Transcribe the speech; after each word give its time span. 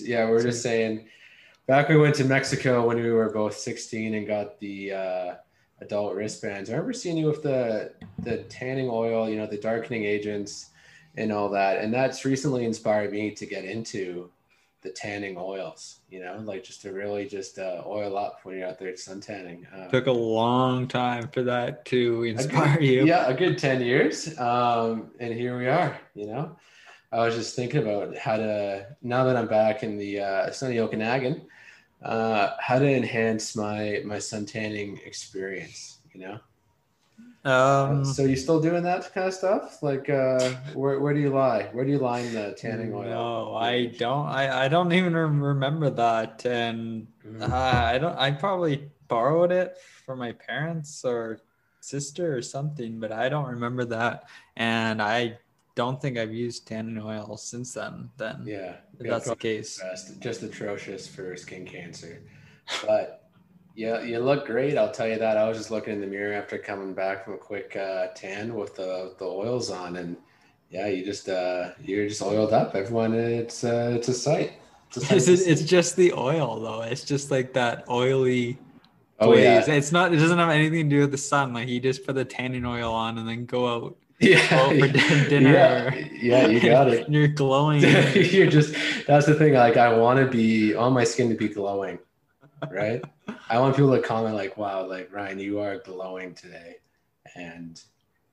Yeah, 0.00 0.26
we 0.26 0.36
are 0.36 0.42
just 0.42 0.62
saying 0.62 1.06
back 1.66 1.88
we 1.88 1.96
went 1.96 2.14
to 2.16 2.24
Mexico 2.24 2.86
when 2.86 2.96
we 2.96 3.10
were 3.10 3.30
both 3.30 3.56
16 3.56 4.14
and 4.14 4.26
got 4.26 4.58
the 4.60 4.92
uh, 4.92 5.34
adult 5.80 6.14
wristbands. 6.14 6.70
I 6.70 6.74
remember 6.74 6.92
seeing 6.92 7.16
you 7.16 7.26
with 7.26 7.42
the 7.42 7.92
the 8.20 8.38
tanning 8.44 8.88
oil, 8.90 9.28
you 9.28 9.36
know, 9.36 9.46
the 9.46 9.58
darkening 9.58 10.04
agents 10.04 10.70
and 11.16 11.32
all 11.32 11.48
that. 11.50 11.78
And 11.78 11.92
that's 11.92 12.24
recently 12.24 12.64
inspired 12.64 13.12
me 13.12 13.30
to 13.32 13.46
get 13.46 13.64
into 13.64 14.30
the 14.82 14.90
tanning 14.90 15.36
oils, 15.36 16.00
you 16.10 16.20
know, 16.20 16.38
like 16.44 16.62
just 16.62 16.82
to 16.82 16.92
really 16.92 17.26
just 17.26 17.58
uh, 17.58 17.82
oil 17.86 18.16
up 18.16 18.40
when 18.44 18.58
you're 18.58 18.68
out 18.68 18.78
there 18.78 18.96
sun 18.96 19.20
tanning. 19.20 19.66
Uh, 19.74 19.88
Took 19.88 20.06
a 20.06 20.12
long 20.12 20.86
time 20.86 21.28
for 21.28 21.42
that 21.42 21.84
to 21.86 22.22
inspire 22.24 22.76
good, 22.76 22.84
you. 22.84 23.04
Yeah, 23.06 23.26
a 23.26 23.34
good 23.34 23.58
10 23.58 23.80
years. 23.82 24.38
Um, 24.38 25.10
and 25.18 25.34
here 25.34 25.58
we 25.58 25.66
are, 25.66 25.98
you 26.14 26.26
know. 26.26 26.56
I 27.16 27.24
was 27.24 27.34
just 27.34 27.56
thinking 27.56 27.80
about 27.82 28.14
how 28.16 28.36
to, 28.36 28.86
now 29.00 29.24
that 29.24 29.36
I'm 29.36 29.48
back 29.48 29.82
in 29.82 29.96
the 29.96 30.20
uh, 30.20 30.50
sunny 30.50 30.78
Okanagan, 30.80 31.46
uh, 32.02 32.50
how 32.60 32.78
to 32.78 32.86
enhance 32.86 33.56
my 33.56 34.02
my 34.04 34.18
sun 34.18 34.44
tanning 34.44 35.00
experience, 35.04 35.98
you 36.12 36.20
know. 36.20 36.38
Um, 37.50 38.04
so 38.04 38.24
you 38.24 38.36
still 38.36 38.60
doing 38.60 38.82
that 38.82 39.14
kind 39.14 39.28
of 39.28 39.32
stuff? 39.32 39.82
Like, 39.82 40.10
uh, 40.10 40.50
where, 40.74 41.00
where 41.00 41.14
do 41.14 41.20
you 41.20 41.30
lie? 41.30 41.70
Where 41.72 41.86
do 41.86 41.90
you 41.90 41.98
line 41.98 42.34
the 42.34 42.52
tanning 42.52 42.92
oil? 42.92 43.08
No, 43.08 43.56
I 43.56 43.86
don't. 43.86 44.26
I, 44.26 44.64
I 44.64 44.68
don't 44.68 44.92
even 44.92 45.14
remember 45.14 45.88
that, 45.90 46.44
and 46.44 47.06
uh, 47.40 47.46
I 47.54 47.96
don't. 47.98 48.18
I 48.18 48.30
probably 48.32 48.90
borrowed 49.08 49.52
it 49.52 49.78
from 50.04 50.18
my 50.18 50.32
parents 50.32 51.02
or 51.02 51.40
sister 51.80 52.36
or 52.36 52.42
something, 52.42 53.00
but 53.00 53.10
I 53.10 53.30
don't 53.30 53.46
remember 53.46 53.86
that, 53.86 54.24
and 54.56 55.00
I 55.00 55.38
don't 55.76 56.02
think 56.02 56.18
I've 56.18 56.34
used 56.34 56.66
tanning 56.66 56.98
oil 56.98 57.36
since 57.36 57.74
then. 57.74 58.10
Then, 58.16 58.42
Yeah, 58.44 58.76
if 58.98 59.08
that's 59.08 59.28
the 59.28 59.36
case. 59.36 59.80
best. 59.80 60.20
Just 60.20 60.42
atrocious 60.42 61.06
for 61.06 61.36
skin 61.36 61.64
cancer, 61.64 62.22
but. 62.84 63.22
Yeah, 63.78 64.00
you 64.00 64.20
look 64.20 64.46
great. 64.46 64.78
I'll 64.78 64.90
tell 64.90 65.06
you 65.06 65.18
that. 65.18 65.36
I 65.36 65.46
was 65.46 65.58
just 65.58 65.70
looking 65.70 65.92
in 65.92 66.00
the 66.00 66.06
mirror 66.06 66.32
after 66.32 66.56
coming 66.56 66.94
back 66.94 67.26
from 67.26 67.34
a 67.34 67.36
quick 67.36 67.76
uh, 67.76 68.06
tan 68.14 68.54
with 68.54 68.74
the 68.74 69.14
the 69.18 69.26
oils 69.26 69.70
on, 69.70 69.96
and 69.96 70.16
yeah, 70.70 70.86
you 70.86 71.04
just 71.04 71.28
uh, 71.28 71.72
you're 71.84 72.08
just 72.08 72.22
oiled 72.22 72.54
up. 72.54 72.74
Everyone, 72.74 73.12
it's 73.12 73.64
uh, 73.64 73.92
it's 73.94 74.08
a 74.08 74.14
sight. 74.14 74.54
It's, 74.88 74.96
a 74.96 75.00
sight 75.04 75.28
It's, 75.28 75.28
it's 75.28 75.62
just 75.62 75.94
the 75.94 76.14
oil 76.14 76.58
though. 76.58 76.80
It's 76.80 77.04
just 77.04 77.30
like 77.30 77.52
that 77.52 77.84
oily 77.90 78.56
oh 79.20 79.34
yeah. 79.34 79.64
It's 79.66 79.92
not. 79.92 80.12
It 80.12 80.16
doesn't 80.16 80.38
have 80.38 80.50
anything 80.50 80.88
to 80.88 80.96
do 80.96 81.00
with 81.02 81.10
the 81.10 81.18
sun. 81.18 81.52
Like 81.52 81.68
you 81.68 81.80
just 81.80 82.04
put 82.06 82.14
the 82.14 82.24
tanning 82.24 82.64
oil 82.64 82.92
on 82.92 83.18
and 83.18 83.28
then 83.28 83.46
go 83.46 83.74
out. 83.74 83.96
Yeah, 84.20 84.68
for 84.78 84.88
din- 84.88 85.28
dinner. 85.28 85.52
Yeah, 85.52 85.94
yeah, 86.20 86.46
you 86.46 86.60
got 86.60 86.88
it 86.88 87.08
you're 87.08 87.28
glowing. 87.28 87.80
you're 88.14 88.46
just 88.50 88.74
that's 89.06 89.26
the 89.26 89.34
thing. 89.34 89.54
Like 89.54 89.76
I 89.76 89.96
want 89.96 90.18
to 90.20 90.26
be 90.26 90.74
want 90.74 90.94
my 90.94 91.04
skin 91.04 91.28
to 91.30 91.34
be 91.36 91.48
glowing, 91.48 91.98
right? 92.70 93.02
I 93.48 93.58
want 93.58 93.76
people 93.76 93.94
to 93.94 94.02
comment 94.02 94.34
like, 94.34 94.56
"Wow, 94.56 94.86
like 94.86 95.12
Ryan, 95.12 95.38
you 95.38 95.60
are 95.60 95.78
glowing 95.78 96.34
today," 96.34 96.76
and 97.36 97.80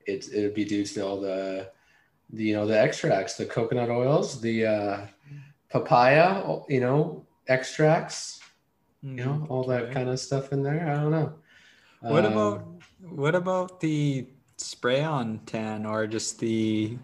it's 0.05 0.27
it 0.29 0.41
would 0.43 0.53
be 0.53 0.65
due 0.65 0.85
to 0.85 1.05
all 1.05 1.19
the, 1.21 1.69
the 2.31 2.43
you 2.45 2.55
know 2.55 2.65
the 2.65 2.79
extracts, 2.79 3.35
the 3.35 3.45
coconut 3.45 3.89
oils, 3.89 4.39
the 4.41 4.65
uh, 4.65 4.97
papaya, 5.69 6.59
you 6.69 6.79
know 6.81 7.25
extracts, 7.47 8.39
you 9.01 9.23
know 9.25 9.45
all 9.49 9.63
that 9.65 9.83
Okay. 9.83 9.93
kind 9.93 10.09
of 10.09 10.19
stuff 10.19 10.51
in 10.53 10.63
there. 10.63 10.87
I 10.89 10.95
don't 11.01 11.11
know. 11.11 11.33
What 12.01 12.25
Um, 12.25 12.31
about 12.33 12.65
what 13.01 13.35
about 13.35 13.79
the 13.79 14.27
spray 14.57 15.03
on 15.03 15.39
tan 15.45 15.85
or 15.85 16.07
just 16.07 16.39
the 16.39 16.97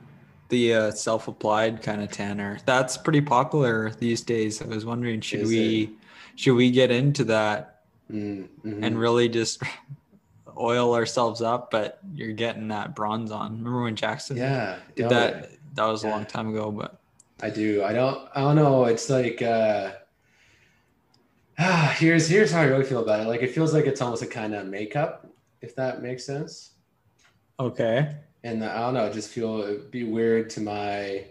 the 0.50 0.74
uh, 0.74 0.92
self 0.92 1.28
applied 1.28 1.82
kind 1.82 2.02
of 2.02 2.12
tanner? 2.12 2.60
That's 2.66 2.98
pretty 2.98 3.22
popular 3.22 3.92
these 3.92 4.22
days. 4.22 4.62
I 4.62 4.66
was 4.66 4.86
wondering, 4.86 5.22
should 5.22 5.42
Is 5.42 5.50
we 5.50 5.92
should 6.36 6.56
we 6.56 6.72
get 6.72 6.92
into 6.92 7.24
that 7.26 7.82
mm, 8.12 8.48
mhm. 8.66 8.84
and 8.86 9.00
really 9.00 9.30
just 9.30 9.62
oil 10.58 10.94
ourselves 10.94 11.42
up? 11.42 11.72
But 11.72 12.00
you're 12.14 12.34
getting 12.34 12.70
that 12.70 12.96
bronze 12.96 13.32
on. 13.32 13.58
Remember 13.58 13.84
when 13.84 13.96
Jackson 13.96 14.38
yeah, 14.38 14.78
did 14.96 15.04
no, 15.04 15.09
that? 15.09 15.52
That 15.76 15.86
was 15.86 16.04
a 16.04 16.08
Yeah. 16.08 16.14
long 16.14 16.26
time 16.26 16.50
ago, 16.50 16.72
but 16.72 17.00
I 17.42 17.50
do. 17.50 17.84
I 17.84 17.94
don't. 17.94 18.28
I 18.36 18.42
don't 18.42 18.56
know. 18.56 18.86
It's 18.86 19.09
like 19.09 19.42
uh, 19.42 19.92
here's 21.94 22.28
here's 22.28 22.52
how 22.52 22.62
I 22.62 22.66
really 22.66 22.86
feel 22.86 23.04
about 23.04 23.22
it. 23.22 23.28
Like 23.28 23.42
it 23.42 23.52
feels 23.52 23.74
like 23.74 23.86
it's 23.86 24.02
almost 24.02 24.24
a 24.24 24.28
kind 24.28 24.56
of 24.56 24.66
makeup, 24.68 25.28
if 25.62 25.76
that 25.76 26.02
makes 26.02 26.26
sense. 26.26 26.72
Okay. 27.59 28.16
And 28.44 28.64
I 28.64 28.80
don't 28.80 28.94
know. 28.94 29.12
Just 29.12 29.30
feel 29.30 29.62
it'd 29.62 29.92
be 29.92 30.03
weird 30.03 30.50
to 30.52 30.62
my 30.62 31.25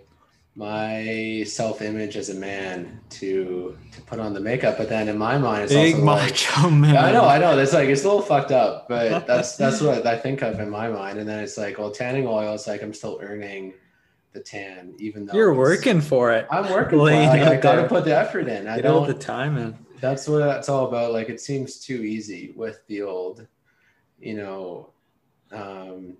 my 0.58 1.44
self 1.46 1.80
image 1.82 2.16
as 2.16 2.30
a 2.30 2.34
man 2.34 3.00
to 3.10 3.78
to 3.92 4.00
put 4.02 4.18
on 4.18 4.34
the 4.34 4.40
makeup. 4.40 4.76
But 4.76 4.88
then 4.88 5.08
in 5.08 5.16
my 5.16 5.38
mind, 5.38 5.64
it's 5.64 5.72
Big 5.72 5.94
also 5.94 6.06
like, 6.06 6.30
macho 6.30 6.70
man. 6.70 6.96
I 6.96 7.12
know, 7.12 7.24
I 7.24 7.38
know. 7.38 7.54
That's 7.54 7.72
like 7.72 7.88
it's 7.88 8.02
a 8.02 8.08
little 8.08 8.22
fucked 8.22 8.50
up, 8.50 8.88
but 8.88 9.26
that's 9.26 9.56
that's 9.56 9.80
what 9.80 10.04
I 10.04 10.18
think 10.18 10.42
of 10.42 10.58
in 10.58 10.68
my 10.68 10.88
mind. 10.88 11.18
And 11.18 11.28
then 11.28 11.38
it's 11.38 11.56
like, 11.56 11.78
well, 11.78 11.92
tanning 11.92 12.26
oil. 12.26 12.54
It's 12.54 12.66
like 12.66 12.82
I'm 12.82 12.92
still 12.92 13.20
earning 13.22 13.74
the 14.32 14.40
tan, 14.40 14.94
even 14.98 15.26
though 15.26 15.34
You're 15.34 15.54
working 15.54 16.00
for 16.00 16.32
it. 16.32 16.46
I'm 16.50 16.68
working. 16.70 16.98
For 16.98 17.08
it. 17.10 17.14
Like, 17.14 17.40
I 17.40 17.56
got 17.56 17.76
to 17.76 17.88
put 17.88 18.04
the 18.04 18.18
effort 18.18 18.48
in. 18.48 18.66
I 18.66 18.76
Get 18.76 18.82
don't. 18.82 19.06
the 19.06 19.14
time 19.14 19.56
in. 19.56 19.78
that's 20.00 20.28
what 20.28 20.38
that's 20.38 20.68
all 20.68 20.88
about. 20.88 21.12
Like 21.12 21.28
it 21.28 21.40
seems 21.40 21.78
too 21.78 22.02
easy 22.02 22.52
with 22.56 22.84
the 22.88 23.02
old, 23.02 23.46
you 24.18 24.34
know, 24.34 24.90
um, 25.52 26.16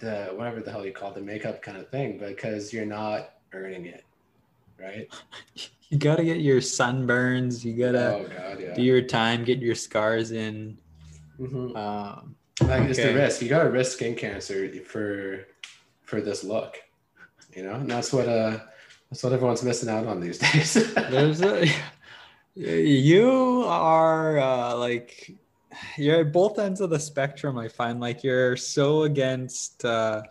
the 0.00 0.32
whatever 0.34 0.60
the 0.60 0.70
hell 0.70 0.84
you 0.84 0.92
call 0.92 1.10
it, 1.10 1.14
the 1.14 1.20
makeup 1.20 1.62
kind 1.62 1.78
of 1.78 1.88
thing, 1.88 2.18
because 2.18 2.72
you're 2.72 2.86
not 2.86 3.34
earning 3.52 3.86
it, 3.86 4.04
right? 4.80 5.08
You 5.90 5.98
gotta 5.98 6.24
get 6.24 6.38
your 6.40 6.60
sunburns. 6.60 7.62
You 7.64 7.74
gotta 7.76 8.16
oh 8.16 8.26
God, 8.26 8.58
yeah. 8.60 8.74
do 8.74 8.82
your 8.82 9.02
time. 9.02 9.44
Get 9.44 9.60
your 9.60 9.76
scars 9.76 10.32
in. 10.32 10.76
Mhm. 11.38 11.76
Um, 11.76 12.34
Like 12.62 12.88
it's 12.88 12.98
the 12.98 13.14
risk. 13.14 13.42
You 13.42 13.48
got 13.48 13.62
to 13.62 13.70
risk 13.70 13.92
skin 13.92 14.16
cancer 14.16 14.68
for 14.84 15.46
for 16.02 16.20
this 16.20 16.42
look, 16.42 16.78
you 17.54 17.62
know, 17.62 17.74
and 17.74 17.88
that's 17.88 18.12
what 18.12 18.28
uh 18.28 18.58
that's 19.10 19.22
what 19.22 19.32
everyone's 19.34 19.62
missing 19.62 19.88
out 19.88 20.06
on 20.06 20.18
these 20.20 20.38
days. 20.52 20.74
there's 20.94 21.42
a 21.42 21.68
you 22.56 23.64
are 23.66 24.38
uh, 24.38 24.76
like 24.76 25.30
you're 25.96 26.20
at 26.20 26.32
both 26.32 26.58
ends 26.58 26.80
of 26.80 26.90
the 26.90 26.98
spectrum. 26.98 27.58
I 27.58 27.68
find 27.68 28.00
like 28.00 28.22
you're 28.24 28.56
so 28.56 29.02
against 29.02 29.84
uh, 29.84 30.22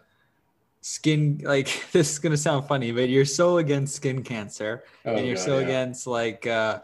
skin. 0.81 1.41
Like 1.43 1.83
this 1.91 2.11
is 2.11 2.19
gonna 2.19 2.37
sound 2.37 2.67
funny, 2.67 2.91
but 2.91 3.09
you're 3.09 3.25
so 3.25 3.57
against 3.57 3.95
skin 3.95 4.23
cancer. 4.23 4.83
Oh, 5.05 5.15
and 5.15 5.25
you're 5.25 5.35
God, 5.35 5.45
so 5.45 5.57
yeah. 5.59 5.65
against 5.65 6.07
like 6.07 6.47
uh, 6.47 6.79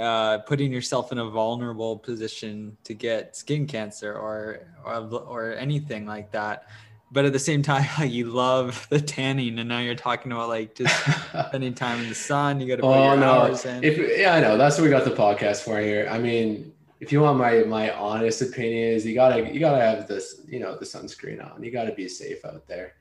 uh, 0.00 0.38
putting 0.38 0.72
yourself 0.72 1.12
in 1.12 1.18
a 1.18 1.28
vulnerable 1.28 1.98
position 1.98 2.76
to 2.84 2.94
get 2.94 3.36
skin 3.36 3.66
cancer 3.66 4.14
or 4.14 4.60
or, 4.84 4.96
or 5.26 5.54
anything 5.54 6.06
like 6.06 6.32
that. 6.32 6.68
But 7.12 7.24
at 7.26 7.32
the 7.32 7.38
same 7.38 7.62
time, 7.70 7.86
like, 7.98 8.10
you 8.10 8.26
love 8.26 8.86
the 8.90 9.00
tanning, 9.00 9.58
and 9.58 9.68
now 9.68 9.78
you're 9.78 9.94
talking 9.94 10.32
about 10.32 10.48
like 10.48 10.74
just 10.74 10.94
spending 11.48 11.74
time 11.74 12.00
in 12.00 12.08
the 12.08 12.14
sun. 12.14 12.60
You 12.60 12.66
got 12.66 12.76
to 12.76 12.82
put 12.82 12.88
Oh 12.88 13.04
your 13.04 13.16
no! 13.16 13.30
hours 13.30 13.64
in. 13.64 13.84
If 13.84 14.18
yeah, 14.18 14.34
I 14.34 14.40
know 14.40 14.58
that's 14.58 14.76
what 14.76 14.84
we 14.84 14.90
got 14.90 15.04
the 15.04 15.12
podcast 15.12 15.62
for 15.62 15.80
here. 15.80 16.08
I 16.10 16.18
mean, 16.18 16.72
if 17.04 17.12
you 17.12 17.20
want 17.20 17.38
my 17.38 17.62
my 17.64 17.90
honest 17.94 18.40
opinion, 18.40 18.94
is 18.94 19.04
you 19.04 19.14
gotta 19.14 19.52
you 19.52 19.60
gotta 19.60 19.80
have 19.84 20.08
this 20.08 20.40
you 20.48 20.58
know 20.58 20.76
the 20.78 20.86
sunscreen 20.86 21.38
on. 21.44 21.62
You 21.62 21.70
gotta 21.70 21.92
be 21.92 22.08
safe 22.08 22.44
out 22.46 22.66
there. 22.66 22.94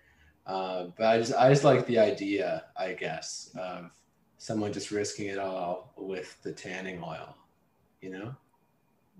Uh, 0.45 0.87
but 0.97 1.05
I 1.05 1.17
just 1.19 1.33
I 1.33 1.49
just 1.49 1.63
like 1.63 1.85
the 1.87 1.99
idea, 1.99 2.65
I 2.77 2.91
guess, 2.93 3.49
of 3.57 3.89
someone 4.37 4.73
just 4.73 4.91
risking 4.91 5.27
it 5.27 5.39
all 5.39 5.93
with 5.95 6.29
the 6.43 6.51
tanning 6.51 7.01
oil. 7.01 7.33
You 8.01 8.09
know? 8.11 8.35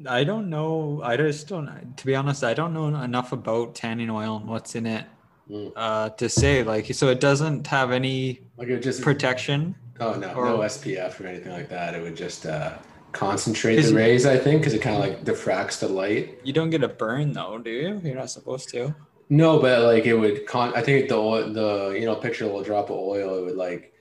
I 0.05 0.25
don't 0.25 0.49
know. 0.49 0.99
I 1.01 1.15
just 1.15 1.47
don't. 1.47 1.95
To 1.95 2.05
be 2.05 2.13
honest, 2.15 2.43
I 2.43 2.53
don't 2.53 2.73
know 2.73 2.87
enough 2.87 3.31
about 3.31 3.73
tanning 3.75 4.09
oil 4.09 4.35
and 4.37 4.47
what's 4.47 4.75
in 4.75 4.85
it 4.85 5.05
Mm. 5.49 5.73
uh, 5.75 6.09
to 6.21 6.29
say. 6.29 6.63
Like, 6.63 6.93
so 6.93 7.09
it 7.09 7.19
doesn't 7.19 7.67
have 7.67 7.91
any 7.91 8.39
Like 8.57 8.69
it 8.69 8.79
just 8.81 9.01
protection. 9.01 9.75
oh 9.99 10.13
no 10.13 10.33
or- 10.33 10.45
no 10.45 10.57
SPF 10.59 11.19
or 11.21 11.27
anything 11.27 11.51
like 11.51 11.67
that. 11.69 11.93
It 11.95 12.01
would 12.01 12.15
just 12.17 12.45
uh, 12.45 12.77
concentrate 13.13 13.81
the 13.81 13.93
rays. 13.93 14.25
I 14.25 14.37
think 14.37 14.61
because 14.61 14.73
it 14.73 14.81
kind 14.81 14.95
of 14.95 15.01
like 15.01 15.23
diffracts 15.23 15.79
the 15.79 15.87
light. 15.87 16.39
You 16.43 16.53
don't 16.53 16.69
get 16.69 16.83
a 16.83 16.87
burn 16.87 17.33
though, 17.33 17.57
do 17.57 17.69
you? 17.69 18.01
You're 18.03 18.15
not 18.15 18.29
supposed 18.29 18.69
to. 18.69 18.93
No, 19.29 19.59
but 19.59 19.81
like 19.83 20.05
it 20.05 20.15
would 20.15 20.45
con. 20.45 20.73
I 20.75 20.81
think 20.81 21.09
the 21.09 21.15
oil, 21.15 21.51
the 21.51 21.95
you 21.97 22.05
know 22.05 22.15
picture 22.15 22.43
a 22.43 22.47
little 22.47 22.63
drop 22.63 22.89
of 22.89 22.97
oil. 22.97 23.37
It 23.37 23.45
would 23.45 23.55
like 23.55 23.93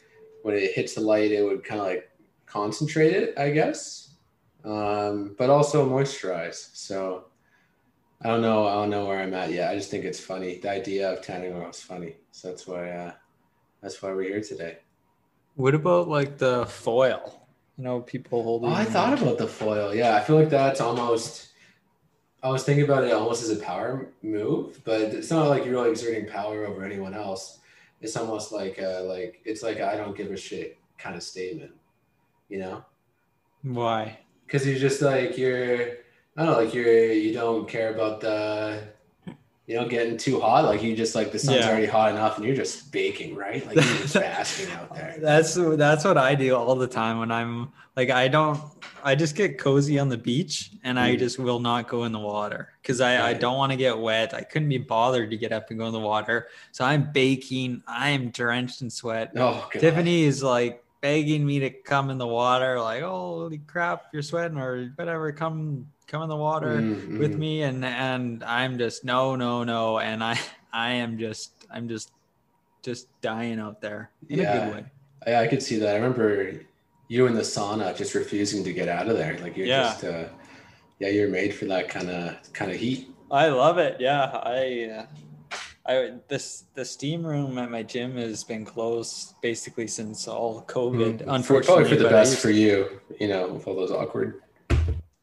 when 0.42 0.56
it 0.56 0.72
hits 0.72 0.94
the 0.94 1.00
light, 1.00 1.30
it 1.30 1.42
would 1.42 1.64
kind 1.64 1.80
of 1.80 1.86
like 1.86 2.10
concentrate 2.46 3.12
it, 3.12 3.38
I 3.38 3.50
guess. 3.50 4.14
Um, 4.64 5.34
but 5.38 5.50
also 5.50 5.88
moisturize. 5.88 6.70
So 6.74 7.26
I 8.20 8.28
don't 8.28 8.42
know. 8.42 8.66
I 8.66 8.74
don't 8.74 8.90
know 8.90 9.06
where 9.06 9.20
I'm 9.20 9.34
at 9.34 9.52
yet. 9.52 9.70
I 9.70 9.76
just 9.76 9.90
think 9.90 10.04
it's 10.04 10.20
funny. 10.20 10.58
The 10.58 10.70
idea 10.70 11.12
of 11.12 11.22
tanning 11.22 11.54
oil 11.54 11.70
is 11.70 11.80
funny. 11.80 12.16
So 12.32 12.48
that's 12.48 12.66
why. 12.66 12.90
Uh, 12.90 13.12
that's 13.80 14.00
why 14.00 14.12
we're 14.12 14.22
here 14.22 14.40
today. 14.40 14.78
What 15.56 15.74
about 15.74 16.08
like 16.08 16.38
the 16.38 16.66
foil? 16.66 17.41
You 17.78 17.84
know, 17.84 18.00
people 18.00 18.42
holding. 18.42 18.70
Oh. 18.70 18.74
I 18.74 18.84
thought 18.84 19.20
about 19.20 19.38
the 19.38 19.48
foil. 19.48 19.94
Yeah, 19.94 20.16
I 20.16 20.20
feel 20.20 20.36
like 20.36 20.50
that's 20.50 20.80
almost 20.80 21.52
I 22.42 22.48
was 22.48 22.64
thinking 22.64 22.84
about 22.84 23.04
it 23.04 23.12
almost 23.12 23.44
as 23.44 23.50
a 23.50 23.62
power 23.62 24.08
move, 24.22 24.82
but 24.84 25.00
it's 25.00 25.30
not 25.30 25.48
like 25.48 25.64
you're 25.64 25.74
really 25.74 25.90
exerting 25.90 26.26
power 26.26 26.66
over 26.66 26.84
anyone 26.84 27.14
else. 27.14 27.60
It's 28.00 28.16
almost 28.16 28.50
like 28.50 28.78
a, 28.78 29.04
like 29.06 29.40
it's 29.44 29.62
like 29.62 29.80
I 29.80 29.96
don't 29.96 30.16
give 30.16 30.32
a 30.32 30.36
shit 30.36 30.76
kind 30.98 31.14
of 31.14 31.22
statement, 31.22 31.70
you 32.48 32.58
know? 32.58 32.84
Why? 33.62 34.18
Because 34.44 34.66
you're 34.66 34.78
just 34.78 35.00
like 35.02 35.38
you're 35.38 35.92
I 36.36 36.44
don't 36.44 36.46
know, 36.46 36.58
like 36.58 36.74
you're 36.74 37.12
you 37.12 37.32
don't 37.32 37.68
care 37.68 37.94
about 37.94 38.20
the 38.20 38.88
you 39.66 39.76
know 39.76 39.86
getting 39.88 40.16
too 40.16 40.40
hot. 40.40 40.64
Like 40.64 40.82
you 40.82 40.94
just 40.96 41.14
like 41.14 41.32
the 41.32 41.38
sun's 41.38 41.58
Yeah. 41.58 41.68
already 41.70 41.86
hot 41.86 42.10
enough, 42.12 42.36
and 42.36 42.46
you're 42.46 42.56
just 42.56 42.90
baking, 42.92 43.34
right? 43.36 43.64
Like 43.66 43.76
you're 43.76 43.84
just 43.84 44.14
basking 44.26 44.70
out 44.72 44.94
there. 44.94 45.16
That's 45.20 45.54
that's 45.54 46.04
what 46.04 46.18
I 46.18 46.34
do 46.34 46.54
all 46.56 46.74
the 46.74 46.86
time 46.88 47.18
when 47.18 47.30
I'm 47.30 47.72
like 47.96 48.10
I 48.10 48.28
don't 48.28 48.60
I 49.04 49.14
just 49.16 49.34
get 49.34 49.58
cozy 49.58 49.98
on 49.98 50.08
the 50.08 50.16
beach 50.16 50.70
and 50.84 50.98
I 50.98 51.14
Mm. 51.14 51.18
just 51.18 51.38
will 51.38 51.58
not 51.58 51.88
go 51.88 52.04
in 52.04 52.12
the 52.12 52.20
water 52.20 52.68
because 52.80 53.00
I, 53.00 53.30
I 53.30 53.32
don't 53.34 53.56
want 53.58 53.72
to 53.72 53.76
get 53.76 53.98
wet. 53.98 54.32
I 54.32 54.42
couldn't 54.42 54.68
be 54.68 54.78
bothered 54.78 55.30
to 55.30 55.36
get 55.36 55.52
up 55.52 55.70
and 55.70 55.78
go 55.78 55.86
in 55.86 55.92
the 55.92 55.98
water. 55.98 56.46
So 56.70 56.84
I'm 56.84 57.10
baking. 57.12 57.82
I 57.88 58.10
am 58.10 58.30
drenched 58.30 58.80
in 58.82 58.90
sweat. 58.90 59.32
Oh, 59.36 59.68
God. 59.72 59.80
Tiffany 59.80 60.22
is 60.22 60.40
like 60.42 60.84
begging 61.00 61.44
me 61.44 61.58
to 61.58 61.70
come 61.70 62.10
in 62.10 62.18
the 62.18 62.26
water, 62.28 62.80
like, 62.80 63.02
oh, 63.02 63.10
holy 63.40 63.58
crap, 63.66 64.04
you're 64.12 64.22
sweating 64.22 64.56
or 64.56 64.92
whatever, 64.94 65.32
come 65.32 65.84
come 66.12 66.22
in 66.22 66.28
the 66.28 66.36
water 66.36 66.82
Mm, 66.82 67.18
with 67.18 67.38
me. 67.38 67.62
And 67.62 67.84
and 67.84 68.44
I'm 68.44 68.78
just 68.78 69.04
no, 69.04 69.34
no, 69.34 69.64
no. 69.64 69.98
And 69.98 70.22
I 70.22 70.38
I 70.72 70.90
am 70.92 71.18
just 71.18 71.66
I'm 71.70 71.88
just 71.88 72.12
just 72.84 73.08
dying 73.22 73.58
out 73.58 73.80
there 73.80 74.10
in 74.28 74.38
a 74.40 74.42
Yeah. 74.42 74.52
good 74.52 74.72
way. 74.74 74.84
Yeah, 75.26 75.40
I 75.40 75.46
could 75.46 75.62
see 75.62 75.78
that. 75.78 75.94
I 75.94 75.96
remember 75.96 76.60
you 77.08 77.26
in 77.26 77.34
the 77.34 77.42
sauna 77.42 77.96
just 77.96 78.14
refusing 78.14 78.62
to 78.64 78.72
get 78.72 78.88
out 78.88 79.08
of 79.08 79.16
there. 79.16 79.38
Like 79.38 79.56
you're 79.56 79.66
Yeah. 79.66 79.82
just, 79.82 80.04
uh, 80.04 80.24
yeah, 80.98 81.08
you're 81.08 81.28
made 81.28 81.54
for 81.54 81.66
that 81.66 81.88
kind 81.88 82.10
of 82.10 82.36
kind 82.52 82.70
of 82.70 82.76
heat. 82.76 83.08
I 83.30 83.48
love 83.48 83.78
it. 83.78 83.96
Yeah, 84.00 84.24
I, 84.44 84.90
uh, 84.98 85.06
I 85.86 85.94
this 86.28 86.64
the 86.74 86.84
steam 86.84 87.24
room 87.24 87.56
at 87.58 87.70
my 87.70 87.82
gym 87.82 88.16
has 88.16 88.44
been 88.44 88.64
closed 88.64 89.34
basically 89.40 89.86
since 89.86 90.28
all 90.28 90.64
COVID. 90.66 91.22
Mm. 91.22 91.34
Unfortunately, 91.36 91.62
probably 91.62 91.96
for 91.96 92.02
the 92.02 92.10
best 92.10 92.38
for 92.38 92.50
you, 92.50 93.00
you 93.18 93.28
know, 93.28 93.52
with 93.54 93.66
all 93.66 93.74
those 93.76 93.90
awkward 93.90 94.42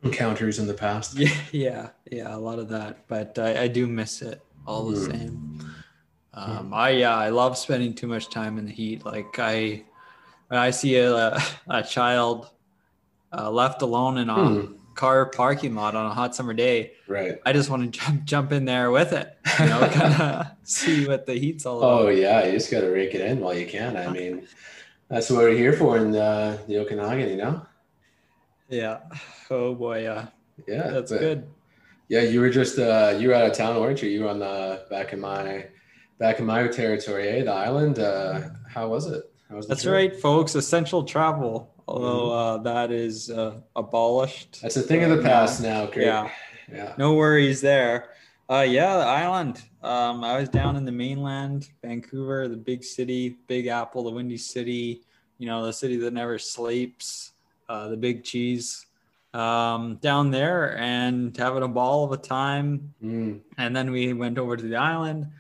encounters 0.04 0.60
in 0.60 0.68
the 0.68 0.74
past. 0.74 1.16
Yeah, 1.18 1.34
yeah, 1.52 1.90
yeah, 2.12 2.36
a 2.36 2.38
lot 2.38 2.60
of 2.60 2.70
that. 2.70 3.08
But 3.08 3.38
I, 3.40 3.64
I 3.64 3.68
do 3.68 3.88
miss 3.88 4.22
it 4.22 4.42
all 4.66 4.86
the 4.88 4.98
Mm. 4.98 5.12
same. 5.12 5.60
Um, 6.34 6.74
I 6.74 6.92
yeah, 6.92 7.16
I 7.18 7.30
love 7.30 7.58
spending 7.58 7.94
too 7.96 8.08
much 8.08 8.30
time 8.30 8.58
in 8.58 8.66
the 8.66 8.72
heat. 8.72 9.04
Like 9.06 9.40
I, 9.40 9.84
when 10.48 10.60
I 10.60 10.70
see 10.72 10.96
a 10.98 11.38
a 11.68 11.84
child 11.84 12.50
uh, 13.36 13.50
left 13.52 13.82
alone 13.82 14.18
in 14.18 14.30
a 14.30 14.46
Hmm. 14.46 14.74
car 14.96 15.26
parking 15.28 15.76
lot 15.76 15.96
on 15.96 16.06
a 16.06 16.14
hot 16.14 16.36
summer 16.36 16.54
day, 16.54 16.94
Right. 17.08 17.40
I 17.46 17.54
just 17.54 17.70
want 17.70 17.92
to 17.94 18.00
jump 18.00 18.24
jump 18.26 18.52
in 18.52 18.66
there 18.66 18.92
with 18.92 19.12
it. 19.14 19.28
You 19.60 19.66
know, 19.66 19.90
kind 19.90 20.22
of 20.22 20.48
see 20.64 21.06
what 21.08 21.26
the 21.26 21.34
heat's 21.34 21.66
all 21.66 21.80
about. 21.80 22.02
Oh 22.06 22.10
yeah, 22.10 22.46
you 22.46 22.52
just 22.54 22.70
got 22.72 22.82
to 22.82 22.90
rake 22.90 23.16
it 23.16 23.22
in 23.22 23.40
while 23.40 23.58
you 23.58 23.66
can. 23.66 23.98
I 23.98 24.10
mean, 24.10 24.48
that's 25.10 25.30
what 25.30 25.40
we're 25.40 25.58
here 25.58 25.74
for 25.74 25.98
in 25.98 26.12
the, 26.12 26.60
the 26.68 26.78
Okanagan, 26.78 27.30
you 27.30 27.38
know. 27.38 27.66
Yeah. 28.70 29.00
Oh 29.50 29.74
boy. 29.76 30.04
Yeah. 30.04 30.28
Yeah, 30.68 30.90
That's 30.92 31.12
but- 31.12 31.20
good. 31.20 31.48
Yeah, 32.08 32.22
you 32.22 32.40
were 32.42 32.50
just 32.50 32.80
uh, 32.80 33.16
you 33.20 33.28
were 33.30 33.36
out 33.36 33.46
of 33.46 33.54
town, 33.54 33.80
weren't 33.80 34.02
you? 34.02 34.10
You 34.10 34.24
were 34.24 34.30
on 34.30 34.40
the 34.40 34.84
back 34.90 35.14
in 35.14 35.20
my 35.20 35.68
back 36.18 36.40
in 36.40 36.46
my 36.46 36.68
territory, 36.68 37.28
eh? 37.30 37.44
The 37.44 37.52
island. 37.52 38.00
Uh, 38.00 38.50
how 38.68 38.88
was 38.88 39.06
it? 39.06 39.32
How 39.48 39.58
was 39.58 39.68
That's 39.68 39.84
trip? 39.84 39.94
right, 39.94 40.16
folks. 40.20 40.56
Essential 40.56 41.04
travel, 41.04 41.72
although 41.88 42.32
uh, 42.32 42.58
that 42.64 42.92
is 42.92 43.30
uh, 43.30 43.60
abolished. 43.76 44.54
Mm-hmm. 44.54 44.66
That's 44.66 44.78
a 44.78 44.82
thing 44.82 45.04
of 45.04 45.12
the 45.12 45.20
Uh, 45.20 45.24
past 45.24 45.62
now, 45.62 45.86
Kurt. 45.86 46.04
Yeah. 46.04 46.32
Yeah. 46.72 46.96
No 46.98 47.14
worries 47.14 47.62
there. 47.62 48.10
Uh, 48.50 48.66
yeah, 48.68 48.98
the 48.98 49.06
island. 49.06 49.62
Um, 49.84 50.24
I 50.24 50.40
was 50.40 50.50
down 50.50 50.76
in 50.78 50.86
the 50.86 50.92
mainland, 50.92 51.70
Vancouver, 51.84 52.48
the 52.48 52.58
big 52.58 52.84
city, 52.84 53.38
Big 53.48 53.68
Apple, 53.68 54.04
the 54.04 54.10
Windy 54.12 54.38
City. 54.38 55.04
You 55.38 55.46
know, 55.46 55.64
the 55.64 55.74
city 55.74 55.96
that 55.98 56.12
never 56.14 56.40
sleeps. 56.40 57.29
Uh, 57.70 57.88
the 57.88 57.98
big 57.98 58.24
cheese. 58.24 58.88
Um, 59.32 59.98
down 60.02 60.32
there 60.32 60.76
and 60.80 61.38
having 61.38 61.62
a 61.62 61.68
ball 61.68 62.04
of 62.04 62.12
a 62.12 62.18
time. 62.18 62.96
Mm. 63.04 63.42
and 63.60 63.76
then 63.76 63.92
we 63.92 64.12
went 64.12 64.40
over 64.40 64.58
to 64.58 64.64
the 64.64 64.76
island 64.76 65.22
and 65.24 65.32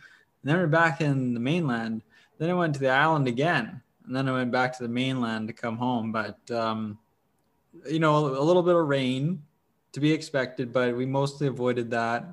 then 0.43 0.57
we're 0.57 0.67
back 0.67 1.01
in 1.01 1.33
the 1.33 1.39
mainland 1.39 2.03
then 2.37 2.49
i 2.49 2.53
went 2.53 2.73
to 2.73 2.79
the 2.79 2.89
island 2.89 3.27
again 3.27 3.81
and 4.05 4.15
then 4.15 4.29
i 4.29 4.31
went 4.31 4.51
back 4.51 4.75
to 4.77 4.83
the 4.83 4.89
mainland 4.89 5.47
to 5.47 5.53
come 5.53 5.77
home 5.77 6.11
but 6.11 6.39
um, 6.51 6.97
you 7.89 7.99
know 7.99 8.17
a 8.17 8.43
little 8.43 8.63
bit 8.63 8.75
of 8.75 8.87
rain 8.87 9.41
to 9.91 9.99
be 9.99 10.11
expected 10.11 10.71
but 10.71 10.95
we 10.95 11.05
mostly 11.05 11.47
avoided 11.47 11.89
that 11.89 12.25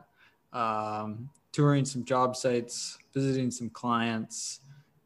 um, 0.52 1.28
touring 1.52 1.84
some 1.84 2.04
job 2.04 2.37
sites 2.37 2.99
visiting 3.14 3.50
some 3.50 3.70
clients 3.70 4.60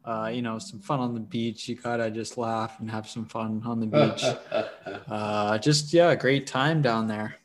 uh, 0.05 0.31
you 0.33 0.41
know 0.41 0.57
some 0.59 0.79
fun 0.79 0.99
on 0.99 1.13
the 1.13 1.19
beach 1.19 1.69
you 1.69 1.75
gotta 1.75 2.09
just 2.09 2.37
laugh 2.37 2.79
and 2.79 2.89
have 2.89 3.07
some 3.07 3.25
fun 3.25 3.61
on 3.65 3.79
the 3.79 3.85
beach 3.85 4.23
uh, 5.07 5.57
just 5.59 5.93
yeah, 5.93 6.15
great 6.15 6.47
time 6.47 6.81
down 6.81 7.07
there. 7.07 7.35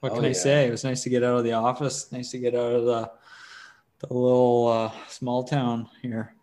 What 0.00 0.12
Oh, 0.12 0.16
can 0.16 0.24
I 0.24 0.28
yeah. 0.28 0.32
say? 0.34 0.66
It 0.68 0.70
was 0.70 0.84
nice 0.84 1.02
to 1.02 1.10
get 1.10 1.24
out 1.24 1.38
of 1.38 1.44
the 1.44 1.52
office. 1.54 2.10
Nice 2.12 2.30
to 2.30 2.38
get 2.38 2.54
out 2.54 2.72
of 2.72 2.84
the 2.84 3.10
the 4.00 4.14
little 4.14 4.68
uh, 4.68 4.92
small 5.08 5.42
town 5.42 5.88
here. 6.02 6.34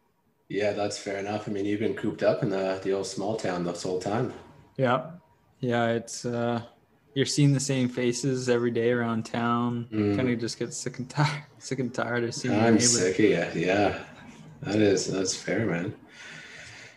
yeah, 0.50 0.74
that's 0.74 0.98
fair 0.98 1.18
enough. 1.20 1.48
I 1.48 1.52
mean, 1.52 1.64
you've 1.66 1.80
been 1.80 1.96
cooped 1.96 2.22
up 2.22 2.44
in 2.44 2.50
the 2.50 2.80
the 2.84 2.92
old 2.94 3.08
small 3.08 3.36
town 3.38 3.64
this 3.64 3.84
whole 3.84 4.00
time. 4.02 4.34
Yeah, 4.78 5.12
yeah. 5.62 5.88
It's 5.92 6.26
uh, 6.26 6.62
you're 7.14 7.26
seeing 7.26 7.54
the 7.54 7.60
same 7.62 7.88
faces 7.88 8.50
every 8.50 8.72
day 8.72 8.92
around 8.92 9.24
town. 9.26 9.88
Mm. 9.92 10.18
Kind 10.18 10.30
of 10.30 10.38
just 10.40 10.60
get 10.60 10.74
sick 10.74 11.00
and 11.00 11.10
tired, 11.10 11.44
sick 11.60 11.80
and 11.80 11.94
tired 11.94 12.26
of 12.26 12.36
seeing 12.36 12.54
I'm 12.54 12.78
sick 12.80 13.18
of 13.20 13.56
you. 13.56 13.66
Yeah, 13.66 13.98
that 14.66 14.76
is 14.76 15.08
that's 15.08 15.36
fair, 15.36 15.66
man. 15.66 15.94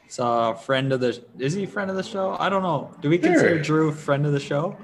Saw 0.08 0.52
a 0.52 0.56
friend 0.56 0.92
of 0.92 1.00
the. 1.00 1.22
Is 1.38 1.52
he 1.52 1.64
a 1.64 1.66
friend 1.66 1.90
of 1.90 1.96
the 1.96 2.02
show? 2.02 2.36
I 2.40 2.48
don't 2.48 2.62
know. 2.62 2.94
Do 3.00 3.10
we 3.10 3.18
consider 3.18 3.56
Sure. 3.56 3.62
Drew 3.62 3.88
a 3.90 3.92
friend 3.92 4.24
of 4.24 4.32
the 4.32 4.40
show? 4.40 4.76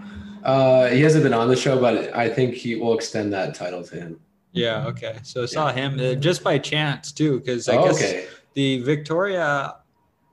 Uh, 0.44 0.88
he 0.88 1.00
hasn't 1.00 1.24
been 1.24 1.32
on 1.32 1.48
the 1.48 1.56
show, 1.56 1.80
but 1.80 2.14
I 2.14 2.28
think 2.28 2.54
he 2.54 2.76
will 2.76 2.94
extend 2.94 3.32
that 3.32 3.54
title 3.54 3.82
to 3.84 3.94
him. 3.96 4.20
Yeah. 4.52 4.86
Okay. 4.88 5.16
So 5.22 5.44
I 5.44 5.46
saw 5.46 5.72
him 5.72 5.98
uh, 5.98 6.14
just 6.14 6.44
by 6.44 6.58
chance 6.58 7.10
too, 7.10 7.40
because 7.40 7.68
I 7.68 7.76
Oh, 7.76 7.84
guess 7.86 7.96
okay. 7.96 8.26
the 8.52 8.82
Victoria 8.82 9.76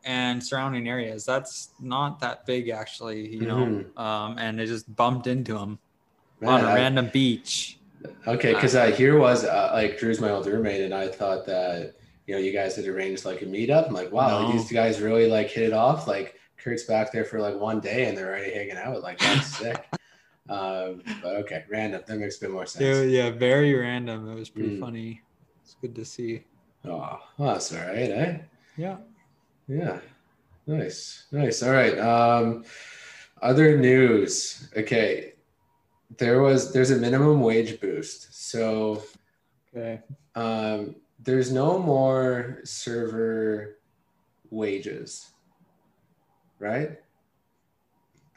and 0.03 0.43
surrounding 0.43 0.89
areas 0.89 1.24
that's 1.25 1.75
not 1.79 2.20
that 2.20 2.43
big 2.48 2.70
actually 2.70 3.27
you 3.36 3.46
know 3.46 3.86
um, 3.98 4.36
and 4.39 4.60
it 4.60 4.65
just 4.65 4.93
bumped 4.96 5.27
into 5.27 5.55
him 5.55 5.77
on 6.43 6.60
Mm-hmm. 6.60 6.65
A 6.65 6.70
I- 6.72 6.74
random 6.75 7.10
beach 7.13 7.77
Okay, 8.27 8.51
because 8.55 8.74
uh, 8.75 8.88
here 8.88 9.20
was 9.20 9.46
uh, 9.46 9.70
like 9.74 10.00
Drew's 10.00 10.20
my 10.20 10.31
old 10.31 10.48
roommate, 10.48 10.81
and 10.81 10.91
I 10.91 11.08
thought 11.08 11.46
that 11.46 11.93
you 12.31 12.38
know 12.38 12.41
you 12.41 12.53
guys 12.53 12.77
had 12.77 12.85
arranged 12.88 13.25
like 13.25 13.41
a 13.41 13.45
meetup. 13.45 13.88
I'm 13.88 13.93
like, 13.93 14.09
wow, 14.13 14.39
like, 14.39 14.47
No. 14.47 14.51
these 14.53 14.71
guys 14.71 15.01
really 15.01 15.27
like 15.27 15.50
hit 15.50 15.63
it 15.65 15.73
off. 15.73 16.07
Like 16.07 16.39
Kurt's 16.55 16.83
back 16.85 17.11
there 17.11 17.25
for 17.25 17.41
like 17.41 17.59
one 17.59 17.81
day, 17.81 18.05
and 18.07 18.17
they're 18.17 18.29
already 18.29 18.53
hanging 18.53 18.77
out. 18.77 19.01
Like 19.03 19.19
that's 19.19 19.47
sick. 19.57 19.85
Um, 20.50 21.03
but 21.21 21.35
okay, 21.41 21.65
random. 21.69 22.01
That 22.07 22.17
makes 22.19 22.38
a 22.38 22.41
bit 22.41 22.51
more 22.51 22.65
sense. 22.65 22.83
yeah, 23.11 23.23
yeah 23.25 23.29
very 23.31 23.73
random 23.73 24.29
it 24.31 24.35
was 24.35 24.50
pretty 24.50 24.77
Mm. 24.77 24.79
funny 24.79 25.21
it's 25.61 25.75
good 25.81 25.93
to 25.95 26.05
see 26.05 26.43
Oh, 26.85 27.19
well, 27.38 27.53
that's 27.53 27.71
all 27.73 27.79
right, 27.79 28.09
eh? 28.09 28.38
yeah 28.77 28.97
Yeah, 29.67 30.00
nice, 30.67 31.25
nice. 31.33 31.61
All 31.63 31.71
right. 31.71 31.97
Um, 32.00 32.63
other 33.41 33.77
news. 33.77 34.69
Okay, 34.77 35.33
there 36.17 36.41
was 36.41 36.71
there's 36.71 36.91
a 36.91 36.97
minimum 36.97 37.41
wage 37.41 37.79
boost, 37.81 38.33
so 38.50 39.03
okay 39.75 40.00
um, 40.35 40.95
there's 41.23 41.51
no 41.51 41.77
more 41.77 42.59
server 42.63 43.77
wages, 44.49 45.31
right? 46.59 46.99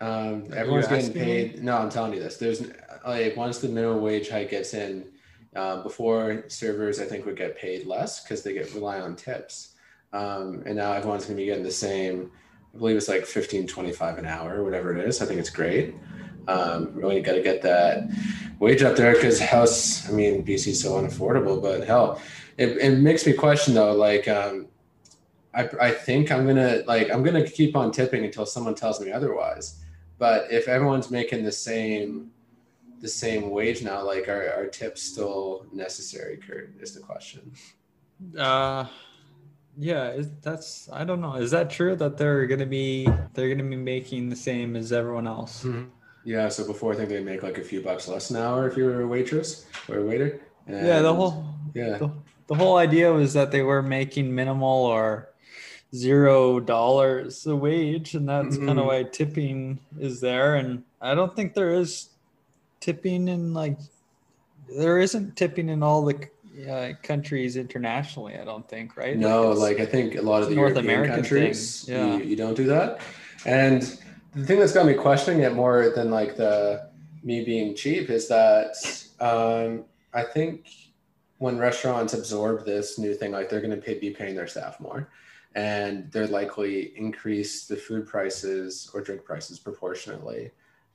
Um, 0.00 0.44
everyone's 0.54 0.88
getting 0.88 1.12
paid. 1.12 1.62
No, 1.62 1.78
I'm 1.78 1.88
telling 1.88 2.12
you 2.12 2.20
this. 2.20 2.36
There's 2.36 2.62
like 3.06 3.36
once 3.36 3.58
the 3.58 3.68
minimum 3.68 4.02
wage 4.02 4.28
hike 4.28 4.50
gets 4.50 4.74
in, 4.74 5.06
uh, 5.56 5.82
before 5.82 6.44
servers 6.48 7.00
I 7.00 7.04
think 7.04 7.24
would 7.26 7.36
get 7.36 7.56
paid 7.56 7.86
less 7.86 8.22
because 8.22 8.42
they 8.42 8.52
get 8.52 8.74
rely 8.74 9.00
on 9.00 9.16
tips, 9.16 9.74
um, 10.12 10.62
and 10.66 10.76
now 10.76 10.92
everyone's 10.92 11.24
going 11.24 11.36
to 11.36 11.42
be 11.42 11.46
getting 11.46 11.64
the 11.64 11.70
same. 11.70 12.30
I 12.74 12.78
believe 12.78 12.96
it's 12.96 13.08
like 13.08 13.24
15, 13.24 13.68
25 13.68 14.18
an 14.18 14.26
hour, 14.26 14.64
whatever 14.64 14.94
it 14.96 15.06
is. 15.06 15.22
I 15.22 15.26
think 15.26 15.38
it's 15.38 15.50
great. 15.50 15.94
Um, 16.46 16.92
really 16.94 17.20
got 17.20 17.32
to 17.32 17.42
get 17.42 17.62
that 17.62 18.08
wage 18.58 18.82
up 18.82 18.96
there 18.96 19.14
because 19.14 19.40
house, 19.40 20.08
I 20.08 20.12
mean, 20.12 20.44
BC 20.44 20.68
is 20.68 20.82
so 20.82 20.92
unaffordable, 20.92 21.60
but 21.60 21.86
hell, 21.86 22.20
it, 22.58 22.76
it 22.78 22.98
makes 22.98 23.26
me 23.26 23.32
question 23.32 23.74
though, 23.74 23.92
like, 23.92 24.28
um, 24.28 24.68
I, 25.54 25.68
I 25.80 25.90
think 25.92 26.32
I'm 26.32 26.46
gonna 26.46 26.82
like 26.86 27.10
I'm 27.12 27.22
gonna 27.22 27.48
keep 27.48 27.76
on 27.76 27.92
tipping 27.92 28.24
until 28.24 28.44
someone 28.44 28.74
tells 28.74 29.00
me 29.00 29.12
otherwise. 29.12 29.80
But 30.18 30.50
if 30.50 30.66
everyone's 30.68 31.10
making 31.10 31.44
the 31.44 31.52
same 31.52 32.32
the 33.00 33.08
same 33.08 33.50
wage 33.50 33.82
now, 33.82 34.02
like 34.04 34.28
are, 34.28 34.52
are 34.52 34.66
tips 34.66 35.02
still 35.02 35.66
necessary, 35.72 36.38
Kurt, 36.38 36.74
is 36.80 36.94
the 36.94 37.00
question. 37.00 37.52
uh 38.38 38.86
yeah 39.76 40.10
is, 40.10 40.28
that's 40.40 40.88
i 40.92 41.02
don't 41.02 41.20
know 41.20 41.34
is 41.34 41.50
that 41.50 41.68
true 41.68 41.96
that 41.96 42.16
they're 42.16 42.46
gonna 42.46 42.64
be 42.64 43.08
they're 43.32 43.48
gonna 43.48 43.68
be 43.68 43.76
making 43.76 44.28
the 44.28 44.36
same 44.36 44.76
as 44.76 44.92
everyone 44.92 45.26
else 45.26 45.66
Yeah, 46.24 46.48
so 46.48 46.66
before 46.66 46.92
I 46.92 46.96
think 46.96 47.08
they 47.10 47.22
make 47.22 47.42
like 47.42 47.58
a 47.58 47.62
few 47.64 47.80
bucks 47.82 48.08
less 48.08 48.30
an 48.30 48.36
hour 48.36 48.66
if 48.68 48.76
you 48.76 48.84
were 48.84 49.02
a 49.02 49.06
waitress 49.06 49.66
or 49.88 49.98
a 49.98 50.02
waiter. 50.04 50.40
yeah, 50.68 51.00
the 51.00 51.12
whole 51.14 51.44
yeah. 51.74 51.98
the, 51.98 52.10
the 52.46 52.54
whole 52.54 52.76
idea 52.78 53.12
was 53.12 53.32
that 53.34 53.50
they 53.50 53.62
were 53.62 53.82
making 53.82 54.34
minimal 54.34 54.84
or 54.86 55.28
zero 55.94 56.60
dollars 56.60 57.46
a 57.46 57.54
wage, 57.54 58.14
and 58.14 58.28
that's 58.28 58.56
kind 58.56 58.70
Mhm. 58.70 58.80
of 58.80 58.86
why 58.86 59.02
tipping 59.04 59.78
is 60.00 60.20
there. 60.20 60.56
And 60.56 60.82
I 61.00 61.14
don't 61.14 61.34
think 61.36 61.54
there 61.54 61.72
is 61.74 62.08
tipping 62.80 63.28
in 63.28 63.52
like 63.54 63.78
there 64.74 64.98
isn't 64.98 65.36
tipping 65.36 65.68
in 65.68 65.82
all 65.82 66.04
the 66.04 66.16
uh, 66.70 66.92
countries 67.02 67.56
internationally. 67.56 68.36
I 68.38 68.44
don't 68.44 68.66
think, 68.68 68.96
right? 68.96 69.16
No, 69.16 69.52
it's- 69.52 69.58
like 69.58 69.78
I 69.80 69.86
think 69.86 70.14
a 70.16 70.22
lot 70.22 70.42
of 70.42 70.48
the 70.48 70.54
North 70.54 70.72
European 70.74 70.84
American 70.94 71.16
countries, 71.16 71.84
yeah. 71.88 72.16
you, 72.16 72.24
you 72.24 72.36
don't 72.36 72.56
do 72.56 72.64
that. 72.64 73.00
And 73.44 73.82
the 74.34 74.44
thing 74.44 74.58
that's 74.58 74.72
got 74.72 74.86
me 74.86 74.94
questioning 74.94 75.42
it 75.42 75.54
more 75.54 75.90
than 75.90 76.10
like 76.10 76.36
the 76.36 76.90
me 77.22 77.44
being 77.44 77.74
cheap 77.74 78.10
is 78.10 78.28
that 78.28 78.74
um, 79.20 79.84
I 80.12 80.22
think 80.22 80.68
when 81.38 81.58
restaurants 81.58 82.14
absorb 82.14 82.64
this 82.64 82.98
new 82.98 83.14
thing, 83.14 83.32
like 83.32 83.48
they're 83.48 83.60
going 83.60 83.70
to 83.70 83.76
pay, 83.76 83.98
be 83.98 84.10
paying 84.10 84.34
their 84.34 84.46
staff 84.46 84.78
more, 84.80 85.10
and 85.54 86.10
they're 86.12 86.26
likely 86.26 86.96
increase 86.96 87.66
the 87.66 87.76
food 87.76 88.06
prices 88.06 88.90
or 88.92 89.00
drink 89.00 89.24
prices 89.24 89.58
proportionately 89.58 90.50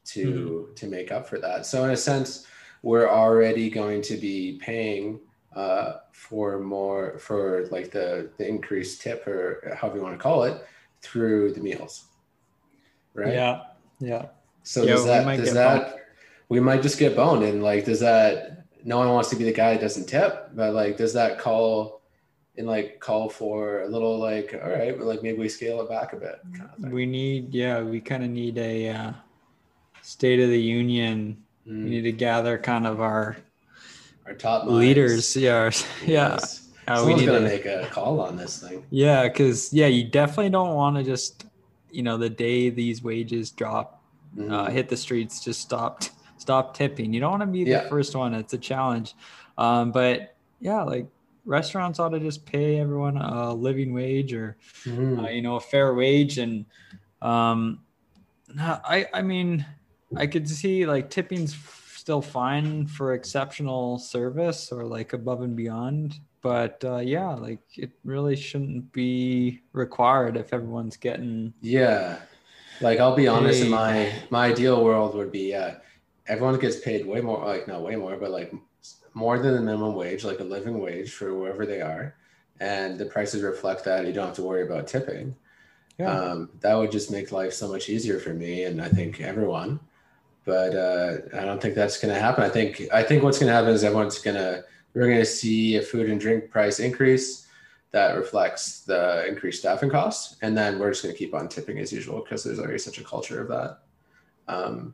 to 0.06 0.70
to 0.76 0.88
make 0.88 1.12
up 1.12 1.28
for 1.28 1.40
that. 1.40 1.66
So 1.66 1.84
in 1.86 1.92
a 1.92 1.98
sense, 1.98 2.48
we're 2.82 3.10
already 3.10 3.70
going 3.70 4.02
to 4.04 4.18
be 4.18 4.60
paying 4.62 5.20
uh, 5.56 5.98
for 6.12 6.60
more 6.60 7.18
for 7.20 7.68
like 7.72 7.92
the 7.92 8.30
the 8.38 8.48
increased 8.48 9.02
tip 9.02 9.26
or 9.28 9.76
however 9.80 9.98
you 9.98 10.04
want 10.04 10.18
to 10.18 10.22
call 10.22 10.44
it 10.44 10.66
through 11.02 11.54
the 11.54 11.62
meals, 11.62 12.06
right? 13.14 13.34
Yeah, 13.34 13.62
yeah. 14.00 14.26
So 14.64 14.84
Yeah, 14.84 14.94
does 14.94 15.06
that 15.06 15.26
might 15.26 15.38
does 15.38 15.48
get 15.50 15.54
that 15.56 15.96
we 16.50 16.60
might 16.60 16.82
just 16.82 16.98
get 17.00 17.16
boned 17.16 17.44
and 17.44 17.62
like 17.64 17.86
does 17.86 18.00
that 18.00 18.66
no 18.84 18.98
one 18.98 19.10
wants 19.10 19.30
to 19.30 19.36
be 19.36 19.44
the 19.44 19.52
guy 19.54 19.74
that 19.74 19.82
doesn't 19.82 20.08
tip, 20.08 20.50
but 20.54 20.74
like 20.74 20.98
does 20.98 21.14
that 21.14 21.38
call 21.40 22.02
and 22.58 22.66
like 22.68 23.00
call 23.00 23.30
for 23.30 23.82
a 23.84 23.88
little 23.88 24.18
like 24.20 24.54
all 24.62 24.70
right, 24.70 24.98
but 24.98 25.06
like 25.08 25.22
maybe 25.24 25.38
we 25.38 25.50
scale 25.50 25.82
it 25.82 25.90
back 25.90 26.14
a 26.14 26.18
bit 26.18 26.40
kind 26.58 26.70
of 26.74 26.78
thing. 26.82 26.92
We 26.92 27.06
need, 27.06 27.54
yeah, 27.54 27.82
we 27.82 28.00
kind 28.02 28.24
of 28.24 28.30
need 28.30 28.58
a 28.58 28.90
uh, 28.90 29.14
state 30.02 30.40
of 30.40 30.50
the 30.50 30.60
union. 30.62 31.38
Mm, 31.68 31.84
We 31.84 31.90
need 31.90 32.02
to 32.04 32.12
gather 32.12 32.58
kind 32.58 32.88
of 32.88 33.00
our 33.02 33.38
our 34.26 34.34
top 34.34 34.66
minds. 34.66 34.78
leaders. 34.80 35.36
Yeah, 35.36 35.56
our- 35.56 35.72
yeah. 36.06 36.38
Yes. 36.38 36.68
Uh, 36.88 37.04
we 37.06 37.14
need 37.14 37.28
gonna 37.28 37.40
to- 37.40 37.46
make 37.46 37.66
a 37.66 37.88
call 37.92 38.20
on 38.20 38.36
this 38.36 38.62
thing. 38.62 38.84
Yeah, 38.90 39.24
because 39.28 39.72
yeah, 39.74 39.88
you 39.88 40.06
definitely 40.06 40.50
don't 40.50 40.74
want 40.74 40.96
to 40.98 41.04
just, 41.04 41.46
you 41.92 42.04
know, 42.04 42.18
the 42.18 42.30
day 42.30 42.70
these 42.70 43.04
wages 43.04 43.52
drop, 43.52 44.02
uh, 44.38 44.42
Mhm. 44.42 44.72
hit 44.72 44.90
the 44.90 44.98
streets, 44.98 45.44
just 45.44 45.62
stop, 45.62 46.04
stop 46.38 46.74
tipping. 46.76 47.14
You 47.14 47.20
don't 47.20 47.32
want 47.32 47.42
to 47.42 47.48
be 47.48 47.64
the 47.64 47.90
first 47.90 48.16
one. 48.16 48.34
It's 48.34 48.54
a 48.54 48.58
challenge. 48.58 49.16
Um, 49.58 49.92
but 49.92 50.36
yeah, 50.60 50.84
like 50.84 51.08
restaurants 51.46 52.00
ought 52.00 52.10
to 52.10 52.20
just 52.20 52.46
pay 52.46 52.80
everyone 52.80 53.18
a 53.18 53.54
living 53.54 53.94
wage 53.94 54.34
or 54.34 54.58
Mhm. 54.86 55.24
uh, 55.26 55.30
you 55.30 55.42
know 55.42 55.56
a 55.56 55.60
fair 55.60 55.94
wage 55.96 56.38
and 56.38 56.66
um 57.22 57.82
i 58.60 59.08
i 59.14 59.22
mean 59.22 59.66
i 60.16 60.26
could 60.28 60.48
see 60.48 60.86
like 60.86 61.10
tipping's 61.10 61.56
still 61.96 62.22
fine 62.22 62.86
for 62.88 63.14
exceptional 63.14 63.98
service 64.00 64.72
or 64.72 64.86
like 64.86 65.14
above 65.14 65.42
and 65.42 65.56
beyond 65.56 66.20
but 66.42 66.84
uh, 66.86 66.98
yeah 66.98 67.34
like 67.34 67.62
it 67.76 67.92
really 68.04 68.36
shouldn't 68.36 68.92
be 68.92 69.62
required 69.74 70.38
if 70.38 70.54
everyone's 70.54 70.98
getting 70.98 71.54
Yeah. 71.62 72.20
Like 72.82 73.00
I'll 73.00 73.16
be 73.16 73.28
honest, 73.28 73.64
in 73.64 73.70
my 73.70 74.14
my 74.30 74.46
ideal 74.48 74.84
world 74.84 75.14
would 75.16 75.32
be 75.32 75.50
yeah, 75.50 75.80
everyone 76.28 76.58
gets 76.60 76.80
paid 76.80 77.06
way 77.06 77.20
more 77.20 77.44
like 77.46 77.68
not 77.68 77.82
way 77.82 77.98
more, 77.98 78.16
but 78.16 78.32
like 78.32 78.54
more 79.14 79.38
than 79.38 79.54
the 79.54 79.62
minimum 79.62 79.96
wage, 79.96 80.24
like 80.24 80.40
a 80.40 80.46
living 80.46 80.80
wage 80.80 81.12
for 81.12 81.38
wherever 81.38 81.66
they 81.66 81.82
are. 81.82 82.16
And 82.62 82.98
the 82.98 83.06
prices 83.06 83.42
reflect 83.42 83.84
that. 83.86 84.06
You 84.06 84.14
don't 84.14 84.28
have 84.28 84.36
to 84.36 84.44
worry 84.44 84.64
about 84.64 84.88
tipping. 84.88 85.36
yeah 85.98 86.12
Um, 86.12 86.50
that 86.62 86.76
would 86.76 86.92
just 86.92 87.12
make 87.12 87.32
life 87.34 87.52
so 87.54 87.68
much 87.68 87.90
easier 87.90 88.18
for 88.20 88.34
me 88.34 88.64
and 88.64 88.82
I 88.82 88.88
think 88.88 89.20
everyone. 89.20 89.80
But 90.46 90.74
uh, 90.74 91.18
I 91.38 91.44
don't 91.44 91.62
think 91.62 91.76
that's 91.76 92.00
going 92.00 92.14
to 92.14 92.20
happen. 92.20 92.46
I 92.46 92.50
think 92.50 92.82
I 92.94 93.04
think 93.04 93.24
what's 93.24 93.40
going 93.40 93.50
to 93.50 93.54
happen 93.54 93.72
is 93.74 93.84
everyone's 93.84 94.20
going 94.20 94.38
to 94.38 94.64
we're 94.94 95.06
going 95.08 95.20
to 95.20 95.26
see 95.26 95.76
a 95.78 95.82
food 95.82 96.10
and 96.10 96.20
drink 96.20 96.50
price 96.50 96.80
increase 96.80 97.48
that 97.92 98.16
reflects 98.16 98.82
the 98.82 99.26
increased 99.28 99.60
staffing 99.60 99.90
costs, 99.90 100.36
and 100.42 100.56
then 100.58 100.78
we're 100.80 100.92
just 100.92 101.02
going 101.04 101.14
to 101.14 101.18
keep 101.18 101.34
on 101.34 101.48
tipping 101.48 101.80
as 101.80 101.92
usual 101.92 102.22
because 102.22 102.44
there's 102.44 102.60
already 102.60 102.78
such 102.78 103.00
a 103.00 103.04
culture 103.04 103.42
of 103.42 103.48
that. 103.50 103.80
Um, 104.48 104.94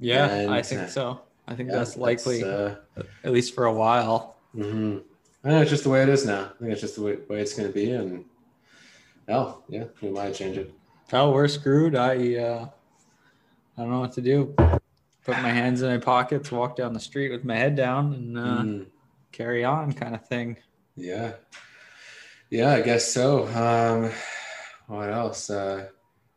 yeah 0.00 0.26
i 0.26 0.28
and, 0.28 0.50
uh, 0.50 0.62
think 0.62 0.88
so 0.88 1.20
i 1.48 1.54
think 1.56 1.68
yeah, 1.68 1.78
that's 1.78 1.96
likely 1.96 2.44
uh, 2.44 2.76
at 3.24 3.32
least 3.32 3.52
for 3.52 3.64
a 3.64 3.72
while 3.72 4.36
mhm. 4.54 5.02
I 5.44 5.48
know 5.50 5.60
it's 5.60 5.70
just 5.70 5.82
the 5.84 5.90
way 5.90 6.02
it 6.02 6.08
is 6.08 6.24
now. 6.26 6.50
I 6.54 6.58
think 6.58 6.72
it's 6.72 6.80
just 6.80 6.96
the 6.96 7.02
way, 7.02 7.16
way 7.28 7.40
it's 7.40 7.54
going 7.54 7.68
to 7.68 7.74
be, 7.74 7.92
and 7.92 8.24
oh 9.28 9.62
yeah, 9.68 9.84
we 10.02 10.10
might 10.10 10.34
change 10.34 10.56
it. 10.58 10.72
oh 11.12 11.30
we're 11.32 11.48
screwed 11.48 11.94
i 11.96 12.14
uh 12.36 12.68
i 13.76 13.80
don't 13.82 13.90
know 13.90 14.00
what 14.00 14.12
to 14.12 14.20
do 14.20 14.54
put 15.24 15.36
my 15.42 15.50
hands 15.50 15.82
in 15.82 15.88
my 15.90 15.98
pockets 15.98 16.50
walk 16.52 16.76
down 16.76 16.92
the 16.92 17.00
street 17.00 17.30
with 17.30 17.44
my 17.44 17.56
head 17.56 17.74
down 17.76 18.14
and 18.14 18.38
uh, 18.38 18.42
Mhm. 18.62 18.86
Carry 19.32 19.64
on 19.64 19.92
kind 19.92 20.14
of 20.14 20.26
thing 20.26 20.56
Yeah. 20.96 21.32
Yeah, 22.50 22.72
I 22.72 22.80
guess 22.82 23.12
so. 23.12 23.46
Um, 23.48 24.10
what 24.86 25.10
else? 25.10 25.50
Uh, 25.50 25.88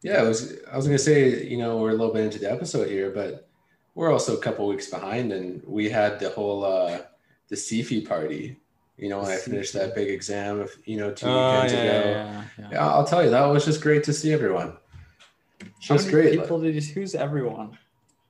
yeah, 0.01 0.17
I 0.17 0.23
was 0.23 0.53
I 0.71 0.75
was 0.75 0.85
gonna 0.85 0.97
say, 0.99 1.47
you 1.47 1.57
know, 1.57 1.77
we're 1.77 1.91
a 1.91 1.95
little 1.95 2.13
bit 2.13 2.25
into 2.25 2.39
the 2.39 2.51
episode 2.51 2.89
here, 2.89 3.11
but 3.11 3.47
we're 3.95 4.11
also 4.11 4.35
a 4.35 4.41
couple 4.41 4.67
weeks 4.67 4.89
behind, 4.89 5.31
and 5.31 5.63
we 5.65 5.89
had 5.89 6.19
the 6.19 6.29
whole 6.31 6.65
uh, 6.65 6.99
the 7.47 7.55
CFE 7.55 8.07
party. 8.07 8.57
You 8.97 9.07
know, 9.09 9.19
when 9.19 9.31
I 9.31 9.37
finished 9.37 9.73
that 9.73 9.95
big 9.95 10.09
exam, 10.09 10.59
of, 10.59 10.71
you 10.85 10.97
know, 10.97 11.11
two 11.13 11.27
Oh, 11.27 11.53
weekends 11.53 11.73
yeah, 11.73 11.79
ago. 11.81 12.09
yeah, 12.59 12.67
yeah, 12.73 12.87
I'll 12.87 13.05
tell 13.07 13.23
you, 13.23 13.29
that 13.31 13.45
was 13.45 13.63
just 13.65 13.81
great 13.81 14.03
to 14.03 14.13
see 14.13 14.31
everyone. 14.33 14.73
How 15.61 15.95
Just 15.95 16.09
great. 16.09 16.39
People 16.39 16.59
did 16.59 16.75
you, 16.75 16.81
who's 16.93 17.15
everyone? 17.15 17.77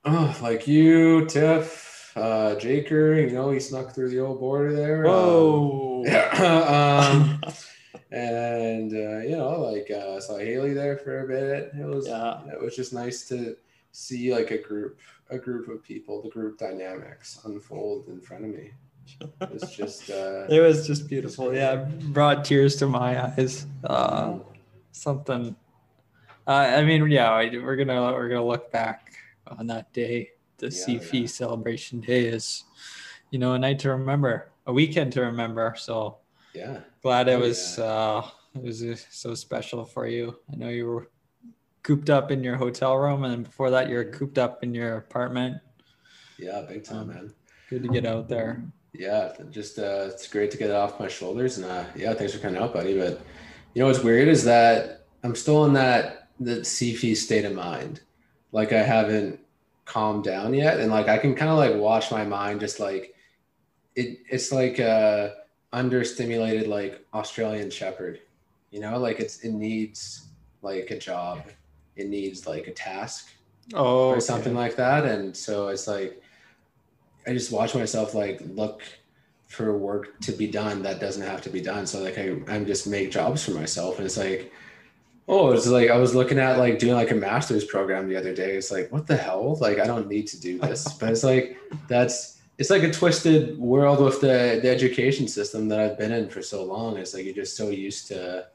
Oh, 0.04 0.36
like 0.40 0.66
you, 0.68 1.26
Tiff, 1.26 1.91
uh, 2.16 2.54
Jaker. 2.56 3.16
You 3.28 3.30
know, 3.30 3.50
he 3.50 3.60
snuck 3.60 3.94
through 3.94 4.10
the 4.10 4.20
old 4.20 4.40
border 4.40 4.72
there. 4.74 5.06
Um, 5.06 5.12
Whoa. 5.12 6.02
yeah. 6.06 7.10
um, 7.12 7.40
and 8.12 8.92
uh, 8.92 9.18
you 9.20 9.36
know, 9.36 9.60
like 9.60 9.90
uh, 9.90 10.20
saw 10.20 10.38
Haley 10.38 10.72
there 10.74 10.98
for 10.98 11.24
a 11.24 11.26
bit. 11.26 11.72
It 11.78 11.86
was 11.86 12.06
Yeah. 12.08 12.40
it 12.52 12.60
was 12.60 12.76
just 12.76 12.92
nice 12.92 13.26
to 13.28 13.56
see 13.92 14.34
like 14.34 14.50
a 14.50 14.58
group 14.58 14.98
a 15.30 15.38
group 15.38 15.68
of 15.68 15.82
people, 15.82 16.22
the 16.22 16.28
group 16.28 16.58
dynamics 16.58 17.40
unfold 17.44 18.08
in 18.08 18.20
front 18.20 18.44
of 18.44 18.50
me. 18.50 18.72
It's 19.40 19.74
just 19.74 20.10
uh, 20.10 20.46
it 20.50 20.60
was 20.60 20.86
just 20.86 21.08
beautiful. 21.08 21.54
Yeah, 21.54 21.76
brought 22.12 22.44
tears 22.44 22.76
to 22.76 22.86
my 22.86 23.22
eyes. 23.24 23.66
Uh, 23.84 24.38
something. 24.92 25.56
Uh, 26.46 26.50
I 26.50 26.84
mean, 26.84 27.08
yeah, 27.10 27.34
we're 27.36 27.76
gonna 27.76 28.12
we're 28.12 28.28
gonna 28.28 28.44
look 28.44 28.70
back 28.72 29.12
on 29.46 29.66
that 29.68 29.92
day. 29.92 30.30
The 30.62 30.68
Yeah, 30.68 31.00
CFE 31.00 31.20
yeah. 31.22 31.26
celebration 31.26 32.00
day 32.00 32.26
is, 32.26 32.62
you 33.32 33.40
know, 33.40 33.54
a 33.54 33.58
night 33.58 33.80
to 33.80 33.90
remember, 33.90 34.52
a 34.66 34.72
weekend 34.72 35.12
to 35.14 35.22
remember. 35.22 35.74
So 35.76 36.18
yeah, 36.54 36.80
glad 37.02 37.28
it 37.28 37.32
Oh, 37.32 37.40
was 37.40 37.80
uh, 37.80 38.22
it 38.54 38.62
was 38.62 38.84
uh, 38.84 38.94
so 39.10 39.34
special 39.34 39.84
for 39.84 40.06
you. 40.06 40.38
I 40.52 40.54
know 40.54 40.68
you 40.68 40.86
were 40.86 41.10
cooped 41.82 42.10
up 42.10 42.30
in 42.30 42.44
your 42.44 42.54
hotel 42.54 42.96
room, 42.96 43.24
and 43.24 43.42
before 43.42 43.70
that, 43.70 43.88
you 43.88 43.96
were 43.96 44.04
cooped 44.04 44.38
up 44.38 44.62
in 44.62 44.72
your 44.72 44.98
apartment. 44.98 45.56
yeah, 46.38 46.62
big 46.68 46.84
time, 46.84 47.00
Um, 47.00 47.08
man. 47.08 47.34
Good 47.68 47.82
to 47.82 47.88
get 47.88 48.06
out 48.06 48.28
there. 48.28 48.62
Yeah, 48.92 49.32
just 49.50 49.80
uh, 49.80 50.10
it's 50.12 50.28
great 50.28 50.52
to 50.52 50.58
get 50.58 50.70
it 50.70 50.76
off 50.76 51.00
my 51.00 51.08
shoulders, 51.08 51.58
and 51.58 51.66
uh, 51.66 51.84
yeah, 51.96 52.14
thanks 52.14 52.34
for 52.34 52.38
coming 52.38 52.62
out, 52.62 52.72
buddy. 52.72 52.96
But 52.96 53.20
you 53.74 53.80
know 53.82 53.88
what's 53.88 54.04
weird 54.04 54.28
is 54.28 54.44
that 54.44 55.06
I'm 55.24 55.34
still 55.34 55.64
in 55.64 55.72
that 55.72 56.28
that 56.38 56.60
CFE 56.62 57.16
state 57.16 57.44
of 57.46 57.52
mind. 57.54 58.02
Like 58.52 58.72
I 58.72 58.82
haven't 58.84 59.40
calmed 59.84 60.24
down 60.24 60.54
yet, 60.54 60.80
and 60.80 60.90
like 60.90 61.08
I 61.08 61.18
can 61.18 61.34
kind 61.34 61.50
of 61.50 61.58
like 61.58 61.74
watch 61.76 62.10
my 62.10 62.24
mind 62.24 62.60
just 62.60 62.80
like 62.80 63.14
it. 63.94 64.18
It's 64.30 64.52
like 64.52 64.78
a 64.78 65.34
understimulated 65.72 66.66
like 66.66 67.04
Australian 67.14 67.70
Shepherd, 67.70 68.20
you 68.70 68.80
know, 68.80 68.98
like 68.98 69.20
it's 69.20 69.40
it 69.40 69.52
needs 69.52 70.28
like 70.62 70.90
a 70.90 70.98
job, 70.98 71.42
it 71.96 72.08
needs 72.08 72.46
like 72.46 72.66
a 72.66 72.72
task, 72.72 73.30
Oh, 73.74 74.08
or 74.08 74.20
something 74.20 74.54
like 74.54 74.76
that. 74.76 75.04
And 75.04 75.36
so 75.36 75.68
it's 75.68 75.86
like 75.86 76.20
I 77.26 77.32
just 77.32 77.52
watch 77.52 77.74
myself 77.74 78.14
like 78.14 78.40
look 78.54 78.82
for 79.46 79.76
work 79.76 80.18
to 80.20 80.32
be 80.32 80.46
done 80.46 80.82
that 80.82 81.00
doesn't 81.00 81.26
have 81.26 81.42
to 81.42 81.50
be 81.50 81.60
done. 81.60 81.86
So 81.86 82.02
like 82.02 82.18
I 82.18 82.36
I'm 82.48 82.66
just 82.66 82.86
make 82.86 83.10
jobs 83.10 83.44
for 83.44 83.52
myself 83.52 83.98
and 83.98 84.06
it's 84.06 84.16
like 84.16 84.52
oh 85.32 85.52
it's 85.52 85.66
like 85.66 85.88
I 85.90 85.96
was 86.04 86.14
looking 86.14 86.38
at 86.38 86.58
like 86.58 86.78
doing 86.78 86.94
like 87.02 87.10
a 87.10 87.14
master's 87.28 87.64
program 87.64 88.08
the 88.08 88.16
other 88.16 88.34
day. 88.42 88.50
It's 88.56 88.70
like 88.76 88.86
what 88.92 89.06
the 89.06 89.16
hell? 89.16 89.56
Like 89.66 89.78
I 89.78 89.86
don't 89.86 90.08
need 90.08 90.26
to 90.28 90.38
do 90.48 90.58
this. 90.58 90.80
but 90.98 91.10
it's 91.12 91.24
like 91.24 91.56
that's 91.88 92.40
it's 92.58 92.70
like 92.70 92.82
a 92.82 92.92
twisted 92.92 93.58
world 93.58 93.98
with 94.04 94.20
the 94.20 94.60
the 94.62 94.68
education 94.78 95.26
system 95.26 95.68
that 95.70 95.80
I've 95.80 95.98
been 95.98 96.12
in 96.12 96.28
for 96.28 96.42
so 96.42 96.58
long. 96.64 96.96
It's 96.98 97.14
like 97.14 97.24
you're 97.24 97.34
just 97.44 97.56
so 97.56 97.70
used 97.70 98.08
to 98.08 98.46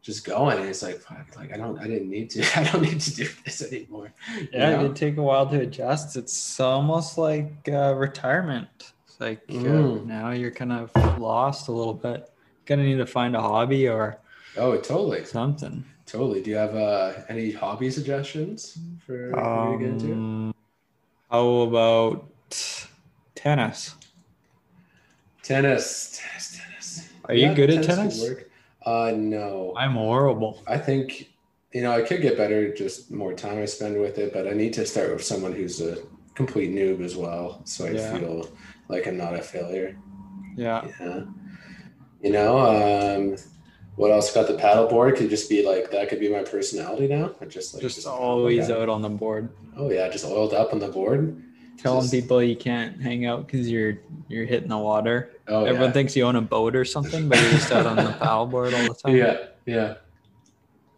just 0.00 0.24
going. 0.24 0.58
And 0.58 0.68
it's 0.68 0.82
like, 0.82 0.98
fuck, 1.00 1.26
like 1.36 1.52
I 1.52 1.56
don't, 1.56 1.76
I 1.80 1.86
didn't 1.88 2.08
need 2.08 2.30
to, 2.30 2.40
I 2.60 2.62
don't 2.70 2.82
need 2.82 3.00
to 3.00 3.14
do 3.16 3.26
this 3.44 3.60
anymore. 3.66 4.12
you 4.38 4.48
Yeah, 4.52 4.76
know? 4.76 4.86
it 4.86 4.96
take 4.96 5.16
a 5.16 5.22
while 5.22 5.46
to 5.48 5.60
adjust. 5.60 6.16
It's 6.16 6.60
almost 6.60 7.18
like 7.18 7.50
uh, 7.80 7.94
retirement. 7.96 8.92
It's 9.06 9.18
like 9.20 9.40
uh, 9.50 9.54
Mm. 9.54 10.06
now 10.06 10.30
you're 10.30 10.52
kind 10.52 10.72
of 10.72 10.92
lost 11.18 11.66
a 11.68 11.72
little 11.72 11.94
bit. 11.94 12.30
Gonna 12.66 12.84
need 12.84 12.98
to 12.98 13.06
find 13.06 13.34
a 13.34 13.40
hobby 13.40 13.88
or 13.88 14.18
Oh, 14.56 14.76
totally, 14.76 15.24
something. 15.24 15.84
Totally. 16.08 16.42
Do 16.42 16.50
you 16.50 16.56
have 16.56 16.74
uh, 16.74 17.12
any 17.28 17.52
hobby 17.52 17.90
suggestions 17.90 18.78
for 19.06 19.28
you 19.28 19.32
to 19.32 19.76
get 19.78 19.88
into? 19.90 20.12
Um, 20.14 20.54
how 21.30 21.46
about 21.68 22.24
tennis? 23.34 23.94
Tennis, 25.42 26.20
tennis, 26.20 26.58
tennis. 26.58 27.08
Are 27.24 27.34
you 27.34 27.54
good 27.54 27.70
at 27.70 27.84
tennis? 27.84 28.20
work. 28.20 28.50
Uh, 28.84 29.12
no. 29.16 29.74
I'm 29.76 29.92
horrible. 29.92 30.62
I 30.66 30.78
think 30.78 31.30
you 31.72 31.82
know 31.82 31.92
I 31.92 32.02
could 32.02 32.22
get 32.22 32.36
better, 32.36 32.72
just 32.74 33.10
more 33.10 33.34
time 33.34 33.58
I 33.58 33.66
spend 33.66 34.00
with 34.00 34.18
it. 34.18 34.32
But 34.32 34.46
I 34.48 34.52
need 34.52 34.72
to 34.74 34.86
start 34.86 35.12
with 35.12 35.22
someone 35.22 35.52
who's 35.52 35.80
a 35.80 35.98
complete 36.34 36.74
noob 36.74 37.02
as 37.04 37.16
well, 37.16 37.60
so 37.64 37.86
I 37.86 37.90
Yeah. 37.90 38.18
feel 38.18 38.48
like 38.88 39.06
I'm 39.06 39.16
not 39.16 39.34
a 39.34 39.42
failure. 39.42 39.96
Yeah. 40.56 40.86
Yeah. 41.00 41.24
You 42.22 42.30
know, 42.32 42.58
um, 42.58 43.36
what 43.98 44.10
else? 44.12 44.32
Got 44.32 44.46
the 44.46 44.54
paddleboard. 44.54 45.16
Could 45.16 45.28
just 45.28 45.50
be 45.50 45.66
like 45.66 45.90
that. 45.90 46.08
Could 46.08 46.20
be 46.20 46.28
my 46.30 46.42
personality 46.44 47.08
now. 47.08 47.34
I 47.40 47.44
just 47.46 47.74
like 47.74 47.82
Just 47.82 48.06
a 48.06 48.10
always 48.10 48.70
out 48.70 48.88
on 48.88 49.02
the 49.02 49.08
board. 49.10 49.50
Oh 49.76 49.90
yeah, 49.90 50.08
just 50.08 50.24
oiled 50.24 50.54
up 50.54 50.72
on 50.72 50.78
the 50.78 50.88
board. 50.88 51.42
Telling 51.78 52.00
Just- 52.02 52.12
people 52.12 52.42
you 52.42 52.56
can't 52.56 53.00
hang 53.00 53.26
out 53.26 53.46
because 53.46 53.68
you're 53.70 53.98
you're 54.28 54.46
hitting 54.46 54.68
the 54.68 54.78
water. 54.78 55.30
Oh 55.46 55.64
Everyone 55.64 55.88
yeah. 55.88 55.92
thinks 55.92 56.16
you 56.16 56.24
own 56.24 56.36
a 56.36 56.40
boat 56.40 56.74
or 56.74 56.84
something, 56.84 57.28
but 57.28 57.40
you're 57.40 57.50
just 57.52 57.70
out 57.72 57.86
on 57.86 57.96
the 57.96 58.02
paddleboard 58.20 58.72
all 58.78 58.94
the 58.94 58.94
time. 59.04 59.16
yeah, 59.16 59.36
yeah, 59.66 59.94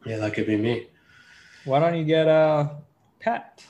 yeah. 0.06 0.16
That 0.18 0.32
could 0.34 0.46
be 0.46 0.56
me. 0.56 0.86
Why 1.66 1.80
don't 1.80 1.96
you 1.96 2.04
get 2.04 2.26
a 2.28 2.70
pet? 3.18 3.62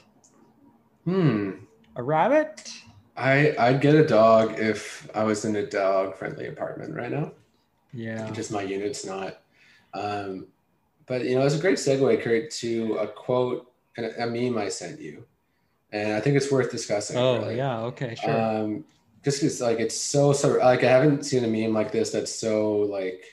Hmm. 1.05 1.51
A 1.97 2.03
rabbit? 2.03 2.71
I 3.17 3.55
I'd 3.59 3.81
get 3.81 3.95
a 3.97 4.07
dog 4.07 4.59
if 4.61 5.09
I 5.15 5.25
was 5.25 5.45
in 5.45 5.57
a 5.57 5.67
dog 5.67 6.17
friendly 6.17 6.47
apartment 6.47 6.95
right 6.95 7.11
now. 7.11 7.33
Yeah. 7.92 8.30
Just 8.30 8.52
my 8.52 8.62
unit's 8.62 9.04
not. 9.04 9.40
Um, 9.94 10.47
but 11.06 11.25
you 11.25 11.35
know, 11.35 11.44
it's 11.44 11.56
a 11.56 11.61
great 11.61 11.78
segue, 11.78 12.23
Kurt, 12.23 12.50
to 12.52 12.94
a 12.94 13.06
quote 13.09 13.73
and 13.97 14.06
a, 14.06 14.25
a 14.25 14.26
meme 14.26 14.59
I 14.59 14.68
sent 14.68 15.00
you, 15.00 15.25
and 15.92 16.12
I 16.12 16.20
think 16.20 16.37
it's 16.37 16.52
worth 16.52 16.70
discussing. 16.70 17.16
Oh 17.16 17.40
really. 17.40 17.56
yeah. 17.56 17.80
Okay. 17.80 18.14
Sure. 18.14 18.40
Um, 18.40 18.85
just 19.25 19.40
because 19.40 19.61
like 19.61 19.80
it's 19.80 19.99
so 19.99 20.32
so 20.32 20.59
like 20.59 20.85
I 20.85 20.90
haven't 20.90 21.25
seen 21.25 21.44
a 21.44 21.49
meme 21.49 21.75
like 21.75 21.92
this 21.92 22.11
that's 22.11 22.32
so 22.32 22.78
like 22.78 23.25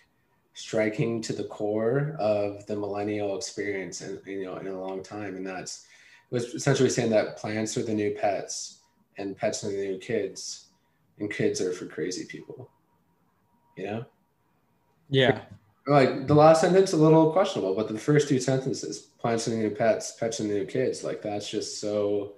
striking 0.54 1.22
to 1.22 1.34
the 1.34 1.44
core 1.44 2.16
of 2.20 2.66
the 2.66 2.76
millennial 2.76 3.38
experience 3.38 4.02
and 4.02 4.20
you 4.26 4.44
know 4.44 4.58
in 4.58 4.68
a 4.68 4.82
long 4.82 5.04
time, 5.04 5.36
and 5.36 5.46
that's 5.46 5.86
it 6.32 6.34
was 6.34 6.46
essentially 6.56 6.90
saying 6.90 7.12
that 7.12 7.38
plants 7.38 7.78
are 7.78 7.84
the 7.84 7.94
new 7.94 8.16
pets 8.20 8.80
and 9.18 9.38
pets 9.38 9.64
are 9.64 9.72
the 9.72 9.78
new 9.78 9.98
kids, 9.98 10.68
and 11.20 11.32
kids 11.32 11.62
are 11.62 11.74
for 11.74 11.86
crazy 11.86 12.26
people. 12.26 12.70
You 13.78 13.86
know, 13.86 14.06
yeah. 15.10 15.42
like 15.88 16.28
the 16.28 16.34
last 16.36 16.62
sentence 16.62 16.94
a 16.94 16.98
little 16.98 17.32
questionable, 17.32 17.74
but 17.76 17.88
the 17.88 17.98
first 17.98 18.28
two 18.30 18.40
sentences, 18.40 19.00
plants 19.20 19.46
the 19.46 19.56
new 19.56 19.70
pets, 19.70 20.14
pets 20.20 20.38
the 20.40 20.44
new 20.44 20.66
kids, 20.66 21.04
like 21.04 21.22
that's 21.22 21.50
just 21.50 21.80
so 21.82 22.34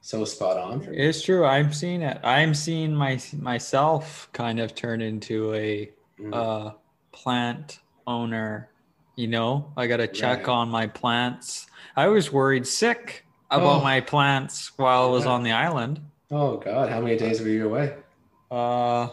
so 0.00 0.24
spot 0.24 0.56
on 0.56 0.80
for 0.80 0.90
me. 0.90 0.96
It's 0.98 1.22
true. 1.22 1.44
I'm 1.44 1.72
seeing 1.72 2.02
it. 2.02 2.18
I'm 2.24 2.54
seeing 2.54 2.94
my 2.94 3.20
myself 3.36 4.28
kind 4.32 4.58
of 4.60 4.74
turn 4.74 5.00
into 5.02 5.52
a 5.54 5.90
Mm. 6.20 6.34
uh, 6.34 6.72
plant 7.12 7.78
owner. 8.06 8.70
You 9.16 9.26
know, 9.28 9.72
I 9.76 9.86
got 9.86 9.98
to 9.98 10.06
check 10.08 10.46
Right. 10.46 10.52
on 10.52 10.68
my 10.68 10.86
plants. 10.86 11.66
I 11.96 12.06
was 12.08 12.32
worried 12.32 12.66
sick 12.66 13.24
about 13.50 13.80
Oh. 13.80 13.84
my 13.84 14.00
plants 14.00 14.72
while 14.78 15.02
I 15.02 15.10
was 15.10 15.26
on 15.26 15.42
the 15.42 15.52
island. 15.52 16.00
Oh 16.30 16.56
God, 16.56 16.88
how 16.90 17.00
many 17.00 17.16
days 17.16 17.40
were 17.40 17.48
you 17.48 17.66
away? 17.68 17.94
Uh, 18.50 19.08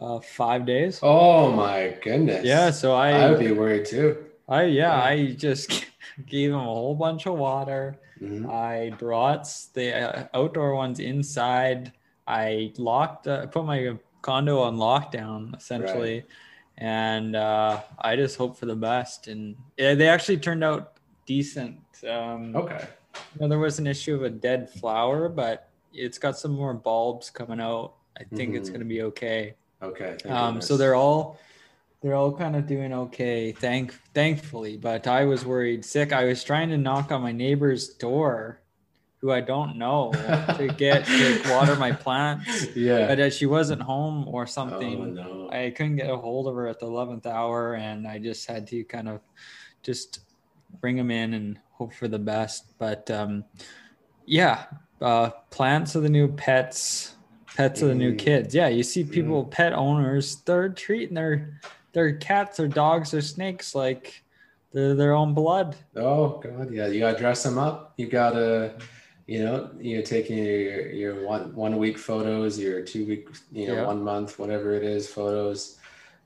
uh, 0.00 0.20
five 0.20 0.66
days. 0.66 1.00
Oh 1.02 1.52
my 1.52 1.96
goodness. 2.02 2.44
Yeah, 2.44 2.70
so 2.70 2.94
I, 2.94 3.10
I 3.10 3.30
would 3.30 3.38
be 3.38 3.52
worried 3.52 3.84
too. 3.86 4.24
I 4.48 4.64
yeah, 4.64 4.96
Yeah. 4.96 5.02
I 5.02 5.32
just 5.32 5.84
gave 6.26 6.50
them 6.50 6.60
a 6.60 6.64
whole 6.64 6.94
bunch 6.94 7.26
of 7.26 7.34
water. 7.38 7.98
Mhm. 8.20 8.48
I 8.50 8.90
brought 8.96 9.48
the 9.74 9.94
uh, 9.94 10.26
outdoor 10.34 10.74
ones 10.74 11.00
inside. 11.00 11.92
I 12.26 12.72
locked, 12.78 13.26
uh, 13.28 13.46
put 13.46 13.64
my 13.64 13.96
condo 14.22 14.60
on 14.60 14.76
lockdown 14.76 15.56
essentially, 15.56 16.24
and 16.78 17.36
uh, 17.36 17.80
I 18.00 18.16
just 18.16 18.36
hope 18.36 18.56
for 18.58 18.66
the 18.66 18.74
best. 18.76 19.28
And 19.28 19.56
yeah, 19.76 19.94
they 19.94 20.08
actually 20.08 20.38
turned 20.38 20.64
out 20.64 20.98
decent. 21.26 21.78
Um, 22.08 22.54
Okay. 22.56 22.80
you 23.34 23.40
know, 23.40 23.48
there 23.48 23.58
was 23.58 23.78
an 23.78 23.86
issue 23.86 24.14
of 24.14 24.22
a 24.22 24.30
dead 24.30 24.70
flower, 24.70 25.28
but 25.28 25.70
it's 25.92 26.18
got 26.18 26.38
some 26.38 26.52
more 26.52 26.74
bulbs 26.74 27.30
coming 27.30 27.60
out. 27.60 27.94
I 28.18 28.24
think 28.34 28.54
it's 28.54 28.68
Mhm. 28.70 28.72
going 28.72 28.80
to 28.80 28.86
be 28.94 29.02
okay. 29.02 29.54
Okay. 29.82 30.16
thank 30.22 30.34
Um, 30.34 30.60
so 30.60 30.76
they're 30.76 30.94
all 30.94 31.38
they're 32.02 32.14
all 32.14 32.32
kind 32.32 32.54
of 32.56 32.66
doing 32.66 32.92
okay, 32.92 33.52
thank 33.52 33.92
thankfully. 34.14 34.76
But 34.76 35.06
I 35.06 35.24
was 35.24 35.44
worried 35.44 35.84
sick. 35.84 36.12
I 36.12 36.24
was 36.24 36.44
trying 36.44 36.68
to 36.70 36.78
knock 36.78 37.10
on 37.10 37.22
my 37.22 37.32
neighbor's 37.32 37.88
door, 37.88 38.60
who 39.18 39.32
I 39.32 39.40
don't 39.40 39.76
know, 39.76 40.12
to 40.12 40.72
get 40.78 41.04
to 41.06 41.42
water 41.50 41.74
my 41.76 41.92
plants, 41.92 42.74
Yeah. 42.76 43.14
but 43.14 43.32
she 43.32 43.46
wasn't 43.46 43.82
home 43.82 44.28
or 44.28 44.46
something. 44.46 45.18
Oh 45.18 45.48
no. 45.48 45.50
I 45.50 45.70
couldn't 45.70 45.96
get 45.96 46.10
a 46.10 46.16
hold 46.16 46.48
of 46.48 46.54
her 46.54 46.68
at 46.68 46.78
the 46.80 46.86
eleventh 46.86 47.26
hour, 47.26 47.74
and 47.74 48.06
I 48.06 48.18
just 48.18 48.46
had 48.46 48.66
to 48.68 48.84
kind 48.84 49.08
of 49.08 49.20
just 49.82 50.20
bring 50.80 50.96
them 50.96 51.10
in 51.10 51.34
and 51.34 51.58
hope 51.72 51.92
for 51.94 52.08
the 52.08 52.18
best. 52.18 52.78
But 52.78 53.10
um, 53.10 53.44
yeah, 54.26 54.64
uh, 55.00 55.30
plants 55.50 55.96
are 55.96 56.00
the 56.00 56.08
new 56.08 56.28
pets. 56.28 57.15
Pets 57.56 57.82
are 57.82 57.86
the 57.88 57.94
new 57.94 58.12
Mm. 58.12 58.18
kids. 58.18 58.54
Yeah, 58.54 58.68
you 58.68 58.82
see 58.82 59.02
people, 59.02 59.44
pet 59.44 59.72
owners, 59.72 60.36
they're 60.44 60.68
treating 60.68 61.14
their 61.14 61.58
their 61.92 62.12
cats 62.14 62.60
or 62.60 62.68
dogs 62.68 63.14
or 63.14 63.22
snakes 63.22 63.74
like 63.74 64.22
they're 64.72 64.94
their 64.94 65.14
own 65.14 65.32
blood. 65.32 65.74
Oh 65.96 66.38
God, 66.44 66.70
yeah. 66.70 66.86
You 66.88 67.00
gotta 67.00 67.16
dress 67.18 67.42
them 67.42 67.56
up. 67.56 67.94
You 67.96 68.08
gotta, 68.08 68.74
you 69.26 69.42
know, 69.42 69.70
you're 69.80 70.02
taking 70.02 70.36
your 70.36 70.90
your 70.90 71.26
one 71.26 71.54
one 71.54 71.78
week 71.78 71.96
photos, 71.96 72.58
your 72.58 72.82
two 72.82 73.06
week, 73.06 73.28
you 73.50 73.68
know, 73.68 73.76
Yeah. 73.76 73.86
one 73.86 74.02
month, 74.02 74.38
whatever 74.38 74.74
it 74.74 74.82
is, 74.84 75.08
photos. 75.08 75.78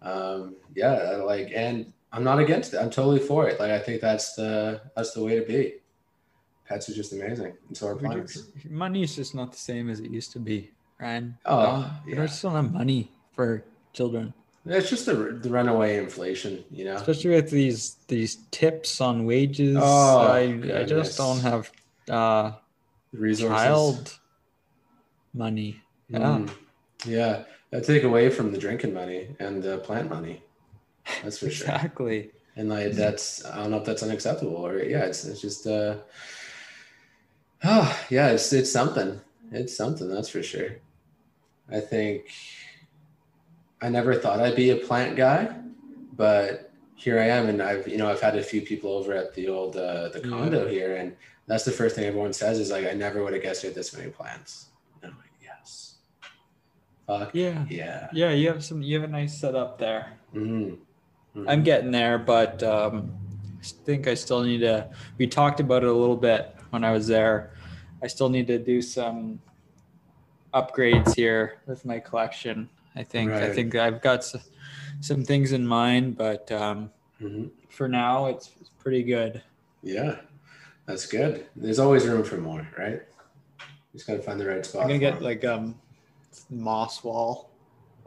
Um, 0.02 0.56
yeah, 0.74 1.22
like, 1.24 1.52
and 1.54 1.92
I'm 2.12 2.24
not 2.24 2.40
against 2.40 2.74
it. 2.74 2.78
I'm 2.78 2.90
totally 2.90 3.20
for 3.20 3.48
it. 3.48 3.60
Like, 3.60 3.70
I 3.70 3.78
think 3.78 4.00
that's 4.00 4.34
the 4.34 4.80
that's 4.96 5.12
the 5.12 5.22
way 5.22 5.38
to 5.38 5.46
be. 5.46 5.74
Pets 6.66 6.88
are 6.88 6.94
just 6.94 7.12
amazing, 7.12 7.52
and 7.68 7.76
so 7.76 7.86
are 7.86 7.94
plants. 7.94 8.48
Money 8.68 9.04
is 9.04 9.14
just 9.14 9.36
not 9.36 9.52
the 9.52 9.58
same 9.58 9.88
as 9.88 10.00
it 10.00 10.10
used 10.10 10.32
to 10.32 10.40
be, 10.40 10.70
Ryan. 11.00 11.38
Oh, 11.46 11.58
Um, 11.58 11.90
yeah. 12.06 12.14
There's 12.16 12.32
still 12.34 12.50
not 12.50 12.70
money 12.72 13.10
for 13.32 13.64
children. 13.92 14.34
It's 14.66 14.90
just 14.90 15.06
the, 15.06 15.14
the 15.14 15.48
runaway 15.48 15.96
inflation, 15.96 16.64
you 16.70 16.84
know. 16.84 16.96
especially 16.96 17.30
with 17.30 17.50
these 17.50 17.96
these 18.08 18.36
tips 18.50 19.00
on 19.00 19.24
wages 19.24 19.78
Oh, 19.80 20.18
I, 20.28 20.60
I 20.80 20.84
just 20.84 21.16
don't 21.16 21.40
have 21.40 21.70
uh 22.10 22.52
Resources. 23.12 23.56
child 23.56 24.18
money 25.32 25.80
yeah 26.08 26.18
Mm. 26.18 26.50
yeah, 27.06 27.44
that 27.70 27.84
take 27.84 28.02
away 28.04 28.28
from 28.30 28.52
the 28.52 28.58
drinking 28.58 28.92
money 28.92 29.34
and 29.40 29.62
the 29.62 29.78
plant 29.78 30.10
money. 30.10 30.42
That's 31.22 31.38
for 31.38 31.48
sure. 31.50 31.66
exactly 31.66 32.30
And 32.56 32.68
like 32.68 32.92
that's 32.92 33.44
I 33.46 33.56
don't 33.56 33.70
know 33.70 33.78
if 33.78 33.86
that's 33.86 34.02
unacceptable 34.02 34.56
or 34.56 34.78
yeah, 34.82 35.04
it's 35.08 35.24
it's 35.24 35.40
just 35.40 35.66
uh 35.66 35.96
oh 37.64 37.88
yeah, 38.10 38.28
it's 38.30 38.52
it's 38.52 38.70
something. 38.70 39.20
It's 39.52 39.74
something, 39.76 40.08
that's 40.08 40.28
for 40.28 40.42
sure. 40.44 40.76
I 41.72 41.80
think 41.80 42.26
I 43.82 43.88
never 43.88 44.14
thought 44.14 44.40
I'd 44.40 44.56
be 44.56 44.70
a 44.70 44.76
plant 44.76 45.16
guy, 45.16 45.54
but 46.16 46.70
here 46.96 47.18
I 47.18 47.26
am 47.26 47.48
and 47.48 47.62
I've 47.62 47.88
you 47.88 47.96
know 47.96 48.10
I've 48.10 48.20
had 48.20 48.36
a 48.36 48.42
few 48.42 48.60
people 48.62 48.92
over 48.92 49.14
at 49.14 49.34
the 49.34 49.48
old 49.48 49.76
uh 49.76 50.08
the 50.10 50.20
Yeah. 50.22 50.28
condo 50.28 50.68
here 50.68 50.96
and 50.96 51.16
that's 51.46 51.64
the 51.64 51.70
first 51.72 51.96
thing 51.96 52.04
everyone 52.04 52.32
says 52.32 52.58
is 52.58 52.70
like 52.70 52.86
I 52.86 52.92
never 52.92 53.22
would 53.24 53.32
have 53.32 53.42
guessed 53.42 53.62
you 53.62 53.70
had 53.70 53.76
this 53.76 53.96
many 53.96 54.10
plants. 54.10 54.66
And 55.02 55.10
I'm 55.12 55.18
like, 55.18 55.30
yes. 55.42 55.94
Fuck 57.06 57.34
yeah 57.34 57.64
yeah. 57.70 58.08
yeah 58.12 58.30
you 58.32 58.48
have 58.48 58.62
some 58.62 58.82
you 58.82 59.00
have 59.00 59.08
a 59.08 59.12
nice 59.12 59.36
setup 59.40 59.78
there 59.78 60.12
Mhm. 60.34 60.78
i'm 61.48 61.62
getting 61.64 61.90
there 61.90 62.18
but 62.18 62.62
um 62.62 63.10
i 63.60 63.64
think 63.84 64.06
i 64.06 64.14
still 64.14 64.42
need 64.42 64.58
to 64.60 64.88
we 65.18 65.26
talked 65.26 65.58
about 65.58 65.82
it 65.82 65.88
a 65.88 65.92
little 65.92 66.16
bit 66.16 66.54
when 66.70 66.84
i 66.84 66.92
was 66.92 67.06
there 67.08 67.52
i 68.02 68.06
still 68.06 68.28
need 68.28 68.46
to 68.46 68.58
do 68.58 68.80
some 68.82 69.40
upgrades 70.54 71.14
here 71.14 71.58
with 71.66 71.84
my 71.84 71.98
collection 72.00 72.68
i 72.96 73.02
think 73.02 73.30
i 73.32 73.52
think 73.52 73.74
i've 73.74 74.00
got 74.02 74.18
s- 74.18 74.36
some 75.00 75.24
things 75.24 75.52
in 75.52 75.66
mind 75.66 76.16
but 76.16 76.50
um 76.52 76.90
Mhm. 77.20 77.50
for 77.68 77.86
now 77.88 78.26
it's, 78.26 78.50
it's 78.60 78.70
pretty 78.78 79.02
good 79.02 79.42
Yeah, 79.82 80.16
that's 80.86 81.06
good. 81.06 81.46
There's 81.56 81.78
always 81.78 82.06
room 82.06 82.24
for 82.24 82.36
more, 82.38 82.66
right? 82.78 83.00
You 83.60 83.94
just 83.94 84.06
gotta 84.06 84.20
find 84.22 84.38
the 84.40 84.46
right 84.46 84.64
spot. 84.64 84.82
I'm 84.82 84.88
gonna 84.88 84.98
get 84.98 85.12
get 85.14 85.18
'em. 85.18 85.22
like 85.24 85.44
um 85.44 85.74
moss 86.50 87.04
wall. 87.04 87.50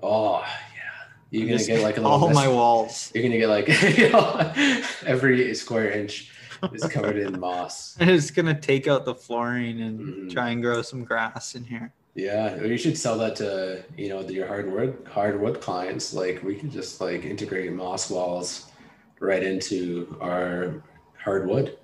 oh 0.01 0.41
yeah. 0.41 1.11
You're 1.31 1.47
gonna 1.47 1.63
get 1.63 1.81
like 1.81 1.97
a 1.97 2.01
little 2.05 2.11
all 2.23 2.27
mis- 2.27 2.35
my 2.35 2.47
walls. 2.47 3.11
You're 3.13 3.23
gonna 3.23 3.37
get 3.37 3.49
like 3.49 3.69
every 5.05 5.53
square 5.55 5.91
inch 5.91 6.31
is 6.73 6.83
covered 6.85 7.17
in 7.17 7.39
moss. 7.39 7.95
I'm 7.99 8.07
just 8.07 8.35
gonna 8.35 8.59
take 8.59 8.87
out 8.87 9.05
the 9.05 9.15
flooring 9.15 9.81
and 9.81 9.99
Mhm. 9.99 10.33
try 10.33 10.49
and 10.49 10.61
grow 10.61 10.81
some 10.81 11.03
grass 11.03 11.55
in 11.55 11.63
here. 11.65 11.93
Yeah, 12.15 12.55
or 12.55 12.67
you 12.67 12.77
should 12.77 12.97
sell 12.97 13.17
that 13.19 13.35
to 13.37 13.83
you 13.97 14.09
know 14.09 14.21
your 14.21 14.47
hardwood 14.47 15.07
hardwood 15.11 15.61
clients. 15.61 16.13
Like 16.13 16.43
we 16.43 16.55
can 16.55 16.69
just 16.69 17.01
like 17.01 17.25
integrate 17.25 17.71
moss 17.73 18.09
walls 18.09 18.71
right 19.19 19.41
into 19.41 20.15
our 20.21 20.83
hardwood. 21.17 21.77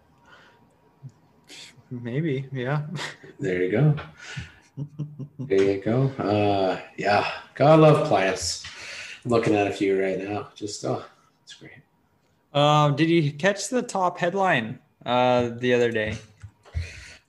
Maybe, 1.90 2.48
yeah. 2.52 2.84
There 3.40 3.64
you 3.64 3.72
go. 3.72 3.96
There 5.40 5.64
you 5.64 5.82
go. 5.82 6.08
Uh, 6.20 6.80
yeah, 6.98 7.32
gotta 7.56 7.82
love 7.82 8.08
plants. 8.08 8.64
I'm 9.26 9.32
looking 9.32 9.56
at 9.56 9.68
a 9.68 9.72
few 9.72 10.00
right 10.00 10.20
now. 10.20 10.50
Just 10.54 10.86
oh, 10.86 11.04
it's 11.44 11.56
great. 11.56 11.82
Um, 12.54 12.96
did 12.96 13.10
you 13.10 13.32
catch 13.34 13.70
the 13.70 13.82
top 13.82 14.20
headline 14.20 14.80
uh 15.06 15.50
the 15.58 15.74
other 15.74 15.92
day? 15.92 16.18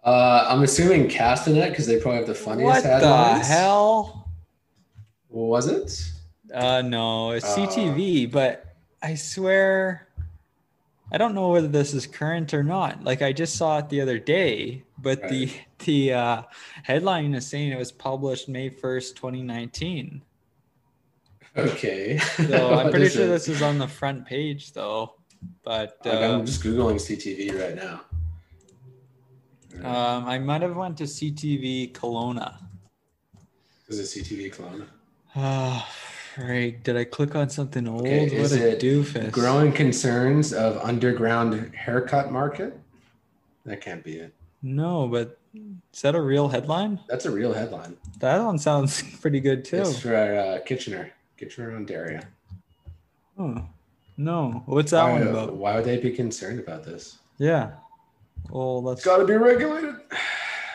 Uh, 0.02 0.46
I'm 0.48 0.62
assuming 0.62 1.08
Castanet 1.08 1.70
because 1.70 1.86
they 1.86 2.00
probably 2.00 2.18
have 2.18 2.26
the 2.26 2.34
funniest 2.34 2.84
what 2.84 2.84
headlines. 2.84 3.46
the 3.48 3.54
hell? 3.54 4.30
Was 5.28 5.66
it? 5.66 6.02
Uh, 6.52 6.82
no, 6.82 7.32
it's 7.32 7.44
Uh, 7.46 7.66
CTV, 7.66 8.30
but 8.30 8.74
I 9.02 9.14
swear, 9.14 10.08
I 11.12 11.18
don't 11.18 11.34
know 11.34 11.50
whether 11.50 11.68
this 11.68 11.94
is 11.94 12.06
current 12.06 12.52
or 12.54 12.62
not. 12.62 13.04
Like 13.04 13.22
I 13.22 13.32
just 13.32 13.56
saw 13.56 13.78
it 13.78 13.88
the 13.88 14.00
other 14.00 14.18
day, 14.18 14.82
but 14.98 15.28
the 15.28 15.50
the 15.84 16.12
uh, 16.14 16.42
headline 16.82 17.34
is 17.34 17.46
saying 17.46 17.70
it 17.70 17.78
was 17.78 17.92
published 17.92 18.48
May 18.48 18.68
first, 18.70 19.16
twenty 19.16 19.42
nineteen. 19.42 20.22
Okay. 21.56 22.18
So 22.18 22.74
I'm 22.74 22.90
pretty 22.90 23.08
sure 23.10 23.24
it? 23.26 23.28
this 23.28 23.48
is 23.48 23.60
on 23.62 23.78
the 23.78 23.88
front 23.88 24.24
page 24.26 24.72
though. 24.72 25.14
But 25.62 25.98
Like, 26.04 26.14
uh, 26.14 26.34
I'm 26.34 26.46
just 26.46 26.62
googling 26.62 26.96
CTV 26.96 27.58
right 27.60 27.74
now. 27.74 28.02
Um, 29.78 30.26
I 30.26 30.38
might 30.38 30.62
have 30.62 30.76
went 30.76 30.98
to 30.98 31.04
CTV 31.04 31.92
Kelowna. 31.92 32.56
Is 33.88 34.16
a 34.16 34.20
CTV 34.20 34.52
clone. 34.52 34.86
Ah, 35.34 35.88
right. 36.38 36.82
Did 36.84 36.96
I 36.96 37.04
click 37.04 37.34
on 37.34 37.48
something 37.48 37.88
old? 37.88 38.02
Okay, 38.02 38.40
what 38.40 38.52
a 38.52 38.70
it 38.70 38.80
doofus. 38.80 39.32
Growing 39.32 39.72
concerns 39.72 40.52
of 40.52 40.76
underground 40.78 41.74
haircut 41.74 42.30
market. 42.30 42.78
That 43.64 43.80
can't 43.80 44.04
be 44.04 44.16
it. 44.16 44.34
No, 44.62 45.08
but 45.08 45.38
is 45.92 46.02
that 46.02 46.14
a 46.14 46.20
real 46.20 46.48
headline? 46.48 47.00
That's 47.08 47.26
a 47.26 47.30
real 47.30 47.52
headline. 47.52 47.96
That 48.18 48.42
one 48.42 48.58
sounds 48.58 49.02
pretty 49.20 49.40
good 49.40 49.64
too. 49.64 49.78
It's 49.78 50.00
for 50.00 50.14
uh, 50.14 50.60
Kitchener, 50.64 51.10
Kitchener, 51.36 51.74
Ontario. 51.74 52.20
Oh, 53.38 53.64
no. 54.16 54.62
What's 54.66 54.92
that 54.92 55.04
why, 55.04 55.12
one 55.12 55.28
about? 55.28 55.56
why 55.56 55.76
would 55.76 55.84
they 55.84 55.96
be 55.96 56.12
concerned 56.12 56.60
about 56.60 56.84
this? 56.84 57.18
Yeah. 57.38 57.72
Well, 58.48 58.78
It's 58.92 59.02
that's 59.02 59.04
got 59.04 59.18
to 59.18 59.26
be 59.26 59.34
regulated. 59.36 59.94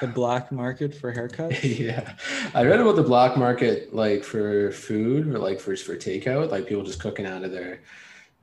the 0.02 0.08
black 0.08 0.52
market 0.52 0.94
for 0.94 1.14
haircuts. 1.14 1.60
yeah, 1.80 2.14
I 2.54 2.64
read 2.64 2.80
about 2.80 2.96
the 2.96 3.04
black 3.04 3.38
market, 3.38 3.94
like 3.96 4.24
for 4.24 4.72
food 4.72 5.28
or 5.28 5.40
like 5.40 5.60
for 5.60 5.76
for 5.76 5.96
takeout, 5.96 6.52
like 6.52 6.68
people 6.68 6.84
just 6.84 7.00
cooking 7.00 7.26
out 7.26 7.44
of 7.44 7.52
their 7.52 7.80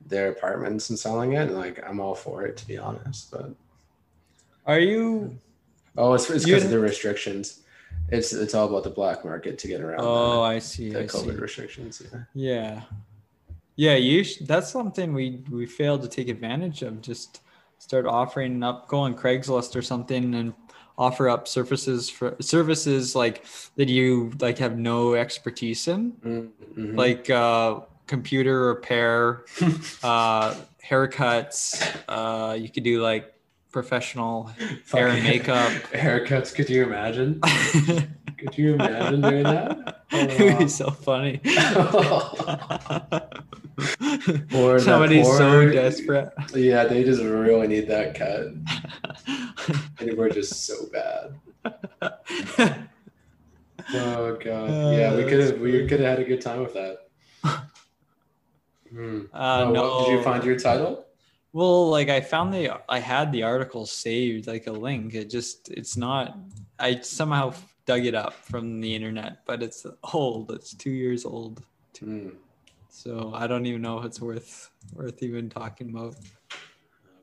their 0.05 0.29
apartments 0.29 0.89
and 0.89 0.99
selling 0.99 1.33
it. 1.33 1.43
And 1.47 1.55
like, 1.55 1.81
I'm 1.87 1.99
all 1.99 2.15
for 2.15 2.45
it 2.45 2.57
to 2.57 2.67
be 2.67 2.77
honest. 2.77 3.31
But 3.31 3.51
Are 4.65 4.79
you? 4.79 5.37
oh, 5.97 6.13
it's 6.13 6.27
because 6.27 6.65
of 6.65 6.71
the 6.71 6.79
restrictions. 6.79 7.61
It's 8.09 8.33
it's 8.33 8.53
all 8.53 8.67
about 8.67 8.83
the 8.83 8.89
black 8.89 9.23
market 9.23 9.57
to 9.59 9.67
get 9.67 9.79
around 9.81 10.01
Oh, 10.01 10.41
I 10.41 10.59
see. 10.59 10.89
the, 10.89 10.99
I 10.99 11.01
the 11.03 11.09
see. 11.09 11.17
COVID 11.19 11.39
restrictions. 11.39 12.01
Yeah. 12.11 12.19
Yeah. 12.33 12.81
Yeah, 13.75 13.95
you 13.95 14.23
sh- 14.23 14.37
that's 14.41 14.69
something 14.71 15.13
we 15.13 15.43
we 15.49 15.65
failed 15.65 16.01
to 16.03 16.07
take 16.07 16.27
advantage 16.29 16.83
of. 16.83 17.01
Just 17.01 17.41
start 17.83 18.05
offering 18.05 18.63
up, 18.63 18.87
go 18.87 18.99
on 18.99 19.13
Craigslist 19.13 19.75
or 19.75 19.81
something 19.81 20.35
and 20.35 20.53
offer 20.97 21.27
up 21.27 21.47
services 21.49 22.09
for 22.09 22.35
services 22.39 23.13
like 23.15 23.43
that 23.75 23.89
you 23.89 24.31
like 24.39 24.57
have 24.59 24.77
no 24.77 25.15
expertise 25.15 25.87
in, 25.89 26.13
Mhm. 26.23 26.95
like 26.95 27.29
uh 27.29 27.81
computer 28.07 28.67
repair, 28.67 29.43
uh 30.03 30.55
haircuts, 30.89 31.61
uh 32.07 32.53
you 32.53 32.69
could 32.69 32.83
do 32.83 33.01
like 33.01 33.33
professional 33.71 34.49
hair 34.91 35.09
and 35.09 35.23
makeup. 35.23 35.71
haircuts. 35.91 36.53
Could 36.55 36.69
you 36.69 36.83
imagine? 36.83 37.41
Could 38.43 38.57
you 38.57 38.73
imagine 38.73 39.21
doing 39.21 39.43
that? 39.43 40.03
It'd 40.11 40.59
be 40.59 40.67
so 40.67 40.89
funny. 40.91 41.39
Or 44.55 44.77
Somebody's 44.79 45.25
so 45.25 45.67
desperate. 45.69 46.31
yeah, 46.53 46.83
they 46.85 47.03
just 47.03 47.23
really 47.23 47.67
need 47.67 47.87
that 47.87 48.13
cut, 48.13 48.53
and 49.99 50.15
we're 50.15 50.29
just 50.29 50.65
so 50.67 50.75
bad. 50.93 51.33
Oh 53.95 54.35
god, 54.35 54.69
yeah, 54.95 55.15
we 55.15 55.23
Uh, 55.23 55.27
could 55.27 55.39
have 55.39 55.59
we 55.59 55.87
could 55.87 55.99
have 56.01 56.17
had 56.17 56.19
a 56.19 56.23
good 56.23 56.39
time 56.41 56.61
with 56.61 56.73
that. 56.75 56.97
Hmm. 58.91 59.21
Uh, 59.33 59.65
Oh, 59.67 59.71
no. 59.71 59.81
what- 59.81 60.05
did 60.05 60.11
you 60.17 60.23
find 60.23 60.43
your 60.43 60.57
title? 60.59 61.05
Well, 61.51 61.89
like 61.89 62.09
I 62.09 62.21
found 62.21 62.53
the 62.53 62.79
I 62.87 62.99
had 62.99 63.31
the 63.31 63.41
article 63.43 63.85
saved 63.87 64.45
like 64.47 64.67
a 64.67 64.71
link. 64.71 65.15
It 65.15 65.31
just 65.31 65.69
it's 65.71 65.97
not. 65.97 66.37
I 66.79 66.99
somehow 67.01 67.53
dug 67.85 68.05
it 68.05 68.15
up 68.15 68.33
from 68.33 68.79
the 68.81 68.93
internet, 68.95 69.45
but 69.45 69.61
it's 69.63 69.85
old. 70.13 70.51
It's 70.51 70.73
two 70.73 70.91
years 70.91 71.25
old, 71.25 71.63
Hmm. 71.99 72.29
so 72.89 73.31
I 73.33 73.47
don't 73.47 73.65
even 73.65 73.81
know 73.81 73.99
if 73.99 74.05
it's 74.05 74.21
worth 74.21 74.69
worth 74.93 75.21
even 75.23 75.49
talking 75.49 75.89
about. 75.89 76.15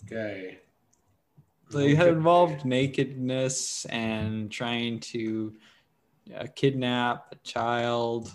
Okay. 0.04 0.58
So 1.70 1.78
it 1.78 1.96
had 1.96 2.08
involved 2.08 2.64
nakedness 2.64 3.84
and 3.86 4.50
trying 4.50 4.98
to 5.14 5.54
uh, 6.36 6.46
kidnap 6.56 7.26
a 7.32 7.36
child. 7.46 8.32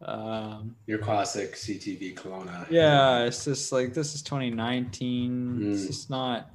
Um, 0.00 0.76
Your 0.86 0.98
classic 0.98 1.54
CTV 1.56 2.14
Kelowna. 2.14 2.66
yeah, 2.70 3.24
it's 3.24 3.44
just 3.44 3.70
like 3.72 3.92
this 3.94 4.14
is 4.14 4.22
2019. 4.22 5.62
It's 5.62 5.82
Mm. 5.82 5.86
just 5.86 6.10
not 6.10 6.50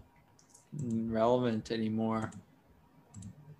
relevant 0.73 1.71
anymore. 1.71 2.31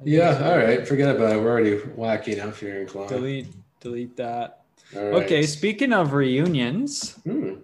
Yeah. 0.04 0.50
All 0.50 0.58
right. 0.58 0.88
Forget 0.88 1.16
about 1.16 1.34
it. 1.34 1.42
We're 1.42 1.50
already 1.52 1.78
wacky 1.78 2.34
enough 2.34 2.60
here 2.60 2.82
in 2.82 2.88
Kelowna. 2.88 3.10
Delete, 3.10 3.48
delete 3.80 4.16
that. 4.18 4.62
Right. 4.94 5.04
Okay, 5.24 5.44
speaking 5.44 5.94
of 5.94 6.14
reunions, 6.14 7.16
Hmm. 7.24 7.56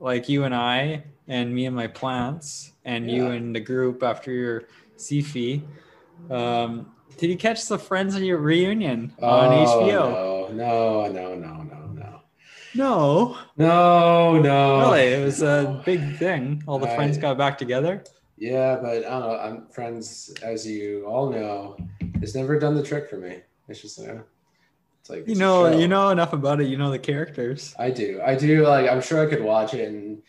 like 0.00 0.28
you 0.28 0.44
and 0.44 0.54
I, 0.54 1.04
and 1.28 1.54
me 1.54 1.66
and 1.66 1.76
my 1.76 1.86
plants, 1.86 2.72
and 2.84 3.10
you 3.10 3.26
and 3.26 3.54
the 3.54 3.60
group 3.60 4.02
after 4.02 4.32
your 4.32 4.64
CFE, 4.96 5.62
um, 6.30 6.90
did 7.18 7.30
you 7.30 7.36
catch 7.36 7.66
the 7.66 7.78
Friends 7.78 8.16
of 8.16 8.22
your 8.22 8.38
reunion 8.38 9.12
on 9.22 9.52
HBO? 9.66 10.00
Oh, 10.16 10.48
No, 10.52 11.06
no, 11.06 11.12
no, 11.12 11.34
no, 11.34 11.62
no, 11.62 11.86
no. 11.92 12.20
No, 12.74 13.36
No, 13.56 14.40
no. 14.40 14.80
really, 14.80 15.02
it 15.12 15.24
was 15.24 15.42
a 15.42 15.82
big 15.84 16.16
thing. 16.16 16.62
All 16.66 16.78
the 16.78 16.90
I- 16.90 16.96
friends 16.96 17.16
got 17.16 17.38
back 17.38 17.58
together. 17.58 18.02
Yeah, 18.36 18.76
but 18.76 19.04
I 19.04 19.08
don't 19.08 19.20
know. 19.20 19.38
I'm 19.38 19.66
friends, 19.68 20.32
as 20.42 20.66
you 20.66 21.04
all 21.06 21.30
know. 21.30 21.76
It's 22.22 22.34
never 22.34 22.58
done 22.58 22.74
the 22.74 22.82
trick 22.82 23.08
for 23.08 23.16
me. 23.16 23.40
It's 23.68 23.80
just 23.80 23.98
uh, 23.98 24.18
it's 25.00 25.10
like 25.10 25.20
You 25.20 25.32
it's 25.32 25.40
a 25.40 25.42
know, 25.42 25.78
you 25.78 25.88
know 25.88 26.10
enough 26.10 26.32
about 26.32 26.60
it. 26.60 26.68
You 26.68 26.76
know 26.76 26.90
the 26.90 26.98
characters. 26.98 27.74
I 27.78 27.90
do. 27.90 28.20
I 28.24 28.34
do. 28.34 28.66
Like 28.66 28.90
I'm 28.90 29.00
sure 29.00 29.26
I 29.26 29.28
could 29.28 29.42
watch 29.42 29.74
it 29.74 29.88
and 29.88 30.22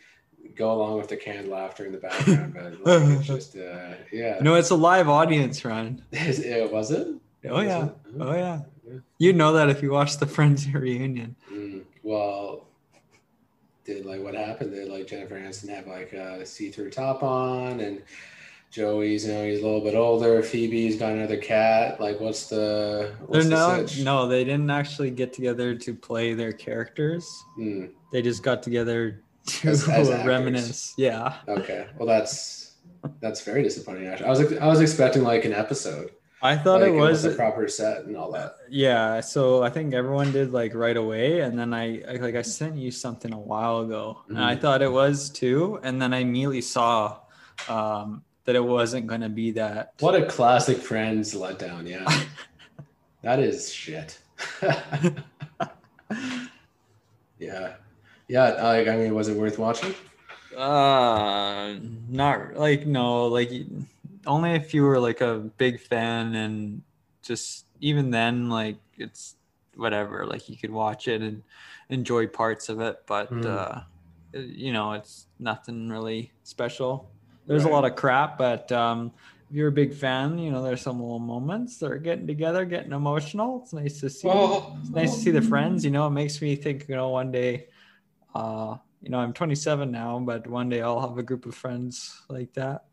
go 0.56 0.72
along 0.72 0.98
with 0.98 1.08
the 1.08 1.18
canned 1.18 1.50
laughter 1.50 1.86
in 1.86 1.92
the 1.92 1.98
background, 2.00 2.54
but 2.54 2.64
like, 2.82 3.20
it's 3.20 3.28
just 3.36 3.56
uh, 3.56 3.94
yeah. 4.12 4.40
No, 4.42 4.56
it's 4.56 4.70
a 4.70 4.76
live 4.76 5.08
audience, 5.08 5.64
Ryan. 5.64 6.04
Is 6.12 6.40
it 6.40 6.72
was 6.72 6.92
it? 6.92 7.08
Oh 7.50 7.62
yeah, 7.62 7.90
oh 8.20 8.34
yeah. 8.34 8.62
Yeah. 8.88 9.00
You 9.20 9.34
know 9.34 9.54
that 9.54 9.70
if 9.70 9.84
you 9.84 9.92
watch 9.92 10.18
the 10.18 10.26
Friends 10.26 10.68
reunion. 10.74 11.36
Mm, 11.52 11.84
well, 12.04 12.67
did 13.88 14.06
like 14.06 14.22
what 14.22 14.36
happened? 14.36 14.72
Did 14.72 14.90
like 14.90 15.08
Jennifer 15.08 15.36
Aniston 15.40 15.70
have 15.70 15.88
like 15.88 16.12
a 16.14 16.46
see-through 16.46 16.92
top 16.92 17.24
on, 17.24 17.80
and 17.80 18.04
Joey's 18.70 19.26
you 19.26 19.34
know 19.34 19.46
he's 19.46 19.62
a 19.62 19.66
little 19.66 19.82
bit 19.82 19.96
older. 19.96 20.44
Phoebe's 20.44 20.98
got 20.98 21.14
another 21.14 21.38
cat. 21.38 22.00
Like, 22.02 22.20
what's 22.20 22.48
the 22.50 23.14
what's 23.26 23.48
the 23.48 24.04
No, 24.04 24.28
they 24.28 24.44
didn't 24.44 24.70
actually 24.70 25.10
get 25.10 25.32
together 25.34 25.74
to 25.74 25.94
play 25.96 26.34
their 26.34 26.52
characters. 26.52 27.26
Mm, 27.58 27.92
They 28.12 28.22
just 28.22 28.44
got 28.44 28.62
together 28.62 29.24
to 29.48 29.70
As- 29.70 29.88
as 29.88 30.10
reminisce. 30.26 30.94
Yeah. 30.98 31.38
okay, 31.48 31.88
well 31.98 32.08
that's 32.08 32.74
that's 33.22 33.42
very 33.42 33.64
disappointing. 33.64 34.08
Actually, 34.08 34.26
I 34.28 34.30
was 34.30 34.54
I 34.58 34.68
was 34.68 34.82
expecting 34.82 35.24
like 35.24 35.46
an 35.46 35.54
episode. 35.54 36.12
I 36.42 36.56
thought 36.56 36.82
like, 36.82 36.92
it 36.92 36.96
was. 36.96 37.24
with 37.24 37.34
a 37.34 37.36
proper 37.36 37.68
set 37.68 38.06
and 38.06 38.16
all 38.16 38.32
that. 38.34 38.54
Yeah. 38.70 39.22
So 39.22 39.64
I 39.64 39.70
think 39.70 39.94
everyone 39.94 40.32
did 40.32 40.52
like 40.54 40.76
right 40.76 40.96
away, 40.98 41.42
and 41.42 41.58
then 41.58 41.74
I, 41.74 42.02
I 42.04 42.14
like 42.18 42.36
I 42.36 42.44
sent 42.44 42.76
you 42.78 42.92
something 42.92 43.34
a 43.34 43.40
while 43.40 43.80
ago, 43.80 44.22
and 44.30 44.38
I 44.40 44.56
Mhm. 44.56 44.62
thought 44.62 44.82
it 44.82 44.92
was 44.92 45.30
too, 45.30 45.80
and 45.84 46.00
then 46.02 46.14
I 46.14 46.20
immediately 46.20 46.62
saw 46.62 47.20
um, 47.68 48.24
that 48.46 48.56
it 48.56 48.64
wasn't 48.64 49.08
going 49.08 49.22
to 49.22 49.30
be 49.30 49.52
that. 49.52 49.94
What 50.00 50.14
a 50.16 50.26
classic 50.28 50.78
Friends 50.78 51.34
letdown. 51.34 51.88
Yeah, 51.88 52.06
that 53.24 53.40
is 53.40 53.74
shit. 53.74 54.20
Yeah, 57.40 57.76
yeah. 58.28 58.64
Like, 58.64 58.88
I 58.88 58.96
mean, 58.98 59.14
was 59.14 59.28
it 59.28 59.38
worth 59.38 59.60
watching? 59.60 59.94
Uh, 60.58 61.76
not 62.10 62.56
like 62.56 62.88
no, 62.88 63.28
like 63.28 63.52
only 64.28 64.52
if 64.52 64.74
you 64.74 64.84
were 64.84 65.00
like 65.00 65.22
a 65.22 65.40
big 65.58 65.80
fan 65.80 66.36
and 66.36 66.84
just 67.24 67.66
even 67.80 68.12
then, 68.12 68.50
like 68.50 68.78
it's 68.98 69.36
whatever. 69.76 70.26
Like 70.26 70.50
you 70.50 70.58
could 70.58 70.72
watch 70.72 71.08
it 71.08 71.22
and 71.22 71.44
enjoy 71.90 72.28
parts 72.28 72.70
of 72.70 72.82
it, 72.82 72.98
but 73.08 73.32
Mm. 73.32 73.46
uh, 73.46 73.82
you 74.34 74.72
know, 74.74 74.92
it's 74.94 75.28
nothing 75.40 75.90
really 75.90 76.32
special. 76.44 77.10
There's 77.48 77.64
a 77.64 77.70
lot 77.70 77.86
of 77.86 77.96
crap, 77.96 78.38
but 78.38 78.72
um, 78.72 79.14
if 79.50 79.56
you're 79.56 79.70
a 79.70 79.72
big 79.72 79.94
fan, 79.94 80.38
you 80.38 80.52
know, 80.52 80.62
there's 80.62 80.82
some 80.82 81.00
little 81.00 81.20
moments 81.20 81.78
that 81.80 81.92
are 81.92 81.98
getting 81.98 82.28
together, 82.28 82.66
getting 82.66 82.92
emotional. 82.92 83.62
It's 83.64 83.74
nice 83.74 84.02
to 84.02 84.10
see. 84.10 84.28
Oh, 84.28 84.78
It's 84.82 84.90
nice 84.92 85.16
to 85.16 85.22
see 85.22 85.32
the 85.32 85.42
friends. 85.42 85.86
You 85.86 85.92
know, 85.92 86.06
it 86.08 86.12
makes 86.12 86.42
me 86.42 86.56
think. 86.58 86.88
You 86.90 86.96
know, 86.96 87.10
one 87.10 87.32
day, 87.32 87.68
uh, 88.36 88.76
you 89.02 89.10
know, 89.10 89.20
I'm 89.20 89.34
27 89.34 89.92
now, 89.92 90.20
but 90.20 90.46
one 90.48 90.70
day 90.70 90.82
I'll 90.82 91.02
have 91.02 91.18
a 91.18 91.24
group 91.24 91.46
of 91.46 91.56
friends 91.56 92.22
like 92.30 92.54
that. 92.54 92.86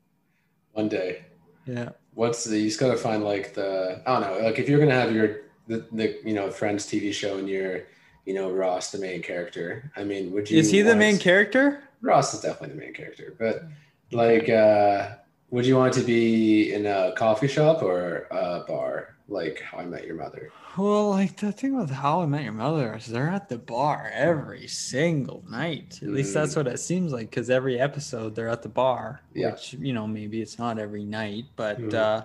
One 0.75 0.89
day. 0.89 1.23
Yeah. 1.67 1.91
What's 2.15 2.45
the? 2.45 2.59
You 2.59 2.67
just 2.69 2.79
gotta 2.79 2.97
find 2.99 3.25
like 3.25 3.55
the. 3.55 4.03
I 4.07 4.21
don't 4.21 4.23
know. 4.39 4.45
Like 4.45 4.59
if 4.59 4.69
you're 4.69 4.79
gonna 4.79 4.93
have 4.95 5.13
your 5.15 5.39
the, 5.67 5.87
the 5.93 6.19
you 6.25 6.35
know 6.35 6.51
Friends 6.51 6.87
TV 6.87 7.13
show 7.13 7.39
and 7.39 7.49
you're 7.49 7.83
you 8.27 8.35
know 8.35 8.51
Ross 8.51 8.91
the 8.93 8.99
main 8.99 9.23
character. 9.23 9.91
I 9.97 10.05
mean, 10.05 10.31
would 10.33 10.51
you? 10.51 10.59
Is 10.59 10.71
he 10.71 10.83
the 10.83 10.89
want- 10.91 10.99
main 10.99 11.19
character? 11.19 11.83
Ross 12.03 12.35
is 12.35 12.41
definitely 12.41 12.77
the 12.77 12.83
main 12.83 12.93
character, 12.93 13.35
but 13.39 13.65
like, 14.13 14.49
uh 14.51 15.11
would 15.51 15.65
you 15.65 15.77
want 15.77 15.95
to 15.95 16.03
be 16.03 16.73
in 16.73 16.85
a 16.87 17.13
coffee 17.17 17.47
shop 17.49 17.83
or 17.83 18.27
a 18.31 18.65
bar, 18.67 19.14
like 19.29 19.61
How 19.61 19.79
I 19.79 19.85
Met 19.87 20.07
Your 20.07 20.17
Mother? 20.17 20.51
Well, 20.77 21.11
like 21.11 21.37
the 21.37 21.53
thing 21.53 21.77
with 21.77 21.91
How 21.91 22.21
I 22.21 22.27
Met 22.27 22.43
Your 22.45 22.53
Mother 22.53 22.95
is 22.97 23.07
they're 23.07 23.29
at 23.31 23.49
the 23.49 23.59
bar 23.59 24.11
every 24.13 24.67
single 24.67 25.43
night. 25.51 25.99
At 26.03 26.09
least 26.11 26.35
that's 26.35 26.57
what 26.57 26.67
it 26.67 26.79
seems 26.81 27.13
like 27.13 27.31
because 27.31 27.49
every 27.51 27.79
episode 27.81 28.35
they're 28.35 28.49
at 28.49 28.63
the 28.63 28.69
bar. 28.69 29.21
Yeah. 29.35 29.53
Which, 29.53 29.75
you 29.75 29.93
know, 29.93 30.07
maybe 30.07 30.43
it's 30.43 30.59
not 30.59 30.79
every 30.79 31.05
night, 31.05 31.45
but 31.57 31.79
Mhm. 31.81 31.95
uh, 31.95 32.25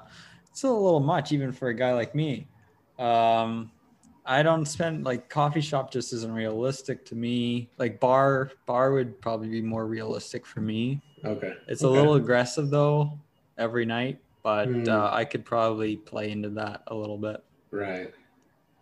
it's 0.49 0.63
a 0.63 0.69
little 0.71 0.99
much 0.99 1.31
even 1.31 1.51
for 1.51 1.69
a 1.69 1.73
guy 1.73 1.93
like 1.93 2.13
me. 2.15 2.47
Um, 2.97 3.71
I 4.25 4.43
don't 4.43 4.65
spend 4.65 5.05
like 5.05 5.29
coffee 5.29 5.61
shop 5.61 5.91
just 5.91 6.11
isn't 6.13 6.31
realistic 6.33 7.05
to 7.05 7.15
me. 7.15 7.69
Like 7.77 7.99
bar, 7.99 8.51
bar 8.65 8.91
would 8.91 9.19
probably 9.21 9.47
be 9.47 9.61
more 9.61 9.85
realistic 9.87 10.45
for 10.45 10.59
me. 10.61 11.01
Okay, 11.25 11.53
It's 11.67 11.83
a 11.83 11.89
little 11.89 12.15
aggressive 12.15 12.69
though 12.69 13.17
every 13.57 13.85
night, 13.85 14.19
but 14.49 14.65
Hmm. 14.67 14.83
uh, 14.89 15.09
I 15.11 15.25
could 15.25 15.45
probably 15.45 15.95
play 15.97 16.31
into 16.31 16.49
that 16.61 16.81
a 16.87 16.95
little 16.95 17.17
bit. 17.17 17.43
right. 17.71 18.11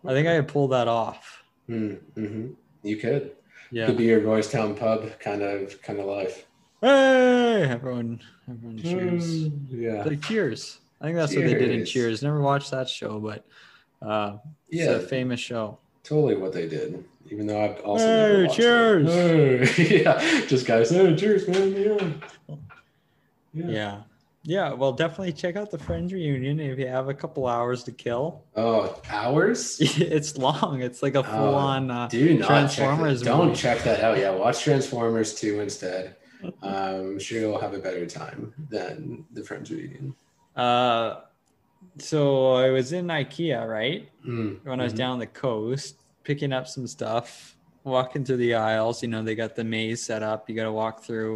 I 0.05 0.11
think 0.13 0.27
I 0.27 0.37
could 0.37 0.47
pull 0.47 0.69
that 0.69 0.87
off. 0.87 1.43
Mm-hmm. 1.69 2.51
You 2.83 2.95
could. 2.97 3.31
Yeah. 3.71 3.87
Could 3.87 3.97
be 3.97 4.05
your 4.05 4.21
Royce 4.21 4.49
Town 4.49 4.73
pub 4.75 5.19
kind 5.19 5.41
of 5.41 5.81
kind 5.81 5.99
of 5.99 6.05
life. 6.05 6.45
Hey, 6.79 7.63
everyone, 7.63 8.21
everyone 8.49 8.77
cheers. 8.77 9.49
Mm, 9.49 9.67
Yeah. 9.71 10.03
Like 10.03 10.21
cheers. 10.21 10.79
I 11.01 11.05
think 11.05 11.17
that's 11.17 11.35
what 11.35 11.43
they 11.43 11.55
did 11.55 11.71
in 11.71 11.79
Cheers. 11.79 11.91
Cheers. 11.91 12.23
Never 12.23 12.39
watched 12.41 12.71
that 12.71 12.87
show, 12.87 13.19
but 13.19 13.43
uh, 14.01 14.37
it's 14.69 14.83
Yeah. 14.85 14.91
a 14.91 14.99
famous 14.99 15.39
show. 15.41 15.77
Totally 16.03 16.35
what 16.37 16.53
they 16.53 16.69
did. 16.69 17.03
Even 17.29 17.45
though 17.47 17.61
I've 17.65 17.81
also 17.81 18.05
Hey, 18.05 18.15
never 18.15 18.43
watched 18.45 18.55
cheers. 18.55 19.13
Hey, 19.75 20.01
yeah, 20.03 20.45
just 20.47 20.65
guys. 20.65 20.89
Hey, 20.91 21.13
cheers, 21.17 21.45
man. 21.49 21.73
Yeah. 21.75 22.55
Yeah. 23.53 23.67
yeah. 23.69 24.01
Well, 24.47 24.93
definitely 24.93 25.33
check 25.33 25.57
out 25.57 25.71
the 25.71 25.77
Friends 25.77 26.13
reunion 26.13 26.61
if 26.61 26.79
you 26.79 26.87
have 26.87 27.09
a 27.09 27.13
couple 27.13 27.47
hours 27.47 27.83
to 27.83 27.91
kill. 27.91 28.45
Oh, 28.55 28.99
hours? 29.09 29.77
it's 29.81 30.37
long. 30.37 30.81
It's 30.81 31.03
like 31.03 31.15
a 31.15 31.23
full 31.23 31.53
on. 31.53 31.91
Uh, 31.91 32.07
Do 32.07 32.37
not 32.39 32.47
Transformers 32.47 33.21
Check. 33.21 33.27
Don't 33.27 33.53
check 33.53 33.83
that 33.83 33.99
out. 33.99 34.17
Yeah, 34.17 34.31
watch 34.31 34.63
Transformers 34.63 35.35
2 35.35 35.59
instead. 35.59 36.15
Um, 36.43 36.53
I'm 36.61 37.19
sure 37.19 37.39
you'll 37.39 37.59
have 37.59 37.73
a 37.73 37.79
better 37.79 38.05
time 38.05 38.53
than 38.69 39.25
the 39.33 39.43
Friends 39.43 39.71
reunion. 39.71 40.13
uh, 40.55 41.21
so 41.97 42.53
I 42.53 42.69
was 42.69 42.93
in 42.93 43.07
IKEA, 43.07 43.67
right? 43.67 44.07
Mm, 44.23 44.63
when 44.63 44.79
I 44.79 44.83
was 44.83 44.93
mhm. 44.93 44.97
down 44.97 45.19
the 45.19 45.25
coast 45.25 45.95
picking 46.23 46.53
up 46.53 46.67
some 46.67 46.85
stuff, 46.85 47.57
walking 47.83 48.23
through 48.23 48.37
the 48.37 48.53
aisles. 48.53 49.01
You 49.01 49.09
know, 49.09 49.23
they 49.23 49.33
got 49.33 49.55
the 49.55 49.63
maze 49.63 50.03
set 50.03 50.21
up. 50.21 50.47
You 50.47 50.55
got 50.55 50.65
to 50.65 50.71
walk 50.71 51.03
through 51.03 51.33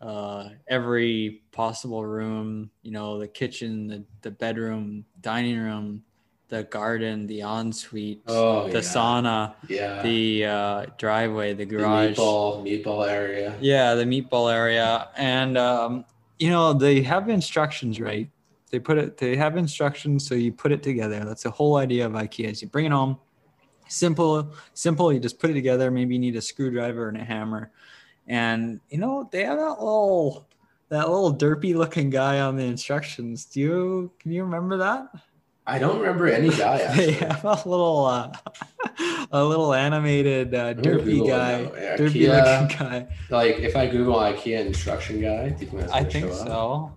uh, 0.00 0.50
every 0.68 1.42
possible 1.52 2.04
room. 2.04 2.70
You 2.82 2.92
know, 2.92 3.18
the 3.18 3.28
kitchen, 3.28 3.86
the 3.88 4.04
the 4.22 4.30
bedroom, 4.30 5.04
dining 5.20 5.58
room, 5.58 6.02
the 6.48 6.64
garden, 6.64 7.26
the 7.26 7.40
ensuite, 7.42 8.22
Oh, 8.26 8.68
the 8.68 8.74
yeah. 8.78 8.80
sauna, 8.80 9.54
Yeah. 9.68 10.02
the 10.02 10.44
uh, 10.44 10.86
driveway, 10.98 11.52
the 11.52 11.64
The 11.64 11.76
garage. 11.76 12.18
meatball, 12.18 12.62
meatball 12.62 13.08
area. 13.08 13.56
Yeah, 13.60 13.94
the 13.94 14.04
meatball 14.04 14.52
area, 14.52 15.08
and 15.16 15.58
um, 15.58 16.04
you 16.38 16.50
know 16.50 16.72
they 16.72 17.02
have 17.02 17.28
instructions, 17.28 18.00
right? 18.00 18.30
They 18.70 18.78
put 18.78 18.98
it. 18.98 19.16
They 19.16 19.34
have 19.36 19.56
instructions, 19.56 20.28
so 20.28 20.34
you 20.34 20.52
put 20.52 20.72
it 20.72 20.82
together. 20.82 21.24
That's 21.24 21.42
the 21.42 21.50
whole 21.50 21.76
idea 21.76 22.06
of 22.06 22.12
IKEA. 22.12 22.50
Is 22.50 22.62
you 22.62 22.68
bring 22.68 22.84
it 22.86 22.92
home, 22.92 23.18
simple, 23.88 24.52
simple. 24.74 25.12
You 25.12 25.18
just 25.20 25.38
put 25.38 25.50
it 25.50 25.54
together. 25.54 25.90
Maybe 25.90 26.14
you 26.14 26.20
need 26.20 26.36
a 26.36 26.42
screwdriver 26.42 27.08
and 27.08 27.16
a 27.16 27.24
hammer, 27.24 27.70
and 28.28 28.80
you 28.90 28.98
know 28.98 29.28
they 29.32 29.44
have 29.44 29.58
that 29.58 29.78
little, 29.80 30.46
that 30.90 31.08
little 31.08 31.34
derpy 31.34 31.74
looking 31.74 32.10
guy 32.10 32.40
on 32.40 32.56
the 32.56 32.64
instructions. 32.64 33.44
Do 33.46 33.60
you 33.60 34.12
can 34.20 34.30
you 34.32 34.44
remember 34.44 34.76
that? 34.78 35.08
I 35.66 35.78
don't 35.78 35.98
remember 36.00 36.28
any 36.28 36.48
guy 36.48 36.78
they 36.96 37.12
have 37.12 37.44
a 37.44 37.54
little, 37.68 38.06
uh, 38.06 38.32
a 39.32 39.44
little 39.44 39.74
animated 39.74 40.54
uh, 40.54 40.72
derpy 40.74 41.26
guy. 41.26 41.60
Yeah, 41.60 41.96
derpy 41.98 42.26
IKEA. 42.26 42.60
looking 42.62 42.78
guy. 42.78 43.08
like 43.28 43.56
if 43.58 43.76
I 43.76 43.86
Google 43.86 44.16
IKEA 44.16 44.64
instruction 44.64 45.20
guy, 45.20 45.50
do 45.50 45.64
you 45.64 45.70
think 45.70 45.80
that's 45.82 45.92
I 45.92 46.04
think 46.04 46.26
up? 46.26 46.32
so. 46.32 46.92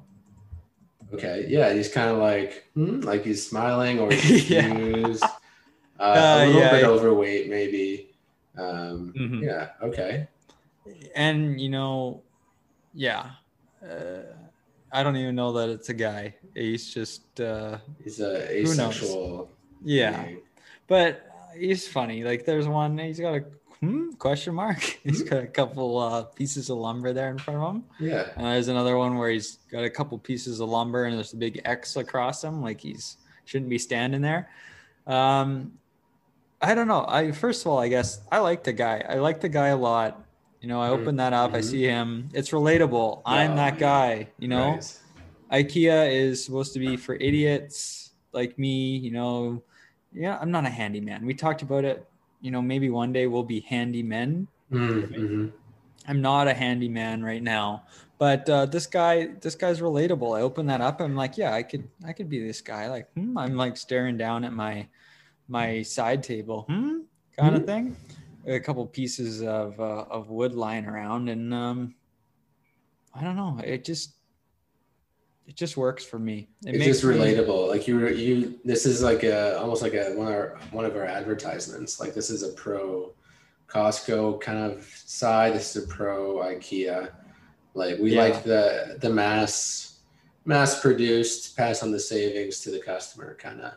Okay, 1.14 1.46
yeah, 1.50 1.74
he's 1.74 1.92
kind 1.92 2.10
of 2.10 2.20
like, 2.20 2.64
hmm, 2.74 3.02
like 3.02 3.26
he's 3.26 3.46
smiling 3.46 4.00
or 4.00 4.10
he's 4.14 4.50
Yeah. 4.50 4.66
confused. 4.68 5.24
uh, 5.24 6.04
Uh, 6.04 6.08
a 6.08 6.46
little 6.48 6.62
yeah, 6.62 6.72
bit 6.72 6.82
yeah. 6.84 6.88
overweight, 6.88 7.50
maybe. 7.50 8.16
Um, 8.58 9.14
Mhm. 9.20 9.44
Yeah. 9.44 9.70
Okay. 9.84 10.28
And 11.16 11.60
you 11.62 11.70
know 11.70 12.22
yeah 12.94 13.32
uh, 13.84 14.22
i 14.92 15.04
don't 15.04 15.16
even 15.16 15.36
know 15.36 15.52
that 15.54 15.70
it's 15.70 15.90
a 15.90 15.94
guy. 15.94 16.36
He's 16.54 16.94
just 16.94 17.40
uh 17.40 17.78
He's 18.04 18.20
a 18.20 18.46
Who 18.48 18.76
knows? 18.76 18.98
asexual. 18.98 19.50
yeah. 19.84 20.28
but 20.88 21.28
he's 21.58 21.88
funny. 21.88 22.24
Like 22.24 22.46
there's 22.46 22.68
one 22.68 22.98
he's 22.98 23.20
got 23.20 23.36
a 23.36 23.46
hmm, 23.80 24.12
question 24.14 24.54
mark? 24.54 24.82
He's 25.04 25.24
got 25.24 25.44
a 25.44 25.48
couple 25.48 25.98
uh 25.98 26.24
pieces 26.24 26.70
of 26.70 26.78
lumber 26.78 27.14
there 27.14 27.30
in 27.32 27.38
front 27.38 27.60
of 27.60 27.76
him. 27.76 27.84
Yeah. 28.00 28.30
and 28.36 28.46
there's 28.46 28.68
another 28.68 28.98
one 28.98 29.18
where 29.18 29.30
he's 29.30 29.58
got 29.72 29.84
a 29.84 29.90
couple 29.90 30.18
pieces 30.20 30.60
of 30.60 30.70
lumber 30.70 31.06
and 31.06 31.16
there's 31.16 31.34
a 31.34 31.38
big 31.38 31.62
x 31.66 31.96
across 31.96 32.44
him. 32.44 32.62
Like 32.62 32.82
he's 32.82 33.18
shouldn't 33.46 33.70
be 33.70 33.78
standing 33.80 34.22
there. 34.22 34.50
Um 35.08 35.72
i 36.62 36.76
don't 36.76 36.88
know. 36.88 37.06
I 37.08 37.32
first 37.32 37.62
of 37.66 37.72
all 37.72 37.80
i 37.80 37.88
guess 37.88 38.22
i 38.32 38.40
like 38.40 38.64
the 38.64 38.74
guy. 38.74 39.04
I 39.08 39.16
like 39.16 39.40
the 39.42 39.50
guy 39.50 39.70
a 39.70 39.78
lot 39.78 40.24
you 40.62 40.68
know 40.68 40.80
i 40.82 40.90
open 40.90 41.16
that 41.18 41.34
up 41.34 41.54
i 41.54 41.60
Mhm. 41.60 41.64
see 41.64 41.84
him 41.84 42.30
it's 42.34 42.52
relatable 42.52 43.22
i'm 43.26 43.56
that 43.56 43.78
guy 43.78 44.30
you 44.38 44.48
know 44.48 44.80
Right. 45.50 45.66
ikea 45.68 46.12
is 46.12 46.46
supposed 46.46 46.74
to 46.74 46.80
be 46.80 46.96
for 46.98 47.16
idiots 47.16 48.12
like 48.32 48.58
me 48.58 48.96
you 48.98 49.12
know 49.12 49.62
yeah 50.14 50.38
i'm 50.40 50.52
not 50.52 50.66
a 50.66 50.70
handyman 50.70 51.26
we 51.26 51.34
talked 51.34 51.62
about 51.62 51.84
it 51.84 52.08
you 52.42 52.52
know 52.52 52.62
maybe 52.62 52.90
one 52.90 53.12
day 53.12 53.28
we'll 53.28 53.44
be 53.44 53.62
handymen 53.62 54.48
Mm, 54.72 55.04
mhm. 55.12 55.52
I'm 56.08 56.22
not 56.22 56.48
a 56.48 56.54
handyman 56.54 57.22
right 57.24 57.44
now, 57.44 57.84
but 58.18 58.50
uh, 58.50 58.66
this 58.66 58.88
guy, 58.88 59.28
this 59.40 59.54
guy's 59.54 59.82
relatable. 59.82 60.36
I 60.36 60.42
open 60.42 60.66
that 60.68 60.82
up. 60.82 61.00
I'm 61.00 61.16
like, 61.16 61.38
yeah, 61.38 61.54
I 61.54 61.62
could, 61.62 61.88
I 62.08 62.14
could 62.14 62.28
be 62.30 62.40
this 62.42 62.60
guy. 62.62 62.88
Like, 62.90 63.12
hmm, 63.14 63.38
I'm 63.38 63.56
like 63.56 63.78
staring 63.78 64.18
down 64.18 64.44
at 64.44 64.52
my, 64.54 64.88
my 65.48 65.84
side 65.84 66.24
table, 66.24 66.64
hmm, 66.70 67.02
kind 67.38 67.56
of 67.56 67.62
Hmm. 67.62 67.68
thing. 67.68 67.96
A 68.48 68.60
couple 68.60 68.86
pieces 68.88 69.42
of 69.44 69.80
uh, 69.80 70.06
of 70.10 70.30
wood 70.30 70.54
lying 70.54 70.86
around, 70.86 71.30
and 71.30 71.54
um, 71.54 71.96
I 73.14 73.24
don't 73.24 73.36
know. 73.36 73.60
It 73.64 73.84
just, 73.86 74.16
it 75.48 75.56
just 75.56 75.78
works 75.78 76.04
for 76.04 76.18
me. 76.18 76.50
It 76.66 76.76
It's 76.76 76.86
just 76.86 77.04
me- 77.04 77.16
relatable. 77.16 77.68
Like 77.70 77.88
you, 77.88 78.00
were 78.00 78.10
you. 78.10 78.60
This 78.66 78.86
is 78.86 79.04
like 79.04 79.24
a 79.24 79.60
almost 79.60 79.82
like 79.84 79.94
a 79.94 80.14
one 80.16 80.28
of 80.28 80.34
our 80.34 80.58
one 80.72 80.86
of 80.86 80.96
our 80.96 81.06
advertisements. 81.06 82.00
Like 82.00 82.14
this 82.16 82.30
is 82.32 82.42
a 82.42 82.50
pro 82.54 83.14
Costco 83.68 84.42
kind 84.42 84.72
of 84.72 84.84
side. 85.06 85.54
This 85.54 85.76
is 85.76 85.84
a 85.84 85.88
pro 85.88 86.38
IKEA. 86.38 87.12
Like 87.76 88.00
we 88.00 88.16
Yeah. 88.16 88.24
like 88.24 88.44
the 88.44 88.98
the 89.00 89.10
mass 89.10 90.00
mass 90.46 90.82
produced, 90.82 91.56
pass 91.56 91.84
on 91.84 91.92
the 91.92 92.00
savings 92.00 92.60
to 92.62 92.72
the 92.72 92.80
customer 92.80 93.36
kind 93.40 93.62
of 93.62 93.74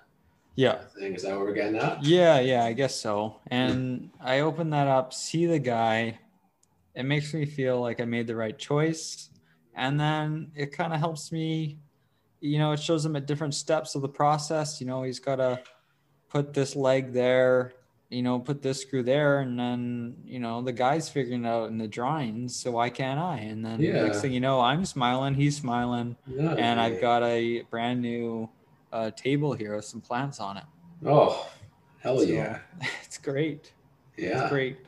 Yeah. 0.57 0.85
thing. 0.99 1.14
Is 1.14 1.23
that 1.23 1.37
what 1.37 1.40
we're 1.47 1.53
getting 1.55 1.77
at? 1.77 2.03
Yeah, 2.03 2.38
yeah, 2.40 2.64
I 2.64 2.73
guess 2.73 2.95
so. 2.95 3.40
And 3.49 4.11
I 4.21 4.40
open 4.40 4.71
that 4.71 4.87
up, 4.87 5.12
see 5.12 5.47
the 5.47 5.59
guy. 5.59 6.19
It 6.95 7.05
makes 7.05 7.35
me 7.35 7.45
feel 7.45 7.81
like 7.81 8.01
I 8.01 8.05
made 8.05 8.27
the 8.27 8.37
right 8.37 8.57
choice. 8.57 9.31
And 9.75 9.99
then 9.99 10.53
it 10.55 10.67
kind 10.73 10.93
of 10.93 11.01
helps 11.01 11.33
me, 11.33 11.81
you 12.40 12.59
know, 12.59 12.73
it 12.73 12.81
shows 12.81 13.05
him 13.05 13.17
at 13.17 13.27
different 13.27 13.55
steps 13.55 13.95
of 13.97 14.03
the 14.03 14.09
process. 14.09 14.81
You 14.81 14.87
know, 14.87 15.03
he's 15.03 15.19
got 15.19 15.37
to 15.37 15.61
put 16.29 16.53
this 16.53 16.77
leg 16.77 17.12
there, 17.12 17.73
you 18.11 18.23
know, 18.23 18.38
put 18.38 18.62
this 18.62 18.83
screw 18.83 19.03
there, 19.03 19.40
and 19.40 19.59
then 19.59 20.17
you 20.25 20.38
know 20.38 20.62
the 20.62 20.73
guy's 20.73 21.09
figuring 21.09 21.45
it 21.45 21.49
out 21.49 21.69
in 21.71 21.79
the 21.79 21.88
drawings, 21.88 22.55
so 22.57 22.73
why 22.73 22.90
can't 22.90 23.19
I? 23.21 23.38
And 23.38 23.64
then 23.64 23.81
Yeah. 23.81 24.03
next 24.03 24.21
thing 24.21 24.33
you 24.33 24.40
know, 24.40 24.61
I'm 24.61 24.85
smiling, 24.85 25.35
he's 25.35 25.57
smiling, 25.57 26.17
No, 26.27 26.55
and 26.57 26.81
I've 26.81 27.01
got 27.01 27.23
a 27.23 27.62
brand 27.71 28.03
new 28.03 28.49
uh, 28.94 29.11
table 29.11 29.52
here 29.52 29.74
with 29.76 29.85
some 29.85 30.00
plants 30.00 30.38
on 30.40 30.57
it. 30.57 30.64
Oh, 31.04 31.50
hell 31.98 32.18
So, 32.18 32.24
yeah. 32.24 32.61
it's 33.04 33.18
great. 33.18 33.72
Yeah. 34.16 34.42
It's 34.42 34.50
great. 34.50 34.78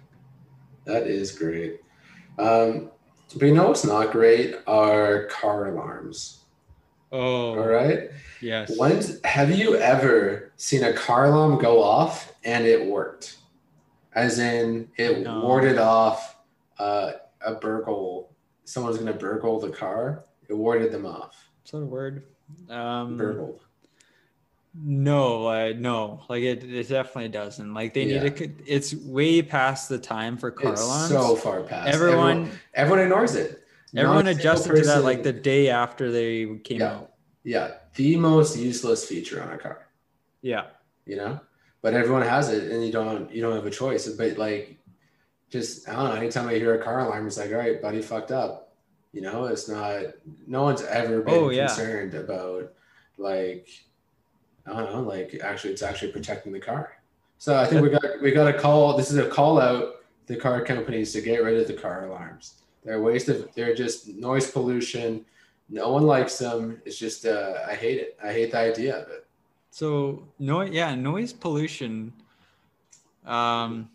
That 0.84 1.06
is 1.08 1.32
great. 1.32 1.80
Um, 2.38 2.90
but 3.36 3.46
you 3.46 3.54
know 3.54 3.66
what's 3.68 3.84
not 3.84 4.12
great 4.12 4.54
are 4.68 5.24
car 5.26 5.66
alarms. 5.68 6.44
Oh, 7.10 7.58
All 7.58 7.66
right. 7.66 8.10
yes. 8.40 8.78
When 8.78 9.02
have 9.24 9.50
you 9.50 9.76
ever 9.76 10.52
seen 10.56 10.84
a 10.84 10.92
car 10.92 11.26
alarm 11.26 11.58
go 11.60 11.82
off 11.82 12.32
and 12.44 12.64
it 12.64 12.86
worked? 12.86 13.38
As 14.14 14.38
in, 14.38 14.88
it 14.96 15.20
No. 15.24 15.40
warded 15.40 15.78
off 15.78 16.36
uh, 16.78 17.12
a 17.44 17.54
burgle. 17.54 18.30
Someone's 18.64 18.96
going 18.98 19.12
to 19.12 19.18
burgle 19.18 19.58
the 19.60 19.70
car. 19.70 20.24
It 20.48 20.54
warded 20.54 20.92
them 20.92 21.04
off. 21.06 21.48
Is 21.64 21.72
that 21.72 21.78
a 21.78 21.84
word? 21.84 22.24
Um, 22.70 23.16
Burgled. 23.16 23.65
No, 24.78 25.46
uh, 25.46 25.72
no, 25.76 26.22
like 26.28 26.42
it, 26.42 26.62
it 26.64 26.88
definitely 26.88 27.28
doesn't. 27.28 27.72
Like 27.72 27.94
they 27.94 28.04
Yeah. 28.04 28.22
need 28.24 28.36
to. 28.36 28.50
It's 28.66 28.94
way 28.94 29.40
past 29.42 29.88
the 29.88 29.98
time 29.98 30.36
for 30.36 30.50
car 30.50 30.72
It's 30.72 30.82
alarms. 30.82 31.08
so 31.10 31.36
far 31.36 31.62
past. 31.62 31.88
everyone, 31.94 32.50
everyone 32.74 33.00
ignores 33.04 33.34
it. 33.34 33.62
everyone 33.96 34.24
Not 34.26 34.32
a 34.32 34.34
single 34.34 34.40
adjusted 34.52 34.76
to 34.76 34.82
that 34.88 35.04
like 35.04 35.22
the 35.22 35.32
day 35.32 35.70
after 35.70 36.10
they 36.10 36.58
came 36.64 36.80
Yeah. 36.80 36.92
out. 36.96 37.12
yeah, 37.44 37.70
the 37.94 38.16
most 38.16 38.58
useless 38.58 39.06
feature 39.06 39.42
on 39.42 39.50
a 39.52 39.58
car. 39.58 39.86
Yeah, 40.42 40.66
you 41.06 41.16
know 41.16 41.40
but 41.82 41.94
everyone 41.94 42.22
has 42.22 42.50
it 42.50 42.70
and 42.72 42.84
you 42.84 42.90
don't 42.92 43.30
you 43.32 43.40
don't 43.40 43.54
have 43.54 43.66
a 43.66 43.70
choice 43.70 44.08
but 44.08 44.36
like 44.38 44.76
just 45.50 45.88
i 45.88 45.92
don't 45.92 46.06
know 46.10 46.16
anytime 46.16 46.48
i 46.48 46.54
hear 46.54 46.74
a 46.74 46.82
car 46.82 47.00
alarm 47.00 47.26
it's 47.26 47.38
like 47.38 47.50
all 47.52 47.58
right 47.58 47.80
buddy 47.80 48.02
fucked 48.02 48.32
up 48.32 48.74
you 49.12 49.20
know 49.20 49.44
it's 49.44 49.68
not 49.68 50.02
no 50.48 50.62
one's 50.64 50.82
ever 50.82 51.20
been 51.22 51.34
Oh, 51.34 51.50
yeah. 51.50 51.66
concerned 51.68 52.14
about 52.14 52.72
like 53.18 53.68
i 54.66 54.72
don't 54.72 54.92
know 54.92 55.02
like 55.02 55.38
actually 55.42 55.72
it's 55.72 55.82
actually 55.82 56.12
protecting 56.12 56.52
the 56.52 56.60
car. 56.60 56.98
So 57.38 57.58
i 57.58 57.66
think 57.66 57.82
we 57.82 57.90
got 57.90 58.02
we 58.22 58.30
got 58.30 58.48
a 58.52 58.58
call 58.58 58.96
this 58.96 59.10
is 59.10 59.18
a 59.18 59.28
call 59.28 59.60
out 59.60 59.96
the 60.26 60.36
car 60.36 60.64
companies 60.64 61.12
to 61.12 61.20
get 61.20 61.42
rid 61.42 61.58
of 61.60 61.66
the 61.66 61.74
car 61.74 62.06
alarms. 62.06 62.54
They're 62.84 62.96
a 62.96 63.02
waste 63.02 63.28
of 63.28 63.48
they're 63.54 63.74
just 63.74 64.08
noise 64.08 64.50
pollution. 64.50 65.24
No 65.68 65.90
one 65.90 66.02
likes 66.02 66.38
them. 66.38 66.80
It's 66.84 66.98
just 66.98 67.26
uh, 67.26 67.54
i 67.68 67.74
hate 67.74 67.98
it. 67.98 68.18
I 68.22 68.32
hate 68.32 68.52
the 68.52 68.58
idea 68.58 69.02
of 69.02 69.08
it. 69.08 69.26
So 69.70 70.22
no, 70.38 70.62
yeah, 70.62 70.94
noise 70.94 71.32
pollution 71.32 72.12
um, 73.24 73.90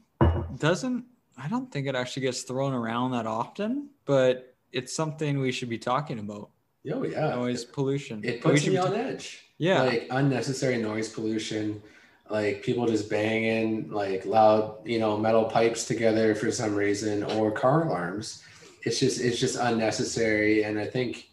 doesn't. 0.57 1.05
I 1.37 1.47
don't 1.47 1.71
think 1.71 1.87
it 1.87 1.95
actually 1.95 2.23
gets 2.23 2.43
thrown 2.43 2.73
around 2.73 3.11
that 3.11 3.25
often, 3.25 3.89
but 4.05 4.53
it's 4.71 4.93
something 4.93 5.39
we 5.39 5.51
should 5.51 5.69
be 5.69 5.79
talking 5.79 6.19
about. 6.19 6.49
Oh 6.89 7.03
yeah 7.03 7.35
Noise 7.35 7.65
pollution. 7.65 8.21
it 8.23 8.41
puts 8.41 8.61
should 8.61 8.73
me 8.73 8.77
on 8.77 8.93
edge. 8.93 9.45
Yeah. 9.57 9.83
Like 9.83 10.07
unnecessary 10.09 10.77
noise 10.77 11.09
pollution, 11.09 11.81
like 12.29 12.63
people 12.63 12.87
just 12.87 13.09
banging 13.09 13.91
like 13.91 14.25
loud, 14.25 14.77
you 14.85 14.99
know, 14.99 15.17
metal 15.17 15.45
pipes 15.45 15.85
together 15.85 16.33
for 16.33 16.51
some 16.51 16.73
reason, 16.73 17.23
or 17.23 17.51
car 17.51 17.87
alarms. 17.87 18.43
It's 18.83 18.99
just 18.99 19.21
it's 19.21 19.39
just 19.39 19.57
unnecessary, 19.57 20.63
and 20.63 20.79
I 20.79 20.87
think 20.87 21.29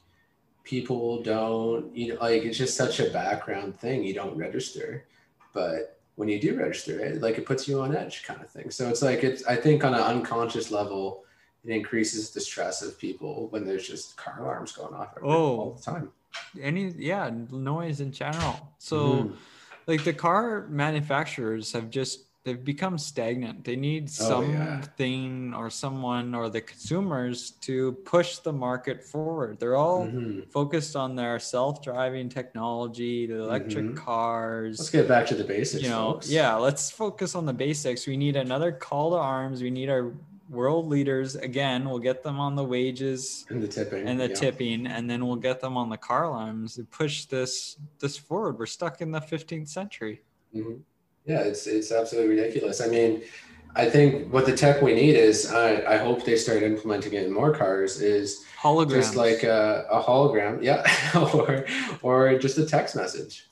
people 0.65 1.23
don't 1.23 1.97
you 1.97 2.13
know 2.13 2.21
like 2.21 2.43
it's 2.43 2.59
just 2.59 2.77
such 2.77 3.01
a 3.01 3.09
background 3.11 3.79
thing 3.81 4.05
you 4.05 4.13
don't 4.13 4.37
register, 4.37 5.07
but 5.55 5.99
when 6.17 6.29
you 6.29 6.39
do 6.41 6.59
register 6.59 6.99
it, 7.01 7.23
like 7.23 7.39
it 7.39 7.47
puts 7.47 7.67
you 7.69 7.81
on 7.81 7.97
edge 7.97 8.25
kind 8.25 8.43
of 8.43 8.51
thing. 8.51 8.71
So 8.71 8.89
it's 8.89 9.01
like 9.01 9.25
it's 9.25 9.45
I 9.47 9.57
think 9.57 9.85
on 9.85 9.95
an 9.95 10.03
unconscious 10.03 10.71
level. 10.71 11.25
It 11.69 11.75
increases 11.77 12.31
the 12.31 12.41
stress 12.41 12.81
of 12.81 12.99
people 12.99 13.49
when 13.51 13.67
there's 13.67 13.87
just 13.87 14.17
car 14.17 14.41
alarms 14.41 14.73
going 14.73 14.95
off 14.95 15.11
every, 15.17 15.29
all 15.29 15.37
Oh. 15.37 15.77
the 15.77 15.83
time. 15.83 16.13
any 16.61 16.93
yeah 16.97 17.31
noise 17.51 18.01
in 18.01 18.11
general. 18.13 18.57
So. 18.79 18.97
Mhm. 18.99 19.37
like 19.87 20.05
the 20.05 20.13
car 20.13 20.67
manufacturers 20.69 21.73
have 21.73 21.89
just 21.89 22.27
they've 22.45 22.63
become 22.63 22.99
stagnant 22.99 23.65
they 23.65 23.75
need 23.77 24.11
Oh, 24.21 24.43
yeah. 24.43 24.81
something 24.83 25.55
or 25.55 25.71
someone 25.71 26.35
or 26.35 26.51
the 26.51 26.61
consumers 26.61 27.53
to 27.63 27.93
push 28.05 28.37
the 28.39 28.53
market 28.53 29.03
forward 29.03 29.59
they're 29.59 29.77
all 29.77 30.07
Mhm. 30.07 30.47
focused 30.51 30.95
on 30.95 31.17
their 31.17 31.39
self-driving 31.39 32.29
technology 32.29 33.25
the 33.27 33.39
electric 33.41 33.87
Mhm. 33.87 33.97
cars 33.97 34.79
Let's 34.79 34.91
get 34.91 35.09
back 35.09 35.27
to 35.29 35.35
the 35.35 35.45
basics. 35.45 35.83
you 35.83 35.89
know 35.89 36.13
folks. 36.13 36.31
yeah 36.31 36.55
let's 36.57 36.91
focus 36.91 37.35
on 37.35 37.47
the 37.47 37.55
basics 37.55 38.07
we 38.07 38.17
need 38.19 38.37
another 38.37 38.73
call 38.73 39.11
to 39.13 39.17
arms 39.17 39.63
we 39.63 39.71
need 39.71 39.89
our 39.89 40.13
world 40.49 40.89
leaders 40.89 41.35
again 41.37 41.89
we'll 41.89 41.99
get 41.99 42.23
them 42.23 42.41
on 42.41 42.55
the 42.55 42.65
wages 42.65 43.45
and 43.51 43.63
the 43.63 43.69
tipping 43.69 44.09
and 44.09 44.19
the 44.19 44.29
yeah. 44.29 44.35
tipping 44.35 44.87
and 44.87 45.09
then 45.09 45.27
we'll 45.27 45.37
get 45.37 45.61
them 45.61 45.77
on 45.77 45.91
the 45.91 45.97
car 45.97 46.25
alarms 46.25 46.77
to 46.77 46.85
push 46.85 47.27
this 47.27 47.77
this 47.99 48.17
forward 48.17 48.59
we're 48.59 48.67
stuck 48.67 49.01
in 49.01 49.11
the 49.11 49.21
15th 49.21 49.69
century 49.69 50.23
Mhm. 50.55 50.81
Yeah, 51.27 51.41
it's 51.41 51.67
it's 51.67 51.93
absolutely 51.93 52.37
ridiculous. 52.37 52.81
I 52.81 52.89
mean, 52.89 53.23
I 53.77 53.89
think 53.89 54.33
what 54.33 54.47
the 54.47 54.57
tech 54.57 54.81
we 54.81 54.95
need 54.95 55.15
is 55.15 55.53
I, 55.53 55.95
I 55.95 55.97
hope 55.99 56.25
they 56.25 56.37
start 56.37 56.63
implementing 56.63 57.13
it 57.13 57.27
in 57.27 57.33
more 57.33 57.55
cars 57.55 58.01
is 58.01 58.45
holograms 58.59 58.93
just 58.93 59.17
like 59.17 59.43
a, 59.43 59.87
a 59.91 60.03
hologram, 60.03 60.63
yeah, 60.69 60.85
or 61.35 61.67
or 62.03 62.39
just 62.39 62.57
a 62.59 62.65
text 62.65 62.97
message. 62.97 63.47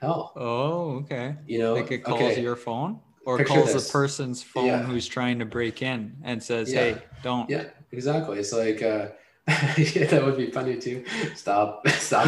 Hell, 0.00 0.32
oh 0.34 0.96
okay 1.02 1.36
you 1.46 1.60
know, 1.60 1.74
like 1.74 1.92
it 1.92 1.98
calls 1.98 2.20
okay, 2.20 2.42
your 2.42 2.56
phone 2.56 2.98
or 3.24 3.38
Picture 3.38 3.54
calls 3.54 3.72
this. 3.72 3.86
the 3.86 3.92
person's 3.92 4.42
phone 4.42 4.66
Yeah. 4.66 4.82
who's 4.82 5.06
trying 5.06 5.38
to 5.38 5.44
break 5.44 5.82
in 5.82 6.16
and 6.24 6.42
says 6.42 6.72
Yeah. 6.72 6.80
hey 6.80 7.02
don't 7.22 7.48
yeah, 7.50 7.64
exactly. 7.92 8.38
It's 8.38 8.52
like 8.52 8.82
uh, 8.82 9.08
yeah, 9.76 10.06
that 10.06 10.22
would 10.24 10.36
be 10.36 10.50
funny 10.50 10.76
too. 10.76 11.04
Stop, 11.34 11.86
stop. 11.88 12.26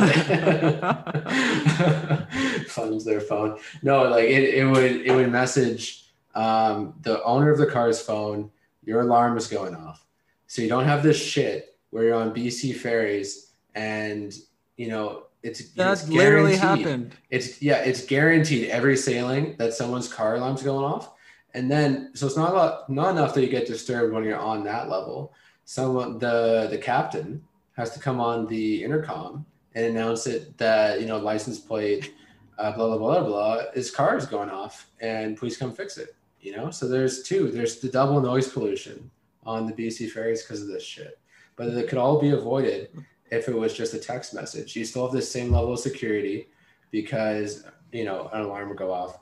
Funds 2.68 3.04
their 3.08 3.20
phone. 3.20 3.58
No, 3.82 4.04
like 4.08 4.24
it, 4.24 4.54
it 4.54 4.64
would 4.64 4.82
it 5.02 5.14
would 5.14 5.30
message 5.30 6.06
um, 6.34 6.94
the 7.02 7.22
owner 7.24 7.50
of 7.50 7.58
the 7.58 7.66
car's 7.66 8.00
phone. 8.00 8.50
Your 8.84 9.00
alarm 9.00 9.36
is 9.36 9.46
going 9.46 9.74
off, 9.74 10.04
so 10.46 10.60
you 10.62 10.68
don't 10.68 10.84
have 10.84 11.02
this 11.02 11.16
shit 11.16 11.76
where 11.90 12.04
you're 12.04 12.14
on 12.16 12.34
BC 12.34 12.74
ferries 12.76 13.52
and 13.74 14.34
you 14.76 14.88
know 14.88 15.24
it's 15.44 15.68
that 15.72 15.92
it's 15.92 16.08
literally 16.08 16.56
happened 16.56 17.14
It's 17.30 17.60
yeah, 17.60 17.76
it's 17.76 18.04
guaranteed 18.04 18.70
every 18.70 18.96
sailing 18.96 19.56
that 19.58 19.74
someone's 19.74 20.10
car 20.12 20.36
alarm's 20.36 20.62
going 20.62 20.84
off, 20.84 21.12
and 21.52 21.70
then 21.70 22.10
so 22.14 22.26
it's 22.26 22.36
not 22.36 22.52
a 22.52 22.54
lot, 22.54 22.90
not 22.90 23.10
enough 23.10 23.34
that 23.34 23.42
you 23.42 23.48
get 23.48 23.66
disturbed 23.66 24.14
when 24.14 24.24
you're 24.24 24.38
on 24.38 24.64
that 24.64 24.88
level. 24.88 25.34
Someone 25.66 26.18
the 26.18 26.68
the 26.70 26.78
captain 26.78 27.44
has 27.76 27.90
to 27.90 28.00
come 28.00 28.20
on 28.20 28.46
the 28.46 28.82
intercom 28.82 29.44
and 29.74 29.84
announce 29.84 30.26
it 30.26 30.56
that 30.56 31.02
you 31.02 31.06
know 31.06 31.18
license 31.18 31.60
plate, 31.60 32.14
uh, 32.58 32.72
blah 32.72 32.88
blah 32.88 32.98
blah 32.98 33.20
blah 33.20 33.28
blah. 33.28 33.62
His 33.74 33.90
car 33.90 34.16
is 34.16 34.24
going 34.24 34.48
off, 34.48 34.88
and 35.00 35.36
please 35.36 35.58
come 35.58 35.72
fix 35.72 35.98
it. 35.98 36.16
You 36.40 36.56
know, 36.56 36.70
so 36.70 36.88
there's 36.88 37.22
two. 37.22 37.50
There's 37.50 37.80
the 37.80 37.90
double 37.90 38.18
noise 38.20 38.48
pollution 38.48 39.10
on 39.44 39.66
the 39.66 39.74
BC 39.74 40.10
ferries 40.10 40.42
because 40.42 40.62
of 40.62 40.68
this 40.68 40.82
shit, 40.82 41.18
but 41.56 41.68
it 41.68 41.88
could 41.88 41.98
all 41.98 42.18
be 42.18 42.30
avoided 42.30 42.88
if 43.30 43.48
it 43.48 43.56
was 43.56 43.74
just 43.74 43.94
a 43.94 43.98
text 43.98 44.34
message. 44.34 44.76
You 44.76 44.84
still 44.84 45.04
have 45.06 45.12
the 45.14 45.22
same 45.22 45.50
level 45.52 45.72
of 45.72 45.78
security 45.80 46.48
because 46.90 47.64
you 47.92 48.04
know 48.04 48.28
an 48.32 48.42
alarm 48.42 48.68
would 48.68 48.78
go 48.78 48.92
off 48.92 49.18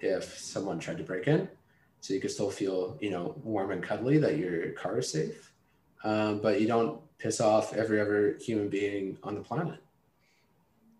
if 0.00 0.36
someone 0.38 0.78
tried 0.78 0.98
to 0.98 1.04
break 1.04 1.28
in, 1.28 1.48
so 2.00 2.14
you 2.14 2.20
could 2.20 2.30
still 2.30 2.50
feel 2.50 2.96
you 3.00 3.10
know 3.10 3.34
warm 3.44 3.70
and 3.70 3.82
cuddly 3.82 4.18
that 4.18 4.36
your 4.38 4.70
car 4.72 4.98
is 4.98 5.10
safe, 5.10 5.52
um, 6.04 6.40
but 6.40 6.60
you 6.60 6.66
don't 6.66 7.00
piss 7.18 7.40
off 7.40 7.72
every 7.74 8.00
other 8.00 8.36
human 8.40 8.68
being 8.68 9.16
on 9.22 9.34
the 9.36 9.40
planet. 9.40 9.78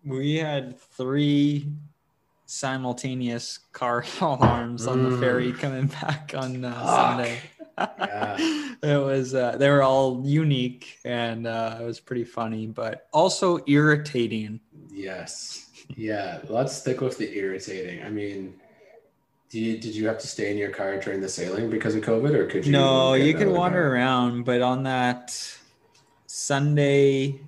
we 0.05 0.35
had 0.35 0.79
three 0.79 1.67
simultaneous 2.45 3.57
car 3.71 4.05
alarms 4.21 4.85
on 4.87 5.03
the 5.03 5.09
Mm. 5.09 5.19
ferry 5.19 5.51
coming 5.53 5.87
back 5.87 6.33
on 6.35 6.63
uh, 6.63 6.85
sunday 6.85 7.39
Yeah. 7.77 8.37
it 8.83 9.03
was 9.03 9.33
uh, 9.33 9.57
they 9.57 9.69
were 9.69 9.83
all 9.83 10.21
unique 10.25 10.99
and 11.05 11.47
uh, 11.47 11.77
it 11.81 11.83
was 11.83 11.99
pretty 11.99 12.23
funny 12.23 12.67
but 12.67 13.07
also 13.11 13.59
irritating 13.67 14.59
Yes. 14.93 15.69
Yeah. 15.95 16.39
Let's 16.47 16.73
stick 16.73 17.01
with 17.01 17.17
the 17.17 17.35
irritating. 17.35 18.03
I 18.03 18.09
mean, 18.09 18.55
you, 19.51 19.77
did 19.77 19.95
you 19.95 20.07
have 20.07 20.19
to 20.19 20.27
stay 20.27 20.51
in 20.51 20.57
your 20.57 20.69
car 20.69 20.99
during 20.99 21.21
the 21.21 21.29
sailing 21.29 21.69
because 21.69 21.93
of 21.95 22.03
COVID, 22.03 22.33
or 22.33 22.47
could 22.47 22.65
you? 22.65 22.71
No, 22.71 23.13
you 23.13 23.33
could 23.33 23.49
wander 23.49 23.81
car? 23.81 23.93
around, 23.93 24.45
but 24.45 24.61
on 24.61 24.83
that 24.83 25.37
Sunday, 26.25 27.39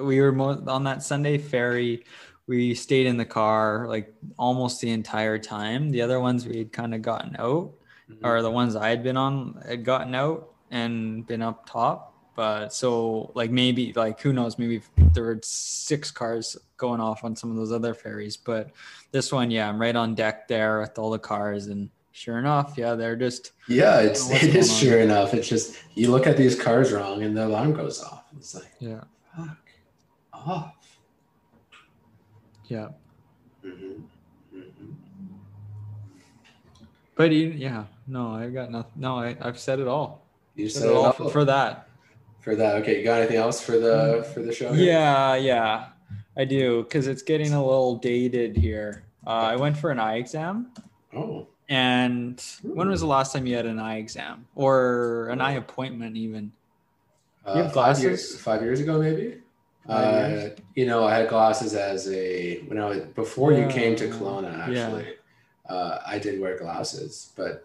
we 0.00 0.20
were 0.20 0.32
mo- 0.32 0.64
on 0.66 0.84
that 0.84 1.02
Sunday 1.02 1.38
ferry. 1.38 2.04
We 2.48 2.74
stayed 2.74 3.06
in 3.06 3.16
the 3.16 3.24
car 3.24 3.86
like 3.86 4.12
almost 4.36 4.80
the 4.80 4.90
entire 4.90 5.38
time. 5.38 5.90
The 5.90 6.02
other 6.02 6.18
ones 6.18 6.46
we 6.46 6.58
had 6.58 6.72
kind 6.72 6.94
of 6.94 7.02
gotten 7.02 7.36
out, 7.38 7.70
Mhm. 8.10 8.18
or 8.26 8.42
the 8.42 8.50
ones 8.50 8.76
I 8.76 8.88
had 8.88 9.02
been 9.02 9.16
on 9.16 9.62
had 9.66 9.84
gotten 9.84 10.14
out 10.14 10.50
and 10.70 11.26
been 11.26 11.42
up 11.42 11.66
top. 11.68 12.08
But 12.36 12.72
so 12.72 13.32
like 13.34 13.50
maybe 13.50 13.92
like 13.94 14.20
who 14.20 14.32
knows? 14.32 14.58
Maybe 14.58 14.82
there 15.12 15.24
were 15.24 15.40
six 15.42 16.10
cars 16.10 16.56
going 16.76 17.00
off 17.00 17.22
on 17.24 17.36
some 17.36 17.50
of 17.50 17.56
those 17.56 17.72
other 17.72 17.92
ferries, 17.92 18.36
but 18.36 18.70
this 19.12 19.30
one, 19.32 19.50
yeah, 19.50 19.68
I'm 19.68 19.80
right 19.80 19.94
on 19.94 20.14
deck 20.14 20.48
there 20.48 20.80
with 20.80 20.98
all 20.98 21.10
the 21.10 21.18
cars 21.18 21.66
and 21.66 21.90
sure 22.12 22.38
enough, 22.38 22.74
yeah, 22.78 22.94
they're 22.94 23.16
just 23.16 23.52
Yeah, 23.68 24.00
it's 24.00 24.30
it 24.30 24.54
is 24.54 24.74
sure 24.78 25.00
enough. 25.00 25.34
It's 25.34 25.48
just 25.48 25.76
you 25.94 26.10
look 26.10 26.26
at 26.26 26.36
these 26.36 26.58
cars 26.60 26.92
wrong 26.92 27.22
and 27.22 27.36
the 27.36 27.46
alarm 27.46 27.74
goes 27.74 28.02
off. 28.02 28.24
It's 28.36 28.54
like 28.54 28.72
yeah, 28.78 29.02
fuck 29.36 29.58
off. 30.32 30.98
yeah. 32.68 32.88
Mhm. 33.64 34.04
But 37.20 37.32
you, 37.32 37.48
yeah, 37.48 37.84
no, 38.06 38.30
I've 38.34 38.54
got 38.54 38.70
nothing. 38.70 38.92
No, 38.96 39.18
I, 39.18 39.36
I've 39.42 39.58
said 39.58 39.78
it 39.78 39.86
all. 39.86 40.22
You 40.54 40.70
Said 40.70 40.80
said 40.84 40.88
it 40.88 40.92
it 40.92 40.96
all 40.96 41.04
all 41.04 41.12
for, 41.12 41.28
for 41.28 41.44
that. 41.44 41.86
for 42.40 42.56
that. 42.56 42.76
Okay, 42.76 42.96
you 42.96 43.04
got 43.04 43.18
anything 43.20 43.36
else 43.36 43.60
for 43.60 43.72
the 43.78 44.26
for 44.32 44.40
the 44.40 44.50
show? 44.54 44.72
here? 44.72 44.86
Yeah, 44.86 45.34
yeah, 45.34 45.88
I 46.34 46.46
do 46.46 46.82
because 46.82 47.06
it's 47.06 47.20
getting 47.20 47.52
a 47.52 47.62
little 47.62 47.96
dated 47.96 48.56
here. 48.56 49.02
Uh, 49.26 49.52
I 49.52 49.56
went 49.56 49.76
for 49.76 49.90
an 49.90 49.98
eye 50.00 50.16
exam, 50.16 50.68
Oh. 51.14 51.46
and 51.68 52.42
when 52.62 52.88
was 52.88 53.00
the 53.02 53.06
last 53.06 53.34
time 53.34 53.46
you 53.46 53.54
had 53.54 53.66
an 53.66 53.78
eye 53.78 53.98
exam 53.98 54.46
or 54.54 55.28
an 55.30 55.42
eye 55.42 55.56
appointment? 55.64 56.16
Even 56.16 56.52
Uh, 57.44 57.52
You 57.56 57.62
have 57.64 57.74
five 57.74 57.98
years, 58.00 58.20
glasses? 58.22 58.40
five 58.40 58.62
years 58.62 58.80
ago, 58.80 58.98
maybe. 58.98 59.42
Uh, 59.86 60.48
you 60.74 60.86
know, 60.86 61.04
I 61.04 61.16
had 61.16 61.28
glasses 61.28 61.74
as 61.74 62.08
a 62.08 62.60
when 62.68 62.78
I 62.78 62.86
was 62.88 63.00
before 63.14 63.52
you 63.52 63.66
came 63.66 63.94
to 63.96 64.06
Yeah. 64.06 64.12
Kelowna. 64.14 64.52
Yeah. 64.74 65.02
Uh, 65.70 66.00
I 66.04 66.18
did 66.18 66.40
wear 66.40 66.58
glasses, 66.58 67.32
but 67.36 67.64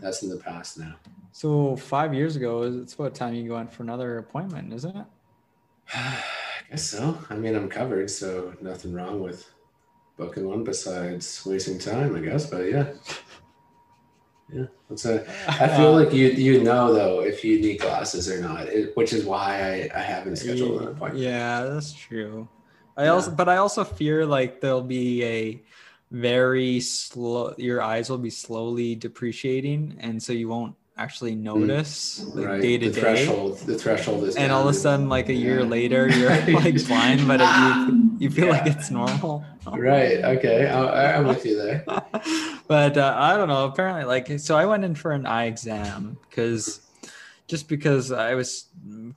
that's 0.00 0.22
in 0.22 0.28
the 0.28 0.36
past 0.36 0.78
now. 0.78 0.94
so 1.32 1.74
five 1.76 2.12
years 2.12 2.36
ago, 2.36 2.62
it's 2.62 2.94
about 2.94 3.14
time 3.14 3.32
you 3.34 3.48
go 3.48 3.58
in 3.58 3.66
for 3.68 3.82
another 3.82 4.18
appointment, 4.18 4.72
isn't 4.74 4.94
it? 4.96 5.06
I 5.94 6.22
guess 6.70 6.84
so. 6.84 7.18
I 7.30 7.34
mean, 7.36 7.54
I'm 7.54 7.68
covered, 7.68 8.10
so 8.10 8.52
nothing 8.60 8.92
wrong 8.92 9.22
with 9.22 9.48
booking 10.18 10.46
one 10.48 10.64
besides 10.64 11.44
wasting 11.46 11.78
time, 11.78 12.14
I 12.16 12.20
guess. 12.20 12.44
But 12.50 12.70
yeah, 12.70 12.88
yeah. 14.52 14.66
That's 14.88 15.04
a, 15.06 15.24
I 15.48 15.68
feel 15.76 15.92
like 15.92 16.12
you 16.12 16.28
you 16.28 16.62
know 16.62 16.92
though 16.92 17.20
if 17.20 17.44
you 17.44 17.60
need 17.60 17.80
glasses 17.80 18.30
or 18.30 18.40
not, 18.40 18.66
it, 18.68 18.96
which 18.96 19.12
is 19.12 19.24
why 19.24 19.88
I, 19.94 19.98
I 19.98 20.02
haven't 20.02 20.36
scheduled 20.36 20.82
an 20.82 20.88
appointment. 20.88 21.24
Yeah, 21.24 21.62
that's 21.64 21.92
true. 21.92 22.48
I 22.96 23.04
Yeah. 23.04 23.10
also, 23.12 23.30
but 23.30 23.48
I 23.48 23.56
also 23.58 23.84
fear 23.84 24.24
like 24.26 24.60
there'll 24.60 24.82
be 24.82 25.22
a 25.24 25.62
very 26.10 26.80
slow. 26.80 27.54
Your 27.58 27.82
eyes 27.82 28.08
will 28.10 28.18
be 28.18 28.30
slowly 28.30 28.94
depreciating, 28.94 29.96
and 30.00 30.22
so 30.22 30.32
you 30.32 30.48
won't 30.48 30.74
actually 30.98 31.34
notice 31.34 32.24
like 32.34 32.46
Mm. 32.46 32.48
right, 32.48 32.62
day 32.62 32.78
to 32.78 32.88
the 32.88 32.94
day. 32.94 33.00
threshold, 33.00 33.58
the 33.66 33.74
threshold 33.74 34.24
is 34.24 34.36
And 34.36 34.50
all 34.50 34.62
of 34.66 34.74
a 34.74 34.78
sudden, 34.78 35.10
like 35.10 35.28
a 35.28 35.34
year 35.34 35.60
Yeah. 35.60 35.66
later, 35.66 36.08
you're 36.08 36.30
like 36.54 36.86
blind, 36.86 37.26
but 37.28 37.40
it, 37.42 37.48
you 37.88 38.16
you 38.18 38.30
feel 38.30 38.48
like 38.48 38.66
it's 38.66 38.90
normal. 38.90 39.44
Right. 39.66 40.24
Okay. 40.24 40.66
I, 40.66 41.18
I'm 41.18 41.26
with 41.26 41.44
you 41.44 41.56
there. 41.60 41.84
but 42.68 42.96
uh, 42.96 43.14
I 43.18 43.36
don't 43.36 43.48
know. 43.48 43.66
Apparently, 43.66 44.04
like, 44.04 44.38
so 44.40 44.56
I 44.56 44.64
went 44.64 44.84
in 44.84 44.94
for 44.94 45.12
an 45.12 45.26
eye 45.26 45.46
exam 45.46 46.16
because 46.30 46.80
just 47.46 47.68
because 47.68 48.10
I 48.10 48.34
was 48.34 48.68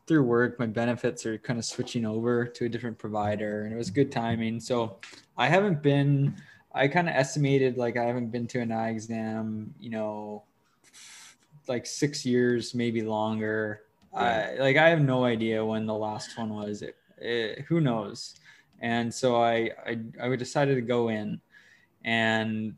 through 0.06 0.24
work, 0.24 0.60
my 0.60 0.66
benefits 0.66 1.26
are 1.26 1.38
kind 1.38 1.58
of 1.60 1.64
switching 1.66 2.06
over 2.06 2.46
to 2.46 2.66
a 2.66 2.70
different 2.70 2.98
provider, 2.98 3.64
and 3.64 3.74
it 3.74 3.78
was 3.78 3.90
good 3.90 4.12
timing. 4.12 4.60
So 4.60 4.98
I 5.38 5.48
haven't 5.48 5.82
been. 5.82 6.36
I 6.74 6.88
kind 6.88 7.10
of 7.10 7.16
estimated 7.16 7.78
like 7.78 7.98
I 7.98 8.04
haven't 8.04 8.32
been 8.32 8.48
to 8.48 8.60
an 8.60 8.72
eye 8.72 8.90
exam, 8.90 9.74
you 9.80 9.90
know, 9.90 10.44
like 11.68 11.86
six 11.86 12.26
years, 12.26 12.76
maybe 12.76 13.02
longer. 13.02 13.82
I 14.14 14.56
like 14.56 14.78
I 14.78 14.90
have 14.90 15.02
no 15.02 15.24
idea 15.24 15.64
when 15.64 15.86
the 15.86 15.94
last 15.94 16.38
one 16.38 16.54
was. 16.54 16.82
It, 16.82 16.96
it, 17.18 17.62
who 17.68 17.80
knows? 17.80 18.36
And 18.82 19.14
so 19.14 19.42
I, 19.42 19.72
I 19.86 20.00
I 20.22 20.36
decided 20.36 20.76
to 20.76 20.82
go 20.82 21.10
in, 21.10 21.40
and 22.04 22.76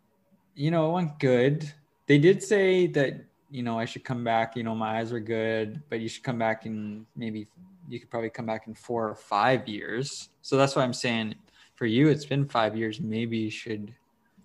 you 0.55 0.71
know 0.71 0.89
it 0.89 0.93
went 0.93 1.19
good. 1.19 1.71
They 2.07 2.17
did 2.17 2.43
say 2.43 2.87
that 2.87 3.23
you 3.49 3.63
know 3.63 3.79
I 3.79 3.85
should 3.85 4.03
come 4.03 4.23
back. 4.23 4.55
You 4.55 4.63
know 4.63 4.75
my 4.75 4.99
eyes 4.99 5.13
were 5.13 5.19
good, 5.19 5.81
but 5.89 6.01
you 6.01 6.09
should 6.09 6.23
come 6.23 6.37
back 6.37 6.65
in 6.65 7.05
maybe 7.15 7.47
you 7.87 7.99
could 7.99 8.09
probably 8.09 8.29
come 8.29 8.45
back 8.45 8.67
in 8.67 8.73
four 8.73 9.07
or 9.07 9.15
five 9.15 9.67
years. 9.67 10.29
So 10.41 10.57
that's 10.57 10.75
why 10.75 10.83
I'm 10.83 10.93
saying 10.93 11.35
for 11.81 11.87
you 11.87 12.09
it's 12.09 12.25
been 12.25 12.47
five 12.47 12.77
years. 12.77 13.01
Maybe 13.01 13.39
you 13.39 13.49
should 13.49 13.91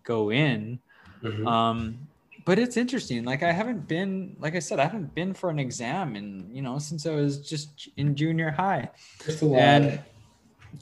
go 0.05 0.33
in. 0.33 0.79
Mhm. 1.23 1.47
Um, 1.47 1.99
but 2.47 2.59
it's 2.59 2.79
interesting. 2.79 3.27
Like 3.27 3.43
I 3.43 3.53
haven't 3.53 3.87
been, 3.87 4.37
like 4.41 4.55
I 4.55 4.59
said, 4.59 4.81
I 4.81 4.85
haven't 4.85 5.15
been 5.15 5.35
for 5.35 5.51
an 5.51 5.59
exam, 5.59 6.17
and 6.17 6.51
you 6.51 6.63
know, 6.63 6.79
since 6.79 7.05
I 7.05 7.11
was 7.11 7.47
just 7.47 7.91
in 7.99 8.15
junior 8.15 8.51
high, 8.51 8.89
Just 9.23 9.43
a 9.43 9.47
and 9.49 10.01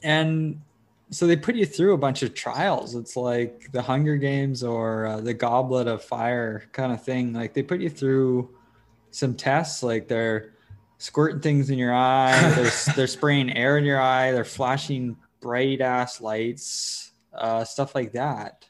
and 0.01 0.61
so 1.09 1.27
they 1.27 1.35
put 1.35 1.55
you 1.55 1.65
through 1.65 1.93
a 1.93 1.97
bunch 1.97 2.23
of 2.23 2.33
trials. 2.33 2.95
It's 2.95 3.17
like 3.17 3.69
the 3.73 3.81
Hunger 3.81 4.15
Games 4.15 4.63
or 4.63 5.07
uh, 5.07 5.19
the 5.19 5.33
Goblet 5.33 5.87
of 5.89 6.05
Fire 6.05 6.69
kind 6.71 6.93
of 6.93 7.03
thing. 7.03 7.33
Like 7.33 7.53
they 7.53 7.63
put 7.63 7.81
you 7.81 7.89
through 7.89 8.49
some 9.11 9.33
tests. 9.35 9.83
Like 9.83 10.07
they're 10.07 10.53
squirting 10.99 11.41
things 11.41 11.69
in 11.69 11.77
your 11.77 11.93
eye. 11.93 12.39
They're 12.51 12.71
they're 12.95 13.07
spraying 13.07 13.57
air 13.57 13.77
in 13.77 13.83
your 13.83 13.99
eye. 13.99 14.31
They're 14.31 14.45
flashing 14.45 15.17
bright 15.45 15.79
ass 15.79 16.21
lights, 16.21 17.11
uh, 17.31 17.63
stuff 17.63 17.93
like 17.93 18.11
that. 18.13 18.65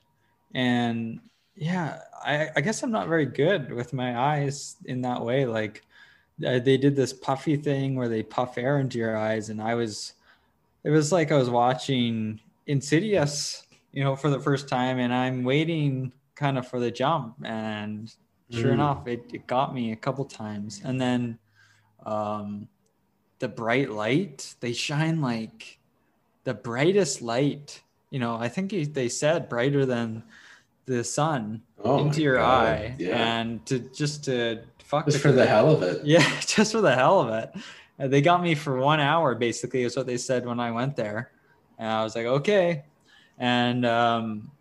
And 0.53 1.21
yeah, 1.55 1.99
I, 2.21 2.49
I 2.57 2.59
guess 2.59 2.83
I'm 2.83 2.91
not 2.91 3.07
very 3.07 3.25
good 3.25 3.71
with 3.71 3.93
my 3.93 4.19
eyes 4.33 4.75
in 4.83 4.99
that 5.03 5.23
way. 5.23 5.45
Like 5.45 5.83
uh, 6.45 6.59
they 6.59 6.75
did 6.75 6.93
this 6.93 7.13
puffy 7.13 7.55
thing 7.55 7.95
where 7.95 8.09
they 8.09 8.23
puff 8.23 8.57
air 8.57 8.79
into 8.79 8.97
your 8.97 9.15
eyes, 9.15 9.47
and 9.49 9.61
I 9.61 9.75
was, 9.75 10.15
it 10.83 10.89
was 10.89 11.13
like 11.13 11.31
I 11.31 11.37
was 11.37 11.49
watching 11.49 12.41
Insidious, 12.67 13.63
you 13.93 14.03
know, 14.03 14.17
for 14.17 14.29
the 14.29 14.39
first 14.39 14.67
time, 14.67 14.99
and 14.99 15.13
I'm 15.13 15.45
waiting 15.45 16.11
kind 16.35 16.57
of 16.57 16.67
for 16.67 16.79
the 16.81 16.91
jump, 16.91 17.35
and 17.45 18.13
sure 18.49 18.71
Mm. 18.71 18.79
enough, 18.79 19.07
it, 19.07 19.21
it 19.31 19.47
got 19.47 19.73
me 19.73 19.93
a 19.93 19.95
couple 19.95 20.25
times, 20.25 20.81
and 20.83 20.99
then, 20.99 21.39
um, 22.05 22.67
the 23.39 23.47
bright 23.47 23.91
light 23.91 24.55
they 24.61 24.73
shine 24.73 25.21
like 25.21 25.79
the 26.45 26.53
brightest 26.53 27.21
light. 27.21 27.81
You 28.11 28.19
know, 28.19 28.35
I 28.37 28.47
think 28.47 28.71
they 28.93 29.09
said 29.09 29.49
brighter 29.49 29.85
than 29.85 30.23
the 30.85 31.03
sun 31.03 31.61
Oh 31.83 31.99
into 31.99 32.21
your 32.21 32.37
God. 32.37 32.67
eye 32.67 32.95
Yeah. 32.97 33.17
and 33.39 33.65
to 33.65 33.79
just 33.79 34.23
to 34.25 34.61
fuck 34.83 35.05
Just 35.05 35.17
with 35.17 35.21
for 35.23 35.31
the 35.31 35.45
hell 35.45 35.71
of 35.71 35.81
it. 35.83 36.05
yeah 36.05 36.23
just 36.45 36.71
for 36.71 36.81
the 36.81 36.95
hell 36.95 37.19
of 37.21 37.29
it 37.33 37.51
Uh, 37.99 38.07
they 38.07 38.21
got 38.21 38.41
me 38.43 38.53
for 38.55 38.77
one 38.77 38.99
hour 38.99 39.33
basically 39.35 39.81
is 39.83 39.97
what 39.97 40.05
they 40.05 40.17
said 40.17 40.45
when 40.45 40.59
i 40.59 40.69
went 40.69 40.95
there 40.95 41.31
and 41.79 41.89
i 41.89 42.03
was 42.03 42.15
like 42.15 42.27
okay 42.27 42.83
and 43.39 43.83
um 43.83 44.51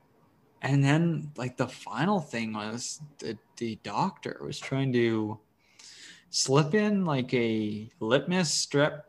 and 0.62 0.82
then 0.82 1.30
like 1.37 1.59
the 1.59 1.68
final 1.68 2.20
thing 2.20 2.55
was 2.55 3.01
the, 3.18 3.37
the 3.59 3.78
doctor 3.82 4.41
was 4.43 4.59
trying 4.59 4.91
to 4.95 5.39
slip 6.30 6.74
in 6.74 7.05
like 7.05 7.32
a 7.35 7.91
litmus 8.01 8.51
strip 8.51 9.05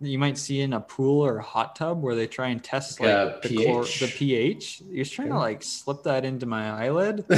you 0.00 0.18
might 0.18 0.38
see 0.38 0.60
in 0.60 0.72
a 0.74 0.80
pool 0.80 1.24
or 1.24 1.38
a 1.38 1.42
hot 1.42 1.74
tub 1.74 2.00
where 2.02 2.14
they 2.14 2.26
try 2.26 2.48
and 2.48 2.62
test 2.62 3.00
Like 3.00 3.12
like 3.12 3.42
the, 3.42 3.48
chlor- 3.48 3.84
pH? 3.84 4.00
the 4.00 4.08
pH. 4.08 4.82
He 4.92 4.98
was 5.00 5.10
trying 5.10 5.30
to 5.30 5.38
like 5.38 5.62
slip 5.62 6.02
that 6.04 6.24
into 6.24 6.46
my 6.46 6.70
eyelid 6.84 7.24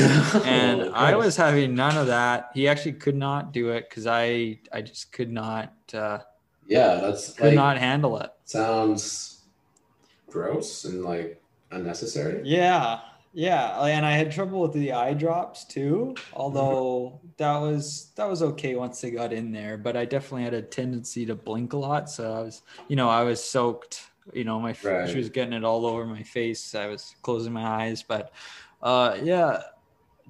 and 0.44 0.82
Oh, 0.82 0.92
I 0.94 1.16
was 1.16 1.36
having 1.36 1.74
none 1.74 1.96
of 1.96 2.08
that. 2.08 2.50
He 2.54 2.68
actually 2.68 2.92
could 2.94 3.16
not 3.16 3.52
do 3.52 3.70
it 3.70 3.88
because 3.88 4.06
I 4.06 4.58
I 4.72 4.82
just 4.82 5.10
could 5.12 5.32
not 5.32 5.72
uh, 5.94 6.18
Yeah, 6.66 6.96
that's 6.96 7.32
could 7.32 7.46
like 7.46 7.54
not 7.54 7.78
handle 7.78 8.18
it. 8.18 8.30
sounds 8.44 9.44
gross 10.28 10.84
and 10.84 11.02
like 11.02 11.40
unnecessary. 11.70 12.42
Yeah, 12.44 13.00
yeah, 13.32 13.80
and 13.84 14.04
I 14.04 14.12
had 14.12 14.32
trouble 14.32 14.60
with 14.60 14.72
the 14.72 14.92
eye 14.92 15.14
drops 15.14 15.64
too. 15.64 16.14
Although 16.32 17.20
that 17.36 17.56
was 17.58 18.10
that 18.16 18.28
was 18.28 18.42
okay 18.42 18.74
once 18.74 19.00
they 19.00 19.10
got 19.10 19.32
in 19.32 19.52
there, 19.52 19.76
but 19.76 19.96
I 19.96 20.04
definitely 20.04 20.44
had 20.44 20.54
a 20.54 20.62
tendency 20.62 21.24
to 21.26 21.34
blink 21.34 21.72
a 21.72 21.76
lot. 21.76 22.10
So 22.10 22.32
I 22.32 22.40
was, 22.42 22.62
you 22.88 22.96
know, 22.96 23.08
I 23.08 23.22
was 23.22 23.42
soaked. 23.42 24.02
You 24.32 24.44
know, 24.44 24.60
my 24.60 24.74
Right. 24.84 25.08
she 25.08 25.16
was 25.16 25.28
getting 25.30 25.52
it 25.54 25.64
all 25.64 25.86
over 25.86 26.04
my 26.06 26.22
face. 26.22 26.74
I 26.74 26.86
was 26.86 27.14
closing 27.22 27.52
my 27.52 27.64
eyes, 27.64 28.02
but 28.02 28.32
uh, 28.82 29.16
yeah, 29.22 29.62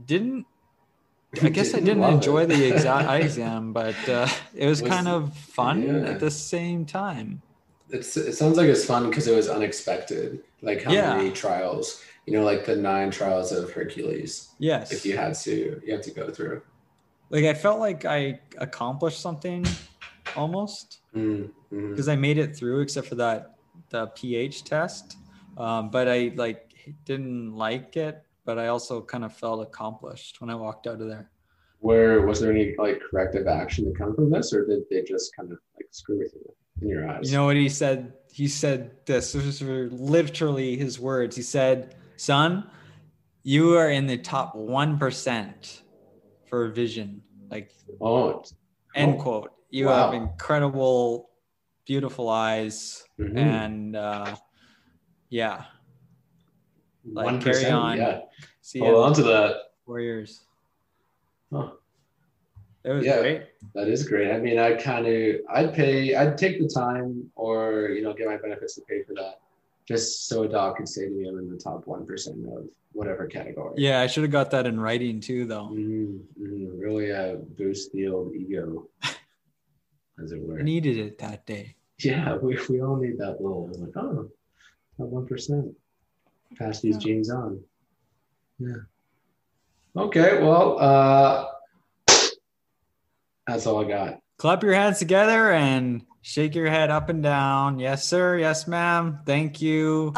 didn't 0.06 0.46
I 1.42 1.48
guess 1.56 1.74
I 1.74 1.80
didn't 1.80 2.04
enjoy 2.04 2.42
it. 2.42 2.46
the 2.48 2.70
exa- 2.72 3.06
eye 3.06 3.18
exam, 3.28 3.72
but 3.72 3.96
uh, 4.08 4.26
it 4.54 4.66
was, 4.66 4.80
Was- 4.82 4.90
kind 4.90 5.06
of 5.08 5.34
fun 5.36 5.82
yeah. 5.82 6.10
at 6.10 6.20
the 6.20 6.30
same 6.30 6.84
time. 6.86 7.42
It's 7.90 8.16
it 8.16 8.34
sounds 8.34 8.56
like 8.56 8.68
it's 8.68 8.84
fun 8.84 9.08
because 9.10 9.26
it 9.26 9.34
was 9.34 9.48
unexpected. 9.48 10.44
Like 10.62 10.82
how 10.84 10.92
Yeah. 10.92 11.16
many 11.16 11.30
trials, 11.32 12.02
you 12.30 12.38
know, 12.38 12.44
like 12.44 12.64
the 12.64 12.76
nine 12.76 13.10
trials 13.10 13.50
of 13.50 13.72
Hercules. 13.72 14.54
Yes, 14.60 14.92
If 14.92 15.04
you 15.04 15.16
had 15.16 15.34
to, 15.34 15.80
you 15.84 15.92
have 15.92 16.02
to 16.02 16.12
go 16.12 16.30
through. 16.30 16.62
like 17.30 17.44
I 17.44 17.54
felt 17.54 17.80
like 17.80 18.04
I 18.04 18.38
accomplished 18.58 19.20
something 19.20 19.66
almost 20.36 21.00
because 21.12 22.08
I 22.08 22.14
made 22.14 22.38
it 22.38 22.54
through, 22.56 22.80
except 22.82 23.08
for 23.08 23.16
that 23.16 23.56
the 23.88 24.06
pH 24.08 24.62
test. 24.62 25.16
Um, 25.58 25.90
but 25.90 26.06
I 26.08 26.32
like 26.36 26.72
didn't 27.04 27.56
like 27.56 27.96
it, 27.96 28.22
but 28.44 28.58
I 28.60 28.68
also 28.68 29.00
kind 29.02 29.24
of 29.24 29.32
felt 29.34 29.60
accomplished 29.60 30.40
when 30.40 30.50
I 30.50 30.54
walked 30.54 30.86
out 30.86 31.00
of 31.00 31.08
there. 31.08 31.30
Where 31.80 32.24
was 32.24 32.38
there 32.40 32.52
any 32.52 32.76
like 32.78 33.00
corrective 33.10 33.48
action 33.48 33.86
to 33.86 33.98
come 33.98 34.14
from 34.14 34.30
this, 34.30 34.52
or 34.52 34.64
did 34.66 34.82
they 34.88 35.02
just 35.02 35.34
kind 35.34 35.50
of 35.50 35.58
like 35.74 35.88
screw 35.90 36.18
with 36.18 36.32
you 36.34 36.54
in 36.82 36.88
your 36.88 37.08
eyes? 37.10 37.28
You 37.32 37.38
know 37.38 37.46
what 37.46 37.56
he 37.56 37.68
said? 37.68 38.12
He 38.32 38.46
said 38.46 39.04
this. 39.04 39.32
This 39.32 39.60
was 39.60 39.92
literally 39.92 40.76
his 40.76 41.00
words. 41.00 41.34
He 41.34 41.42
said, 41.42 41.96
"Son, 42.20 42.70
you 43.44 43.78
are 43.78 43.88
in 43.88 44.06
the 44.06 44.18
top 44.18 44.54
one 44.54 44.98
percent 44.98 45.82
for 46.44 46.68
vision. 46.68 47.22
Like 47.48 47.72
Oh, 47.98 48.44
end 48.94 49.16
Oh, 49.18 49.22
quote. 49.22 49.52
You 49.70 49.86
wow. 49.86 50.10
have 50.10 50.14
incredible, 50.14 51.30
beautiful 51.86 52.28
eyes, 52.28 53.04
mhm. 53.18 53.38
and 53.38 53.96
uh, 53.96 54.36
yeah, 55.30 55.64
like, 57.10 57.24
one 57.24 57.40
carry 57.40 57.64
on. 57.70 57.96
Yeah, 57.96 58.20
see 58.60 58.80
hold 58.80 58.96
on 58.96 59.14
to 59.14 59.22
that. 59.22 59.56
four 59.86 60.00
years. 60.00 60.44
Huh. 61.50 61.70
It 62.84 62.92
was 62.92 63.06
Yeah. 63.06 63.20
great. 63.20 63.42
That 63.74 63.88
is 63.88 64.06
great. 64.06 64.30
I 64.30 64.38
mean, 64.38 64.58
I 64.58 64.74
kind 64.74 65.06
of, 65.06 65.36
I'd 65.48 65.72
pay, 65.72 66.14
I'd 66.14 66.36
take 66.36 66.60
the 66.60 66.68
time, 66.68 67.30
or 67.34 67.88
you 67.94 68.02
know, 68.02 68.12
get 68.12 68.26
my 68.26 68.36
benefits 68.36 68.74
to 68.74 68.82
pay 68.82 69.04
for 69.04 69.14
that, 69.14 69.40
just 69.90 70.28
so 70.28 70.44
a 70.44 70.48
dog 70.48 70.76
could 70.76 70.88
say 70.88 71.06
to 71.06 71.10
me, 71.10 71.26
I'm 71.28 71.36
in 71.38 71.50
the 71.50 71.56
top 71.58 71.84
one 71.86 72.06
percent 72.06 72.36
of 72.46 72.64
whatever 72.92 73.26
category. 73.26 73.74
Yeah, 73.76 74.00
I 74.00 74.06
should 74.06 74.22
have 74.22 74.30
got 74.30 74.52
that 74.52 74.64
in 74.66 74.78
writing 74.78 75.20
too, 75.20 75.46
though. 75.46 75.68
Mm, 75.72 76.20
mm, 76.40 76.80
really 76.80 77.10
uh, 77.10 77.36
boost 77.58 77.90
the 77.92 78.06
old 78.06 78.32
ego, 78.32 78.86
as 80.22 80.30
it 80.30 80.40
were. 80.40 80.62
Needed 80.62 80.96
it 80.96 81.18
that 81.18 81.44
day. 81.44 81.74
Yeah, 81.98 82.36
we, 82.36 82.56
we 82.68 82.80
all 82.80 82.96
need 82.96 83.18
that 83.18 83.40
little 83.40 83.68
like, 83.78 83.96
oh, 83.96 84.30
that 84.98 85.06
one 85.06 85.26
percent. 85.26 85.74
Pass 86.56 86.80
these 86.80 86.94
Yeah. 86.94 87.00
genes 87.00 87.30
on. 87.30 87.60
Yeah. 88.60 88.74
Okay, 89.96 90.40
well, 90.40 90.78
uh 90.78 91.46
that's 93.46 93.66
all 93.66 93.84
I 93.84 93.88
got. 93.88 94.20
Clap 94.38 94.62
your 94.62 94.74
hands 94.74 95.00
together 95.00 95.50
and 95.50 96.02
shake 96.22 96.54
your 96.54 96.70
head 96.70 96.90
up 96.90 97.08
and 97.08 97.22
down. 97.22 97.78
Yes, 97.78 98.04
sir. 98.06 98.38
Yes, 98.38 98.66
ma'am. 98.66 99.20
Thank 99.24 99.60
you. 99.62 100.12